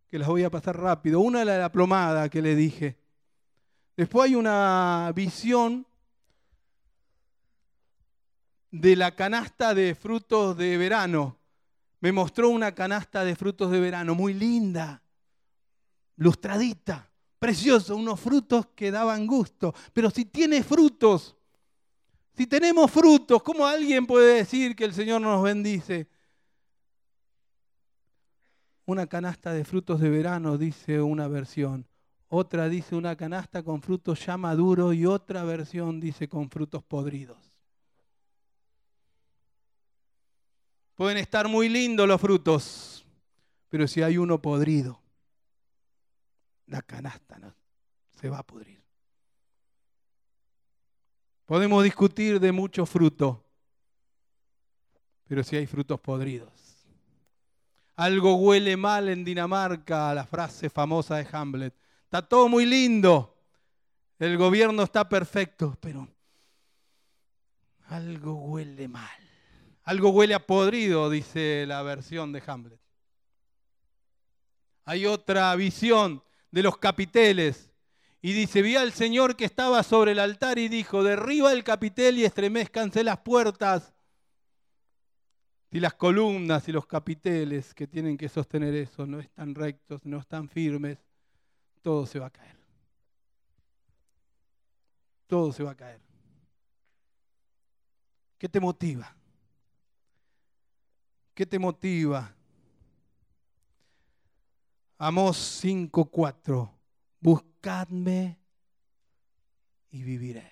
que 0.06 0.20
las 0.20 0.28
voy 0.28 0.44
a 0.44 0.50
pasar 0.50 0.78
rápido. 0.78 1.18
Una 1.18 1.44
la 1.44 1.54
de 1.54 1.58
la 1.58 1.72
plomada 1.72 2.28
que 2.28 2.40
le 2.40 2.54
dije. 2.54 2.96
Después 3.96 4.26
hay 4.26 4.36
una 4.36 5.10
visión 5.16 5.84
de 8.70 8.94
la 8.94 9.16
canasta 9.16 9.74
de 9.74 9.96
frutos 9.96 10.56
de 10.56 10.76
verano. 10.76 11.38
Me 11.98 12.12
mostró 12.12 12.50
una 12.50 12.72
canasta 12.72 13.24
de 13.24 13.34
frutos 13.34 13.72
de 13.72 13.80
verano 13.80 14.14
muy 14.14 14.32
linda, 14.32 15.02
lustradita, 16.14 17.10
precioso, 17.40 17.96
unos 17.96 18.20
frutos 18.20 18.68
que 18.76 18.92
daban 18.92 19.26
gusto. 19.26 19.74
Pero 19.92 20.08
si 20.08 20.24
tiene 20.26 20.62
frutos, 20.62 21.34
si 22.38 22.46
tenemos 22.46 22.90
frutos, 22.90 23.42
¿cómo 23.42 23.66
alguien 23.66 24.06
puede 24.06 24.36
decir 24.36 24.74
que 24.74 24.84
el 24.84 24.94
Señor 24.94 25.20
nos 25.20 25.42
bendice? 25.42 26.08
una 28.88 29.06
canasta 29.06 29.52
de 29.52 29.66
frutos 29.66 30.00
de 30.00 30.08
verano, 30.08 30.56
dice 30.56 31.02
una 31.02 31.28
versión. 31.28 31.86
Otra 32.28 32.70
dice 32.70 32.96
una 32.96 33.16
canasta 33.16 33.62
con 33.62 33.82
frutos 33.82 34.24
ya 34.24 34.38
maduros 34.38 34.94
y 34.94 35.04
otra 35.04 35.44
versión 35.44 36.00
dice 36.00 36.26
con 36.26 36.48
frutos 36.48 36.82
podridos. 36.82 37.36
Pueden 40.94 41.18
estar 41.18 41.48
muy 41.48 41.68
lindos 41.68 42.08
los 42.08 42.18
frutos, 42.18 43.04
pero 43.68 43.86
si 43.86 44.00
hay 44.00 44.16
uno 44.16 44.40
podrido, 44.40 44.98
la 46.64 46.80
canasta 46.80 47.54
se 48.18 48.30
va 48.30 48.38
a 48.38 48.42
pudrir. 48.42 48.82
Podemos 51.48 51.82
discutir 51.82 52.38
de 52.38 52.52
mucho 52.52 52.84
fruto, 52.84 53.42
pero 55.26 55.42
si 55.42 55.56
hay 55.56 55.66
frutos 55.66 55.98
podridos. 55.98 56.52
Algo 57.96 58.34
huele 58.34 58.76
mal 58.76 59.08
en 59.08 59.24
Dinamarca, 59.24 60.12
la 60.12 60.26
frase 60.26 60.68
famosa 60.68 61.16
de 61.16 61.26
Hamlet. 61.32 61.74
Está 62.04 62.20
todo 62.20 62.50
muy 62.50 62.66
lindo. 62.66 63.34
El 64.18 64.36
gobierno 64.36 64.82
está 64.82 65.08
perfecto, 65.08 65.74
pero 65.80 66.06
algo 67.86 68.34
huele 68.34 68.86
mal. 68.86 69.08
Algo 69.84 70.10
huele 70.10 70.34
a 70.34 70.46
podrido, 70.46 71.08
dice 71.08 71.64
la 71.66 71.80
versión 71.80 72.30
de 72.30 72.42
Hamlet. 72.46 72.80
Hay 74.84 75.06
otra 75.06 75.56
visión 75.56 76.22
de 76.50 76.62
los 76.62 76.76
capiteles. 76.76 77.67
Y 78.20 78.32
dice, 78.32 78.62
vi 78.62 78.76
al 78.76 78.92
Señor 78.92 79.36
que 79.36 79.44
estaba 79.44 79.82
sobre 79.82 80.12
el 80.12 80.18
altar 80.18 80.58
y 80.58 80.68
dijo, 80.68 81.04
derriba 81.04 81.52
el 81.52 81.62
capitel 81.62 82.18
y 82.18 82.24
estremezcanse 82.24 83.04
las 83.04 83.18
puertas. 83.18 83.94
Si 85.70 85.78
las 85.78 85.94
columnas 85.94 86.66
y 86.68 86.72
los 86.72 86.86
capiteles 86.86 87.74
que 87.74 87.86
tienen 87.86 88.16
que 88.16 88.28
sostener 88.28 88.74
eso 88.74 89.06
no 89.06 89.20
están 89.20 89.54
rectos, 89.54 90.04
no 90.04 90.18
están 90.18 90.48
firmes, 90.48 90.98
todo 91.82 92.06
se 92.06 92.18
va 92.18 92.26
a 92.26 92.30
caer. 92.30 92.56
Todo 95.26 95.52
se 95.52 95.62
va 95.62 95.72
a 95.72 95.76
caer. 95.76 96.00
¿Qué 98.38 98.48
te 98.48 98.60
motiva? 98.60 99.14
¿Qué 101.34 101.44
te 101.46 101.58
motiva? 101.58 102.34
Amos 104.96 105.36
5:4. 105.62 106.70
Buscadme 107.60 108.38
y 109.90 110.04
viviréis. 110.04 110.46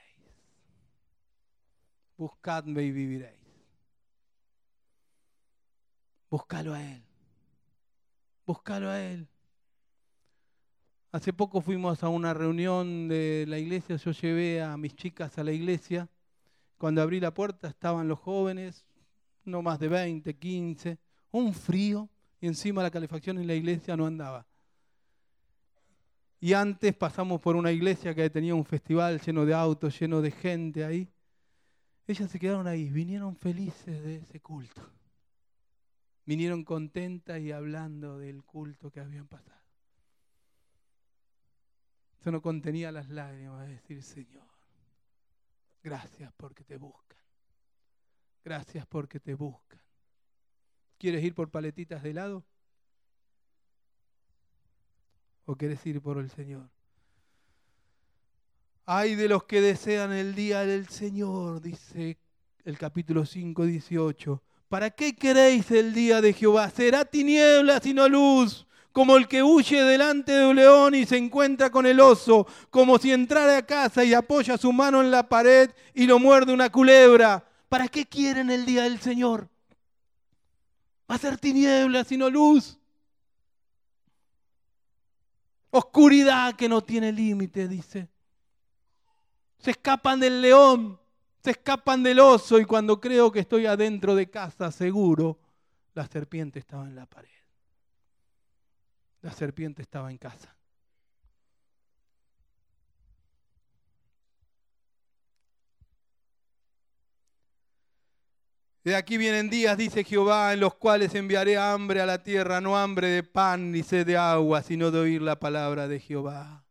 Buscadme 2.16 2.82
y 2.82 2.90
viviréis. 2.90 3.38
Búscalo 6.28 6.74
a 6.74 6.82
Él. 6.82 7.04
Búscalo 8.44 8.90
a 8.90 9.00
Él. 9.00 9.28
Hace 11.12 11.32
poco 11.32 11.60
fuimos 11.60 12.02
a 12.02 12.08
una 12.08 12.34
reunión 12.34 13.06
de 13.06 13.44
la 13.46 13.60
iglesia, 13.60 13.94
yo 13.94 14.10
llevé 14.10 14.60
a 14.60 14.76
mis 14.76 14.96
chicas 14.96 15.38
a 15.38 15.44
la 15.44 15.52
iglesia. 15.52 16.08
Cuando 16.76 17.02
abrí 17.02 17.20
la 17.20 17.32
puerta 17.32 17.68
estaban 17.68 18.08
los 18.08 18.18
jóvenes, 18.18 18.84
no 19.44 19.62
más 19.62 19.78
de 19.78 19.86
20, 19.86 20.36
15, 20.36 20.98
un 21.30 21.54
frío 21.54 22.10
y 22.40 22.48
encima 22.48 22.82
la 22.82 22.90
calefacción 22.90 23.38
en 23.38 23.46
la 23.46 23.54
iglesia 23.54 23.96
no 23.96 24.06
andaba. 24.06 24.44
Y 26.46 26.54
antes 26.54 26.94
pasamos 26.94 27.40
por 27.40 27.56
una 27.56 27.72
iglesia 27.72 28.14
que 28.14 28.30
tenía 28.30 28.54
un 28.54 28.64
festival 28.64 29.20
lleno 29.20 29.44
de 29.44 29.52
autos, 29.52 29.98
lleno 29.98 30.22
de 30.22 30.30
gente 30.30 30.84
ahí. 30.84 31.12
Ellas 32.06 32.30
se 32.30 32.38
quedaron 32.38 32.68
ahí, 32.68 32.88
vinieron 32.88 33.34
felices 33.34 34.00
de 34.04 34.18
ese 34.18 34.38
culto. 34.38 34.80
Vinieron 36.24 36.62
contentas 36.62 37.40
y 37.40 37.50
hablando 37.50 38.18
del 38.18 38.44
culto 38.44 38.92
que 38.92 39.00
habían 39.00 39.26
pasado. 39.26 39.60
Eso 42.20 42.30
no 42.30 42.40
contenía 42.40 42.92
las 42.92 43.08
lágrimas 43.08 43.66
de 43.66 43.72
decir, 43.72 44.00
Señor, 44.04 44.46
gracias 45.82 46.32
porque 46.36 46.62
te 46.62 46.76
buscan. 46.76 47.18
Gracias 48.44 48.86
porque 48.86 49.18
te 49.18 49.34
buscan. 49.34 49.80
¿Quieres 50.96 51.24
ir 51.24 51.34
por 51.34 51.50
paletitas 51.50 52.04
de 52.04 52.10
helado? 52.10 52.44
¿O 55.46 55.56
quieres 55.56 55.84
ir 55.86 56.00
por 56.00 56.18
el 56.18 56.28
Señor? 56.30 56.68
Hay 58.84 59.14
de 59.14 59.28
los 59.28 59.44
que 59.44 59.60
desean 59.60 60.12
el 60.12 60.34
día 60.34 60.66
del 60.66 60.88
Señor, 60.88 61.60
dice 61.60 62.18
el 62.64 62.78
capítulo 62.78 63.24
5, 63.24 63.64
18. 63.64 64.42
¿Para 64.68 64.90
qué 64.90 65.14
queréis 65.14 65.70
el 65.70 65.94
día 65.94 66.20
de 66.20 66.32
Jehová? 66.32 66.68
Será 66.70 67.04
tiniebla 67.04 67.80
sino 67.80 68.08
luz 68.08 68.66
como 68.96 69.18
el 69.18 69.28
que 69.28 69.42
huye 69.42 69.82
delante 69.82 70.32
de 70.32 70.46
un 70.46 70.56
león 70.56 70.94
y 70.94 71.04
se 71.04 71.18
encuentra 71.18 71.68
con 71.68 71.84
el 71.84 72.00
oso, 72.00 72.46
como 72.70 72.98
si 72.98 73.12
entrara 73.12 73.58
a 73.58 73.66
casa 73.66 74.02
y 74.02 74.14
apoya 74.14 74.56
su 74.56 74.72
mano 74.72 75.02
en 75.02 75.10
la 75.10 75.28
pared 75.28 75.70
y 75.92 76.06
lo 76.06 76.18
muerde 76.18 76.54
una 76.54 76.70
culebra. 76.70 77.46
¿Para 77.68 77.88
qué 77.88 78.06
quieren 78.06 78.50
el 78.50 78.64
día 78.64 78.84
del 78.84 78.98
Señor? 78.98 79.50
Va 81.10 81.16
a 81.16 81.18
ser 81.18 81.36
tiniebla, 81.36 82.04
sino 82.04 82.30
luz. 82.30 82.78
Oscuridad 85.70 86.54
que 86.56 86.68
no 86.68 86.82
tiene 86.82 87.12
límite, 87.12 87.68
dice. 87.68 88.08
Se 89.58 89.70
escapan 89.72 90.20
del 90.20 90.40
león, 90.40 91.00
se 91.42 91.50
escapan 91.52 92.02
del 92.02 92.20
oso 92.20 92.58
y 92.58 92.64
cuando 92.64 93.00
creo 93.00 93.30
que 93.30 93.40
estoy 93.40 93.66
adentro 93.66 94.14
de 94.14 94.30
casa 94.30 94.70
seguro, 94.70 95.38
la 95.94 96.06
serpiente 96.06 96.58
estaba 96.58 96.86
en 96.86 96.94
la 96.94 97.06
pared. 97.06 97.30
La 99.22 99.32
serpiente 99.32 99.82
estaba 99.82 100.10
en 100.10 100.18
casa. 100.18 100.55
De 108.86 108.94
aquí 108.94 109.18
vienen 109.18 109.50
días, 109.50 109.76
dice 109.76 110.04
Jehová, 110.04 110.52
en 110.52 110.60
los 110.60 110.76
cuales 110.76 111.12
enviaré 111.16 111.58
hambre 111.58 112.00
a 112.00 112.06
la 112.06 112.22
tierra, 112.22 112.60
no 112.60 112.78
hambre 112.78 113.08
de 113.08 113.24
pan 113.24 113.72
ni 113.72 113.82
sed 113.82 114.06
de 114.06 114.16
agua, 114.16 114.62
sino 114.62 114.92
de 114.92 115.00
oír 115.00 115.22
la 115.22 115.40
palabra 115.40 115.88
de 115.88 115.98
Jehová. 115.98 116.64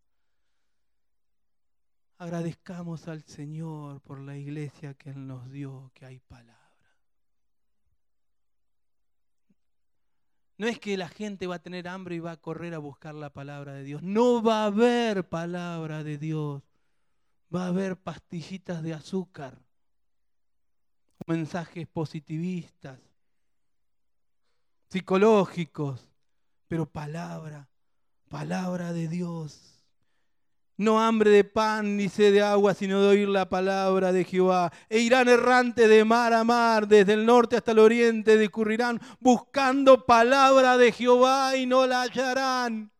Agradezcamos 2.17 3.09
al 3.09 3.25
Señor 3.25 3.99
por 3.99 4.21
la 4.21 4.37
iglesia 4.37 4.93
que 4.93 5.09
Él 5.09 5.27
nos 5.27 5.51
dio, 5.51 5.91
que 5.93 6.05
hay 6.05 6.19
palabra. 6.21 6.55
No 10.57 10.67
es 10.67 10.79
que 10.79 10.95
la 10.95 11.09
gente 11.09 11.47
va 11.47 11.55
a 11.55 11.61
tener 11.61 11.85
hambre 11.85 12.15
y 12.15 12.19
va 12.19 12.31
a 12.31 12.37
correr 12.37 12.75
a 12.75 12.77
buscar 12.77 13.13
la 13.13 13.31
palabra 13.31 13.73
de 13.73 13.83
Dios. 13.83 14.01
No 14.01 14.41
va 14.41 14.63
a 14.63 14.67
haber 14.67 15.27
palabra 15.27 16.05
de 16.05 16.17
Dios. 16.17 16.63
Va 17.53 17.65
a 17.65 17.67
haber 17.67 17.97
pastillitas 17.97 18.83
de 18.83 18.93
azúcar, 18.93 19.64
mensajes 21.25 21.87
positivistas, 21.87 22.99
psicológicos, 24.89 26.07
pero 26.67 26.85
palabra, 26.85 27.69
palabra 28.29 28.93
de 28.93 29.07
Dios. 29.07 29.75
No 30.77 31.01
hambre 31.01 31.29
de 31.29 31.45
pan 31.45 31.95
ni 31.95 32.09
sed 32.09 32.33
de 32.33 32.41
agua, 32.41 32.73
sino 32.73 33.01
de 33.01 33.07
oír 33.07 33.29
la 33.29 33.47
palabra 33.47 34.11
de 34.11 34.25
Jehová. 34.25 34.73
E 34.89 34.99
irán 34.99 35.29
errante 35.29 35.87
de 35.87 36.03
mar 36.03 36.33
a 36.33 36.43
mar, 36.43 36.87
desde 36.87 37.13
el 37.13 37.25
norte 37.25 37.55
hasta 37.55 37.71
el 37.71 37.79
oriente, 37.79 38.37
discurrirán 38.37 38.99
buscando 39.21 40.05
palabra 40.05 40.77
de 40.77 40.91
Jehová 40.91 41.55
y 41.55 41.65
no 41.65 41.87
la 41.87 42.01
hallarán. 42.01 42.91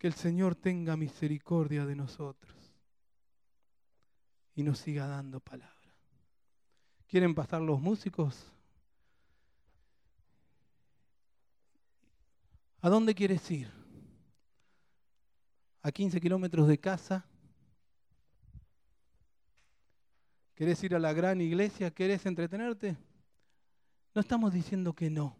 Que 0.00 0.06
el 0.06 0.14
Señor 0.14 0.54
tenga 0.56 0.96
misericordia 0.96 1.84
de 1.84 1.94
nosotros 1.94 2.56
y 4.54 4.62
nos 4.62 4.78
siga 4.78 5.06
dando 5.06 5.40
palabra. 5.40 5.94
¿Quieren 7.06 7.34
pasar 7.34 7.60
los 7.60 7.82
músicos? 7.82 8.50
¿A 12.80 12.88
dónde 12.88 13.14
quieres 13.14 13.50
ir? 13.50 13.70
¿A 15.82 15.92
15 15.92 16.18
kilómetros 16.18 16.66
de 16.66 16.80
casa? 16.80 17.26
¿Querés 20.54 20.82
ir 20.82 20.94
a 20.94 20.98
la 20.98 21.12
gran 21.12 21.42
iglesia? 21.42 21.90
¿Querés 21.90 22.24
entretenerte? 22.24 22.96
No 24.14 24.22
estamos 24.22 24.50
diciendo 24.54 24.94
que 24.94 25.10
no. 25.10 25.36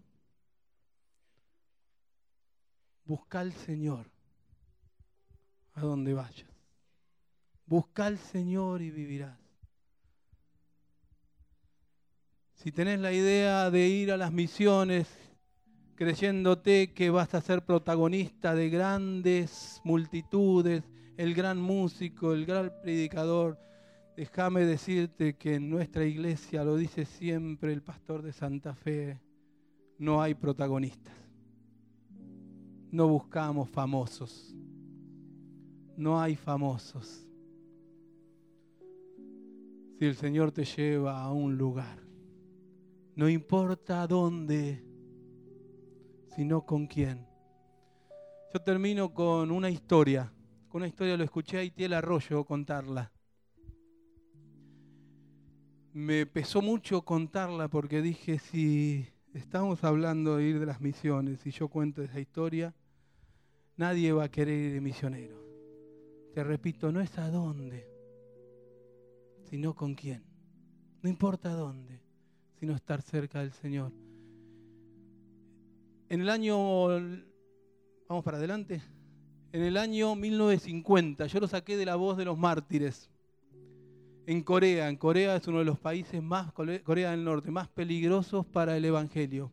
Busca 3.06 3.40
al 3.40 3.54
Señor 3.54 4.19
a 5.74 5.80
donde 5.80 6.14
vayas. 6.14 6.48
Busca 7.66 8.06
al 8.06 8.18
Señor 8.18 8.82
y 8.82 8.90
vivirás. 8.90 9.38
Si 12.54 12.72
tenés 12.72 13.00
la 13.00 13.12
idea 13.12 13.70
de 13.70 13.88
ir 13.88 14.12
a 14.12 14.16
las 14.16 14.32
misiones 14.32 15.08
creyéndote 16.00 16.94
que 16.94 17.10
vas 17.10 17.34
a 17.34 17.42
ser 17.42 17.62
protagonista 17.62 18.54
de 18.54 18.70
grandes 18.70 19.82
multitudes, 19.84 20.82
el 21.18 21.34
gran 21.34 21.60
músico, 21.60 22.32
el 22.32 22.46
gran 22.46 22.72
predicador. 22.82 23.58
Déjame 24.16 24.64
decirte 24.64 25.36
que 25.36 25.56
en 25.56 25.68
nuestra 25.68 26.06
iglesia, 26.06 26.64
lo 26.64 26.76
dice 26.76 27.04
siempre 27.04 27.74
el 27.74 27.82
pastor 27.82 28.22
de 28.22 28.32
Santa 28.32 28.74
Fe, 28.74 29.20
no 29.98 30.22
hay 30.22 30.32
protagonistas. 30.32 31.12
No 32.90 33.06
buscamos 33.06 33.68
famosos. 33.68 34.54
No 36.00 36.20
hay 36.20 36.34
famosos. 36.34 37.26
Si 39.98 40.04
el 40.06 40.16
Señor 40.16 40.50
te 40.50 40.64
lleva 40.64 41.22
a 41.22 41.30
un 41.30 41.58
lugar, 41.58 41.98
no 43.14 43.28
importa 43.28 44.06
dónde, 44.06 44.82
sino 46.34 46.64
con 46.64 46.86
quién. 46.86 47.26
Yo 48.52 48.60
termino 48.60 49.12
con 49.12 49.50
una 49.50 49.68
historia. 49.68 50.32
Con 50.68 50.80
una 50.80 50.88
historia 50.88 51.16
lo 51.16 51.24
escuché 51.24 51.58
a 51.58 51.62
Itiel 51.62 51.92
Arroyo 51.92 52.44
contarla 52.44 53.12
me 55.92 56.24
pesó 56.26 56.62
mucho 56.62 57.02
contarla 57.02 57.68
porque 57.68 58.00
dije, 58.00 58.38
si 58.38 59.06
estamos 59.34 59.82
hablando 59.82 60.36
de 60.36 60.44
ir 60.44 60.60
de 60.60 60.66
las 60.66 60.80
misiones 60.80 61.44
y 61.46 61.50
yo 61.50 61.68
cuento 61.68 62.02
esa 62.02 62.20
historia, 62.20 62.74
nadie 63.76 64.12
va 64.12 64.24
a 64.24 64.30
querer 64.30 64.66
ir 64.66 64.72
de 64.74 64.80
misionero. 64.80 65.49
Te 66.34 66.44
repito, 66.44 66.92
no 66.92 67.00
es 67.00 67.16
a 67.18 67.30
dónde, 67.30 67.86
sino 69.48 69.74
con 69.74 69.94
quién. 69.94 70.22
No 71.02 71.08
importa 71.08 71.52
dónde, 71.54 72.00
sino 72.58 72.74
estar 72.74 73.02
cerca 73.02 73.40
del 73.40 73.52
Señor. 73.52 73.92
En 76.08 76.20
el 76.20 76.28
año, 76.28 76.86
vamos 78.08 78.24
para 78.24 78.38
adelante, 78.38 78.82
en 79.52 79.62
el 79.62 79.76
año 79.76 80.14
1950, 80.14 81.26
yo 81.26 81.40
lo 81.40 81.48
saqué 81.48 81.76
de 81.76 81.86
la 81.86 81.96
voz 81.96 82.16
de 82.16 82.24
los 82.24 82.38
mártires 82.38 83.10
en 84.26 84.42
Corea. 84.42 84.88
En 84.88 84.96
Corea 84.96 85.36
es 85.36 85.48
uno 85.48 85.58
de 85.58 85.64
los 85.64 85.78
países 85.78 86.22
más, 86.22 86.52
Corea 86.52 87.10
del 87.10 87.24
Norte, 87.24 87.50
más 87.50 87.68
peligrosos 87.68 88.46
para 88.46 88.76
el 88.76 88.84
Evangelio. 88.84 89.50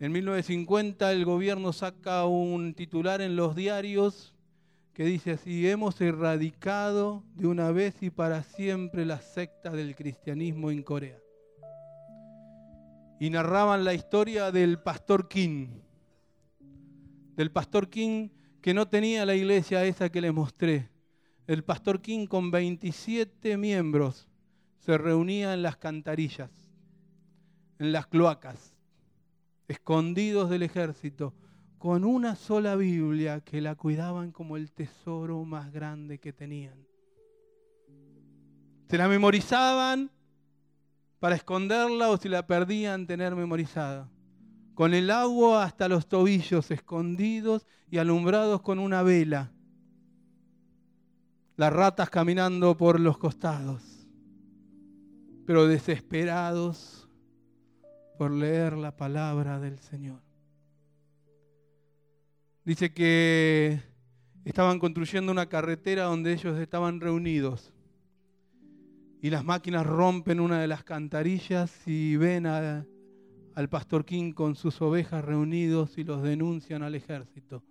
En 0.00 0.12
1950 0.12 1.12
el 1.12 1.24
gobierno 1.24 1.72
saca 1.72 2.26
un 2.26 2.74
titular 2.74 3.20
en 3.20 3.36
los 3.36 3.54
diarios 3.54 4.35
que 4.96 5.04
dice 5.04 5.32
así, 5.32 5.68
hemos 5.68 6.00
erradicado 6.00 7.22
de 7.34 7.46
una 7.46 7.70
vez 7.70 8.02
y 8.02 8.08
para 8.08 8.42
siempre 8.42 9.04
la 9.04 9.20
secta 9.20 9.70
del 9.70 9.94
cristianismo 9.94 10.70
en 10.70 10.82
Corea. 10.82 11.18
Y 13.20 13.28
narraban 13.28 13.84
la 13.84 13.92
historia 13.92 14.50
del 14.50 14.78
pastor 14.78 15.28
Kim, 15.28 15.82
del 17.34 17.52
pastor 17.52 17.90
Kim 17.90 18.30
que 18.62 18.72
no 18.72 18.88
tenía 18.88 19.26
la 19.26 19.34
iglesia 19.34 19.84
esa 19.84 20.08
que 20.08 20.22
les 20.22 20.32
mostré, 20.32 20.88
el 21.46 21.62
pastor 21.62 22.00
King 22.00 22.26
con 22.26 22.50
27 22.50 23.58
miembros 23.58 24.26
se 24.78 24.96
reunía 24.96 25.52
en 25.52 25.60
las 25.60 25.76
cantarillas, 25.76 26.50
en 27.78 27.92
las 27.92 28.06
cloacas, 28.06 28.72
escondidos 29.68 30.48
del 30.48 30.62
ejército, 30.62 31.34
con 31.78 32.04
una 32.04 32.36
sola 32.36 32.76
Biblia 32.76 33.40
que 33.40 33.60
la 33.60 33.74
cuidaban 33.74 34.32
como 34.32 34.56
el 34.56 34.72
tesoro 34.72 35.44
más 35.44 35.72
grande 35.72 36.18
que 36.18 36.32
tenían. 36.32 36.86
Se 38.88 38.96
la 38.96 39.08
memorizaban 39.08 40.10
para 41.18 41.34
esconderla 41.34 42.10
o 42.10 42.16
si 42.16 42.28
la 42.28 42.46
perdían 42.46 43.06
tener 43.06 43.34
memorizada. 43.34 44.08
Con 44.74 44.94
el 44.94 45.10
agua 45.10 45.64
hasta 45.64 45.88
los 45.88 46.06
tobillos 46.06 46.70
escondidos 46.70 47.66
y 47.90 47.98
alumbrados 47.98 48.60
con 48.62 48.78
una 48.78 49.02
vela 49.02 49.52
las 51.56 51.72
ratas 51.72 52.10
caminando 52.10 52.76
por 52.76 53.00
los 53.00 53.16
costados, 53.16 53.82
pero 55.46 55.66
desesperados 55.66 57.08
por 58.18 58.30
leer 58.30 58.76
la 58.76 58.94
palabra 58.94 59.58
del 59.58 59.78
Señor. 59.78 60.25
Dice 62.66 62.92
que 62.92 63.80
estaban 64.44 64.80
construyendo 64.80 65.30
una 65.30 65.48
carretera 65.48 66.06
donde 66.06 66.32
ellos 66.32 66.58
estaban 66.58 67.00
reunidos 67.00 67.72
y 69.22 69.30
las 69.30 69.44
máquinas 69.44 69.86
rompen 69.86 70.40
una 70.40 70.60
de 70.60 70.66
las 70.66 70.82
cantarillas 70.82 71.72
y 71.86 72.16
ven 72.16 72.44
al 72.44 73.68
pastor 73.70 74.04
King 74.04 74.32
con 74.32 74.56
sus 74.56 74.82
ovejas 74.82 75.24
reunidos 75.24 75.96
y 75.96 76.02
los 76.02 76.24
denuncian 76.24 76.82
al 76.82 76.96
ejército. 76.96 77.62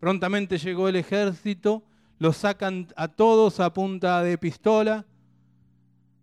Prontamente 0.00 0.56
llegó 0.56 0.88
el 0.88 0.96
ejército 0.96 1.84
los 2.18 2.38
sacan 2.38 2.88
a 2.96 3.08
todos 3.08 3.60
a 3.60 3.74
punta 3.74 4.22
de 4.22 4.38
pistola, 4.38 5.04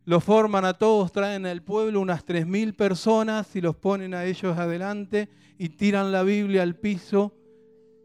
los 0.06 0.24
forman 0.24 0.66
a 0.66 0.74
todos, 0.74 1.12
traen 1.12 1.46
al 1.46 1.62
pueblo 1.62 2.02
unas 2.02 2.26
3.000 2.26 2.76
personas 2.76 3.56
y 3.56 3.62
los 3.62 3.76
ponen 3.76 4.16
a 4.16 4.26
ellos 4.26 4.58
adelante 4.58 5.30
y 5.60 5.70
tiran 5.70 6.12
la 6.12 6.24
Biblia 6.24 6.64
al 6.64 6.76
piso 6.76 7.38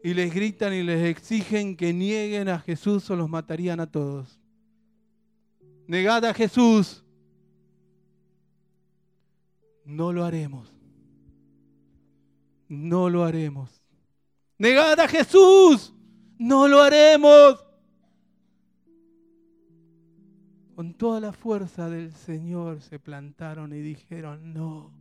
y 0.07 0.13
les 0.13 0.33
gritan 0.33 0.73
y 0.73 0.83
les 0.83 1.03
exigen 1.03 1.75
que 1.75 1.91
nieguen 1.91 2.47
a 2.47 2.59
Jesús 2.59 3.09
o 3.09 3.15
los 3.17 3.27
matarían 3.27 3.81
a 3.81 3.91
todos. 3.91 4.39
Negad 5.85 6.23
a 6.23 6.33
Jesús. 6.33 7.03
No 9.83 10.13
lo 10.13 10.23
haremos. 10.23 10.71
No 12.69 13.09
lo 13.09 13.25
haremos. 13.25 13.83
Negad 14.57 14.97
a 14.97 15.09
Jesús. 15.09 15.93
No 16.39 16.69
lo 16.69 16.81
haremos. 16.81 17.61
con 20.73 20.93
toda 20.93 21.19
la 21.19 21.33
fuerza 21.33 21.89
del 21.89 22.13
Señor 22.13 22.81
se 22.81 22.99
plantaron 22.99 23.73
y 23.73 23.79
dijeron, 23.79 24.53
no, 24.53 24.91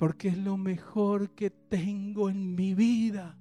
porque 0.00 0.28
es 0.28 0.38
lo 0.38 0.56
mejor 0.56 1.32
que 1.32 1.50
tengo 1.50 2.30
en 2.30 2.54
mi 2.54 2.72
vida. 2.72 3.36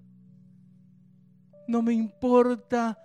No 1.69 1.81
me 1.81 1.93
importa 1.93 2.99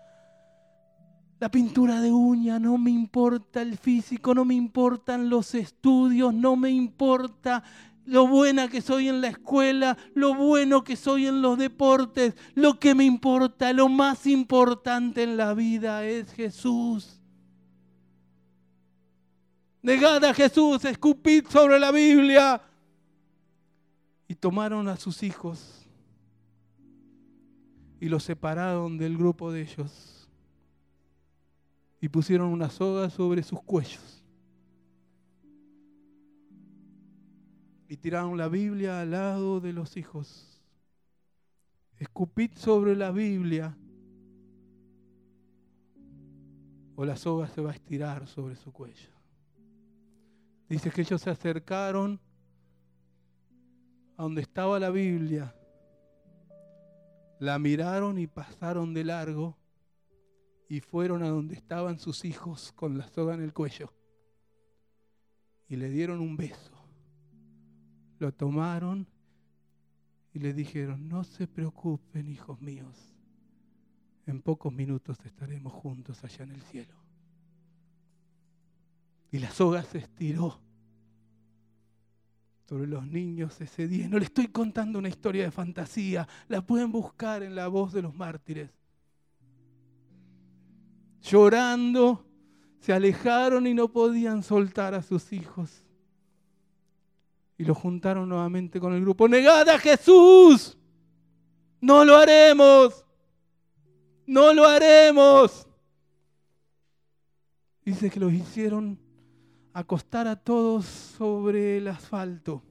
la 1.39 1.49
pintura 1.53 2.01
de 2.01 2.11
uña, 2.11 2.59
no 2.59 2.77
me 2.79 2.91
importa 2.91 3.63
el 3.63 3.79
físico, 3.79 4.35
no 4.35 4.45
me 4.45 4.55
importan 4.55 5.31
los 5.31 5.55
estudios, 5.55 6.35
no 6.35 6.57
me 6.57 6.71
importa 6.71 7.63
lo 8.07 8.27
buena 8.27 8.67
que 8.67 8.81
soy 8.81 9.09
en 9.09 9.21
la 9.21 9.29
escuela, 9.29 9.97
lo 10.15 10.35
bueno 10.35 10.83
que 10.83 10.97
soy 10.97 11.29
en 11.29 11.41
los 11.41 11.57
deportes. 11.57 12.35
Lo 12.57 12.81
que 12.81 12.97
me 12.97 13.05
importa, 13.05 13.73
lo 13.73 13.89
más 13.89 14.27
importante 14.27 15.23
en 15.23 15.37
la 15.37 15.55
vida 15.55 16.05
es 16.05 16.33
Jesús. 16.33 17.21
Negad 19.81 20.25
a 20.25 20.35
Jesús, 20.35 20.85
escupid 20.85 21.47
sobre 21.47 21.79
la 21.79 21.93
Biblia. 21.93 22.61
Y 24.27 24.35
tomaron 24.35 24.89
a 24.89 24.97
sus 24.97 25.23
hijos 25.23 25.87
y 28.01 28.09
los 28.09 28.23
separaron 28.23 28.99
del 28.99 29.17
grupo 29.17 29.51
de 29.53 29.63
ellos. 29.63 30.29
Y 32.01 32.09
pusieron 32.09 32.49
una 32.49 32.69
soga 32.69 33.09
sobre 33.11 33.43
sus 33.43 33.63
cuellos. 33.63 34.23
Y 37.89 37.97
tiraron 37.97 38.37
la 38.37 38.49
Biblia 38.49 39.01
al 39.01 39.13
lado 39.13 39.61
de 39.61 39.73
los 39.73 39.97
hijos. 39.97 40.61
Escupid 41.99 42.51
sobre 42.57 42.97
la 42.97 43.11
Biblia 43.11 43.77
o 46.97 47.05
la 47.05 47.17
soga 47.17 47.49
se 47.49 47.61
va 47.61 47.71
a 47.71 47.75
estirar 47.75 48.27
sobre 48.27 48.57
su 48.57 48.73
cuello. 48.73 49.11
Dice 50.69 50.91
que 50.91 51.03
ellos 51.03 51.21
se 51.21 51.31
acercaron 51.31 52.21
a 54.17 54.23
donde 54.23 54.43
estaba 54.43 54.79
la 54.79 54.91
Biblia, 54.91 55.55
la 57.41 57.59
miraron 57.59 58.19
y 58.19 58.27
pasaron 58.27 58.95
de 58.95 59.05
largo 59.05 59.57
y 60.69 60.81
fueron 60.81 61.23
a 61.23 61.29
donde 61.29 61.55
estaban 61.55 61.99
sus 61.99 62.25
hijos 62.25 62.73
con 62.73 62.97
la 62.97 63.07
soga 63.09 63.35
en 63.35 63.43
el 63.43 63.53
cuello 63.53 63.93
y 65.69 65.77
le 65.77 65.91
dieron 65.91 66.21
un 66.21 66.37
beso. 66.37 66.73
Lo 68.19 68.33
tomaron 68.33 69.09
y 70.33 70.39
le 70.39 70.55
dijeron, 70.55 71.09
no 71.09 71.25
se 71.25 71.47
preocupen, 71.47 72.29
hijos 72.29 72.61
míos, 72.61 73.15
en 74.27 74.41
pocos 74.41 74.73
minutos 74.73 75.19
estaremos 75.25 75.73
juntos 75.73 76.25
allá 76.25 76.45
en 76.45 76.53
el 76.53 76.63
cielo. 76.63 76.95
Y 79.31 79.39
la 79.39 79.51
soga 79.51 79.83
se 79.83 79.99
estiró 79.99 80.64
sobre 82.69 82.87
los 82.87 83.07
niños 83.07 83.61
ese 83.61 83.87
día. 83.87 84.09
No 84.09 84.19
le 84.19 84.25
estoy 84.25 84.49
contando 84.49 84.99
una 84.99 85.09
historia 85.09 85.45
de 85.45 85.51
fantasía, 85.51 86.27
la 86.49 86.63
pueden 86.63 86.91
buscar 86.91 87.43
en 87.43 87.55
la 87.55 87.69
voz 87.69 87.93
de 87.93 88.03
los 88.03 88.15
mártires. 88.15 88.71
Llorando, 91.21 92.25
se 92.81 92.93
alejaron 92.93 93.67
y 93.67 93.75
no 93.75 93.89
podían 93.89 94.43
soltar 94.43 94.95
a 94.95 95.03
sus 95.03 95.33
hijos. 95.33 95.83
Y 97.57 97.65
lo 97.65 97.75
juntaron 97.75 98.29
nuevamente 98.29 98.81
con 98.81 98.93
el 98.95 99.01
grupo. 99.01 99.29
Negada 99.29 99.77
a 99.77 99.79
Jesús. 99.79 100.77
No 101.81 102.05
lo 102.05 102.17
haremos. 102.17 103.05
No 104.27 104.53
lo 104.53 104.65
haremos. 104.65 105.69
Dice 107.85 108.11
que 108.11 108.21
los 108.21 108.33
hicieron 108.33 108.99
acostar 109.75 110.29
a 110.29 110.37
todos 110.37 110.85
sobre 110.87 111.79
el 111.79 111.89
asfalto 111.89 112.63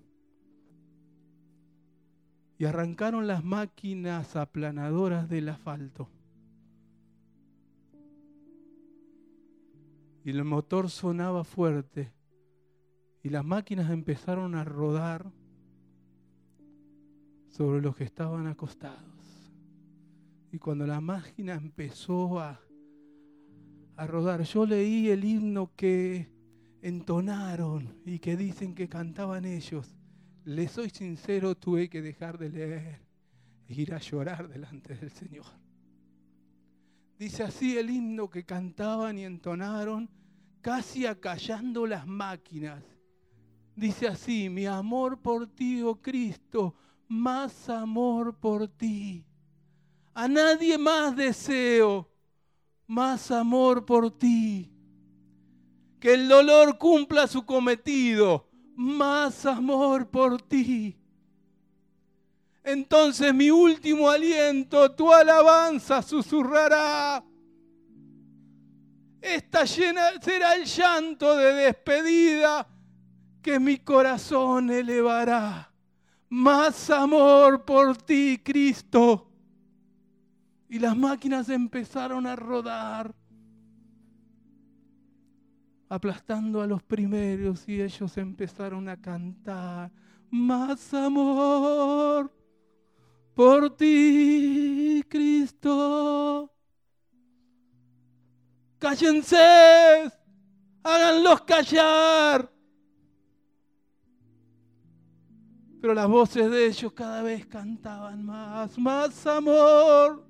y 2.58 2.64
arrancaron 2.64 3.28
las 3.28 3.44
máquinas 3.44 4.38
aplanadoras 4.38 5.28
del 5.28 5.50
asfalto. 5.50 6.08
Y 10.24 10.30
el 10.30 10.46
motor 10.46 10.90
sonaba 10.90 11.44
fuerte 11.44 12.14
y 13.22 13.30
las 13.30 13.44
máquinas 13.44 13.92
empezaron 13.92 14.56
a 14.56 14.64
rodar 14.64 15.30
sobre 17.50 17.82
los 17.82 17.98
que 17.98 18.06
estaban 18.06 18.48
acostados. 18.48 19.52
Y 20.54 20.58
cuando 20.58 20.88
la 20.88 21.02
máquina 21.02 21.56
empezó 21.56 22.40
a, 22.40 22.62
a 23.98 24.08
rodar, 24.08 24.44
yo 24.44 24.66
leí 24.66 25.10
el 25.10 25.26
himno 25.26 25.70
que 25.76 26.32
entonaron 26.84 27.96
y 28.06 28.20
que 28.20 28.36
dicen 28.36 28.76
que 28.76 28.90
cantaban 28.90 29.46
ellos. 29.46 29.96
Les 30.44 30.70
soy 30.70 30.90
sincero, 30.90 31.56
tuve 31.56 31.90
que 31.90 32.02
dejar 32.02 32.38
de 32.38 32.50
leer 32.50 33.00
e 33.70 33.74
ir 33.74 33.94
a 33.94 34.00
llorar 34.00 34.50
delante 34.50 34.94
del 34.94 35.10
Señor. 35.10 35.46
Dice 37.18 37.44
así 37.44 37.78
el 37.78 37.90
himno 37.90 38.30
que 38.30 38.44
cantaban 38.44 39.18
y 39.18 39.24
entonaron, 39.24 40.10
casi 40.60 41.06
acallando 41.06 41.88
las 41.88 42.06
máquinas. 42.06 42.84
Dice 43.78 44.10
así, 44.10 44.50
mi 44.50 44.66
amor 44.66 45.22
por 45.22 45.48
ti, 45.48 45.82
oh 45.82 45.96
Cristo, 45.96 46.76
más 47.08 47.70
amor 47.70 48.36
por 48.36 48.68
ti. 48.68 49.26
A 50.14 50.28
nadie 50.28 50.78
más 50.78 51.16
deseo, 51.16 52.10
más 52.88 53.32
amor 53.32 53.86
por 53.86 54.12
ti. 54.12 54.73
Que 56.04 56.16
el 56.16 56.28
dolor 56.28 56.78
cumpla 56.78 57.28
su 57.28 57.46
cometido, 57.46 58.46
más 58.76 59.46
amor 59.46 60.10
por 60.10 60.42
ti. 60.42 60.98
Entonces 62.62 63.34
mi 63.34 63.50
último 63.50 64.10
aliento, 64.10 64.92
tu 64.92 65.14
alabanza 65.14 66.02
susurrará. 66.02 67.24
Esta 69.22 69.64
llena 69.64 70.22
será 70.22 70.56
el 70.56 70.66
llanto 70.66 71.38
de 71.38 71.54
despedida 71.54 72.68
que 73.42 73.58
mi 73.58 73.78
corazón 73.78 74.72
elevará. 74.72 75.72
Más 76.28 76.90
amor 76.90 77.64
por 77.64 77.96
ti, 77.96 78.42
Cristo. 78.44 79.32
Y 80.68 80.80
las 80.80 80.98
máquinas 80.98 81.48
empezaron 81.48 82.28
a 82.28 82.36
rodar, 82.36 83.16
aplastando 85.94 86.60
a 86.60 86.66
los 86.66 86.82
primeros 86.82 87.70
y 87.70 87.80
ellos 87.80 88.18
empezaron 88.18 88.90
a 88.90 89.00
cantar. 89.00 89.92
Más 90.32 90.92
amor 90.92 92.34
por 93.36 93.78
ti, 93.78 95.04
Cristo. 95.08 96.52
Cállense, 98.80 100.12
háganlos 100.84 101.42
callar. 101.42 102.52
Pero 105.80 105.94
las 105.94 106.08
voces 106.08 106.50
de 106.50 106.66
ellos 106.66 106.92
cada 106.94 107.22
vez 107.22 107.46
cantaban 107.46 108.26
más, 108.26 108.80
más 108.80 109.28
amor 109.28 110.26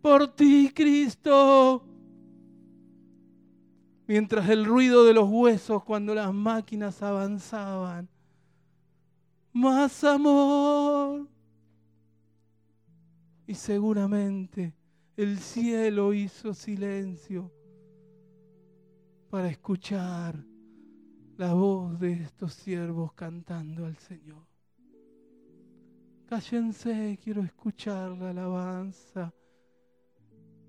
por 0.00 0.28
ti, 0.36 0.70
Cristo. 0.72 1.93
Mientras 4.06 4.48
el 4.50 4.66
ruido 4.66 5.04
de 5.04 5.14
los 5.14 5.28
huesos 5.28 5.82
cuando 5.84 6.14
las 6.14 6.32
máquinas 6.32 7.02
avanzaban, 7.02 8.08
más 9.52 10.04
amor. 10.04 11.26
Y 13.46 13.54
seguramente 13.54 14.74
el 15.16 15.38
cielo 15.38 16.12
hizo 16.12 16.52
silencio 16.54 17.50
para 19.30 19.48
escuchar 19.48 20.44
la 21.36 21.54
voz 21.54 21.98
de 21.98 22.12
estos 22.12 22.54
siervos 22.54 23.12
cantando 23.14 23.86
al 23.86 23.96
Señor. 23.98 24.46
Cállense, 26.26 27.18
quiero 27.22 27.42
escuchar 27.42 28.10
la 28.12 28.30
alabanza. 28.30 29.32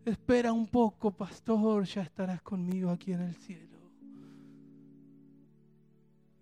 Espera 0.05 0.53
un 0.53 0.67
poco, 0.67 1.09
pastor, 1.09 1.83
ya 1.85 2.03
estarás 2.03 2.39
conmigo 2.43 2.91
aquí 2.91 3.11
en 3.11 3.21
el 3.21 3.35
cielo. 3.35 3.79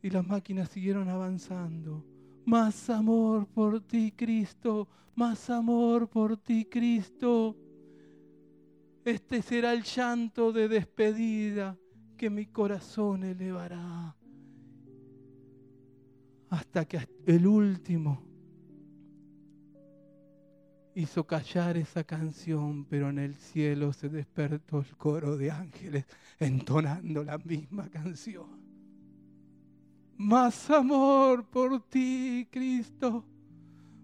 Y 0.02 0.10
las 0.10 0.28
máquinas 0.28 0.68
siguieron 0.68 1.08
avanzando. 1.08 2.04
Más 2.46 2.90
amor 2.90 3.48
por 3.48 3.80
ti, 3.80 4.12
Cristo. 4.12 4.90
Más 5.16 5.50
amor 5.50 6.10
por 6.10 6.36
ti, 6.36 6.66
Cristo. 6.66 7.56
Este 9.06 9.42
será 9.42 9.72
el 9.72 9.84
llanto 9.84 10.52
de 10.52 10.68
despedida 10.68 11.78
que 12.18 12.30
mi 12.30 12.48
corazón 12.48 13.24
elevará. 13.24 14.14
Hasta 16.50 16.84
que 16.84 17.08
el 17.26 17.48
último 17.48 18.33
hizo 20.96 21.26
callar 21.26 21.78
esa 21.78 22.04
canción, 22.04 22.86
pero 22.86 23.10
en 23.10 23.20
el 23.20 23.36
cielo 23.36 23.94
se 23.94 24.10
despertó 24.10 24.80
el 24.80 24.96
coro 24.98 25.38
de 25.38 25.52
ángeles 25.52 26.06
entonando 26.40 27.24
la 27.24 27.38
misma 27.38 27.90
canción. 27.90 28.64
Más 30.18 30.70
amor 30.70 31.46
por 31.46 31.82
ti, 31.90 32.48
Cristo. 32.52 33.26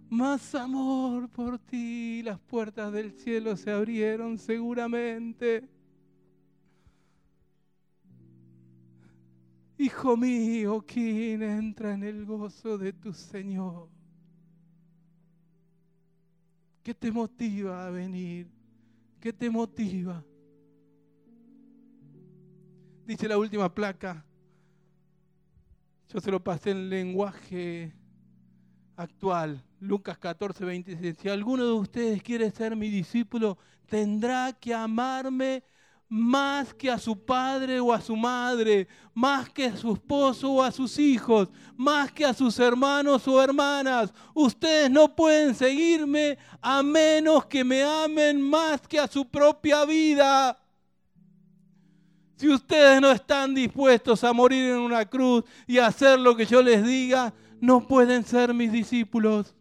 Más 0.09 0.55
amor 0.55 1.29
por 1.29 1.59
ti. 1.59 2.21
Las 2.23 2.39
puertas 2.39 2.91
del 2.91 3.11
cielo 3.11 3.55
se 3.55 3.71
abrieron 3.71 4.37
seguramente. 4.37 5.69
Hijo 9.77 10.17
mío, 10.17 10.83
¿quién 10.85 11.41
entra 11.41 11.93
en 11.93 12.03
el 12.03 12.25
gozo 12.25 12.77
de 12.77 12.91
tu 12.91 13.13
Señor? 13.13 13.87
¿Qué 16.89 16.95
te 16.95 17.11
motiva 17.11 17.85
a 17.85 17.91
venir? 17.91 18.47
¿Qué 19.19 19.31
te 19.31 19.47
motiva? 19.47 20.25
Dice 23.05 23.27
la 23.27 23.37
última 23.37 23.71
placa. 23.71 24.25
Yo 26.11 26.19
se 26.19 26.31
lo 26.31 26.43
pasé 26.43 26.71
en 26.71 26.89
lenguaje 26.89 27.93
actual. 28.95 29.63
Lucas 29.79 30.17
14, 30.17 30.65
26. 30.65 31.15
Si 31.19 31.29
alguno 31.29 31.63
de 31.63 31.73
ustedes 31.73 32.23
quiere 32.23 32.49
ser 32.49 32.75
mi 32.75 32.89
discípulo, 32.89 33.59
tendrá 33.85 34.51
que 34.53 34.73
amarme 34.73 35.63
más 36.09 36.73
que 36.73 36.89
a 36.89 36.97
su 36.97 37.23
padre 37.23 37.79
o 37.79 37.93
a 37.93 38.01
su 38.01 38.15
madre, 38.15 38.87
más 39.13 39.47
que 39.47 39.65
a 39.65 39.77
su 39.77 39.93
esposo 39.93 40.51
o 40.51 40.63
a 40.63 40.71
sus 40.71 40.97
hijos, 40.97 41.49
más 41.77 42.11
que 42.11 42.25
a 42.25 42.33
sus 42.33 42.57
hermanos 42.57 43.27
o 43.27 43.41
hermanas. 43.41 44.11
Ustedes 44.33 44.89
no 44.89 45.15
pueden 45.15 45.53
seguirme 45.53 46.39
a 46.59 46.81
menos 46.81 47.45
que 47.45 47.63
me 47.63 47.83
amen 47.83 48.41
más 48.41 48.81
que 48.81 48.99
a 48.99 49.07
su 49.07 49.23
propia 49.23 49.85
vida. 49.85 50.57
Si 52.37 52.49
ustedes 52.49 52.99
no 52.99 53.11
están 53.11 53.53
dispuestos 53.53 54.23
a 54.23 54.33
morir 54.33 54.71
en 54.71 54.79
una 54.79 55.05
cruz 55.05 55.43
y 55.67 55.77
a 55.77 55.87
hacer 55.87 56.19
lo 56.19 56.35
que 56.35 56.45
yo 56.45 56.63
les 56.63 56.83
diga, 56.83 57.31
no 57.61 57.85
pueden 57.87 58.25
ser 58.25 58.51
mis 58.53 58.71
discípulos. 58.71 59.53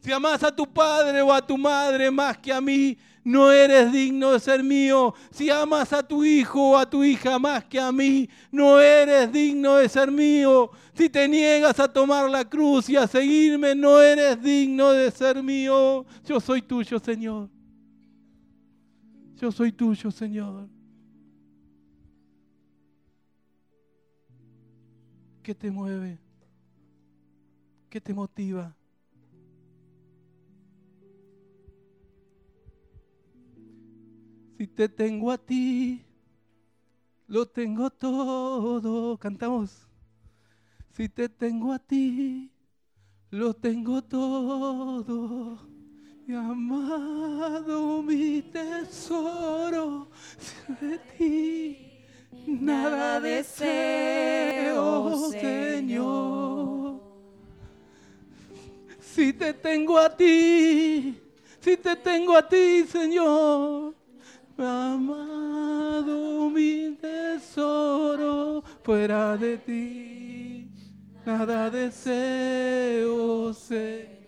Si 0.00 0.12
amas 0.12 0.44
a 0.44 0.54
tu 0.54 0.66
padre 0.66 1.20
o 1.22 1.32
a 1.32 1.44
tu 1.44 1.58
madre 1.58 2.10
más 2.10 2.38
que 2.38 2.52
a 2.52 2.60
mí, 2.60 2.96
no 3.24 3.52
eres 3.52 3.92
digno 3.92 4.32
de 4.32 4.40
ser 4.40 4.62
mío. 4.62 5.14
Si 5.30 5.50
amas 5.50 5.92
a 5.92 6.02
tu 6.02 6.24
hijo 6.24 6.72
o 6.72 6.76
a 6.76 6.88
tu 6.88 7.04
hija 7.04 7.38
más 7.38 7.64
que 7.64 7.78
a 7.78 7.92
mí, 7.92 8.28
no 8.50 8.80
eres 8.80 9.30
digno 9.32 9.76
de 9.76 9.88
ser 9.88 10.10
mío. 10.10 10.70
Si 10.94 11.08
te 11.08 11.28
niegas 11.28 11.78
a 11.80 11.92
tomar 11.92 12.28
la 12.30 12.44
cruz 12.44 12.88
y 12.88 12.96
a 12.96 13.06
seguirme, 13.06 13.74
no 13.74 14.00
eres 14.00 14.42
digno 14.42 14.90
de 14.92 15.10
ser 15.10 15.42
mío. 15.42 16.04
Yo 16.24 16.40
soy 16.40 16.62
tuyo, 16.62 16.98
Señor. 16.98 17.48
Yo 19.36 19.50
soy 19.52 19.72
tuyo, 19.72 20.10
Señor. 20.10 20.68
¿Qué 25.42 25.54
te 25.54 25.70
mueve? 25.70 26.18
¿Qué 27.88 28.00
te 28.00 28.14
motiva? 28.14 28.76
Si 34.60 34.66
te 34.66 34.90
tengo 34.90 35.30
a 35.30 35.38
ti, 35.38 36.04
lo 37.26 37.46
tengo 37.46 37.88
todo. 37.88 39.16
Cantamos. 39.16 39.88
Si 40.92 41.08
te 41.08 41.30
tengo 41.30 41.72
a 41.72 41.78
ti, 41.78 42.52
lo 43.30 43.54
tengo 43.54 44.04
todo. 44.04 45.58
Mi 46.26 46.34
amado, 46.34 48.02
mi 48.02 48.42
tesoro, 48.42 50.10
de 50.78 50.98
ti 51.16 51.78
nada 52.46 53.18
deseo, 53.18 55.30
Señor. 55.30 57.00
Si 59.00 59.32
te 59.32 59.54
tengo 59.54 59.96
a 59.96 60.14
ti, 60.14 61.18
si 61.60 61.78
te 61.78 61.96
tengo 61.96 62.36
a 62.36 62.46
ti, 62.46 62.84
Señor, 62.86 63.94
amado 64.64 66.50
mi 66.50 66.96
tesoro, 67.00 68.62
fuera 68.82 69.36
de 69.36 69.56
ti, 69.58 70.70
nada 71.24 71.70
deseo, 71.70 73.52
Señor. 73.54 74.19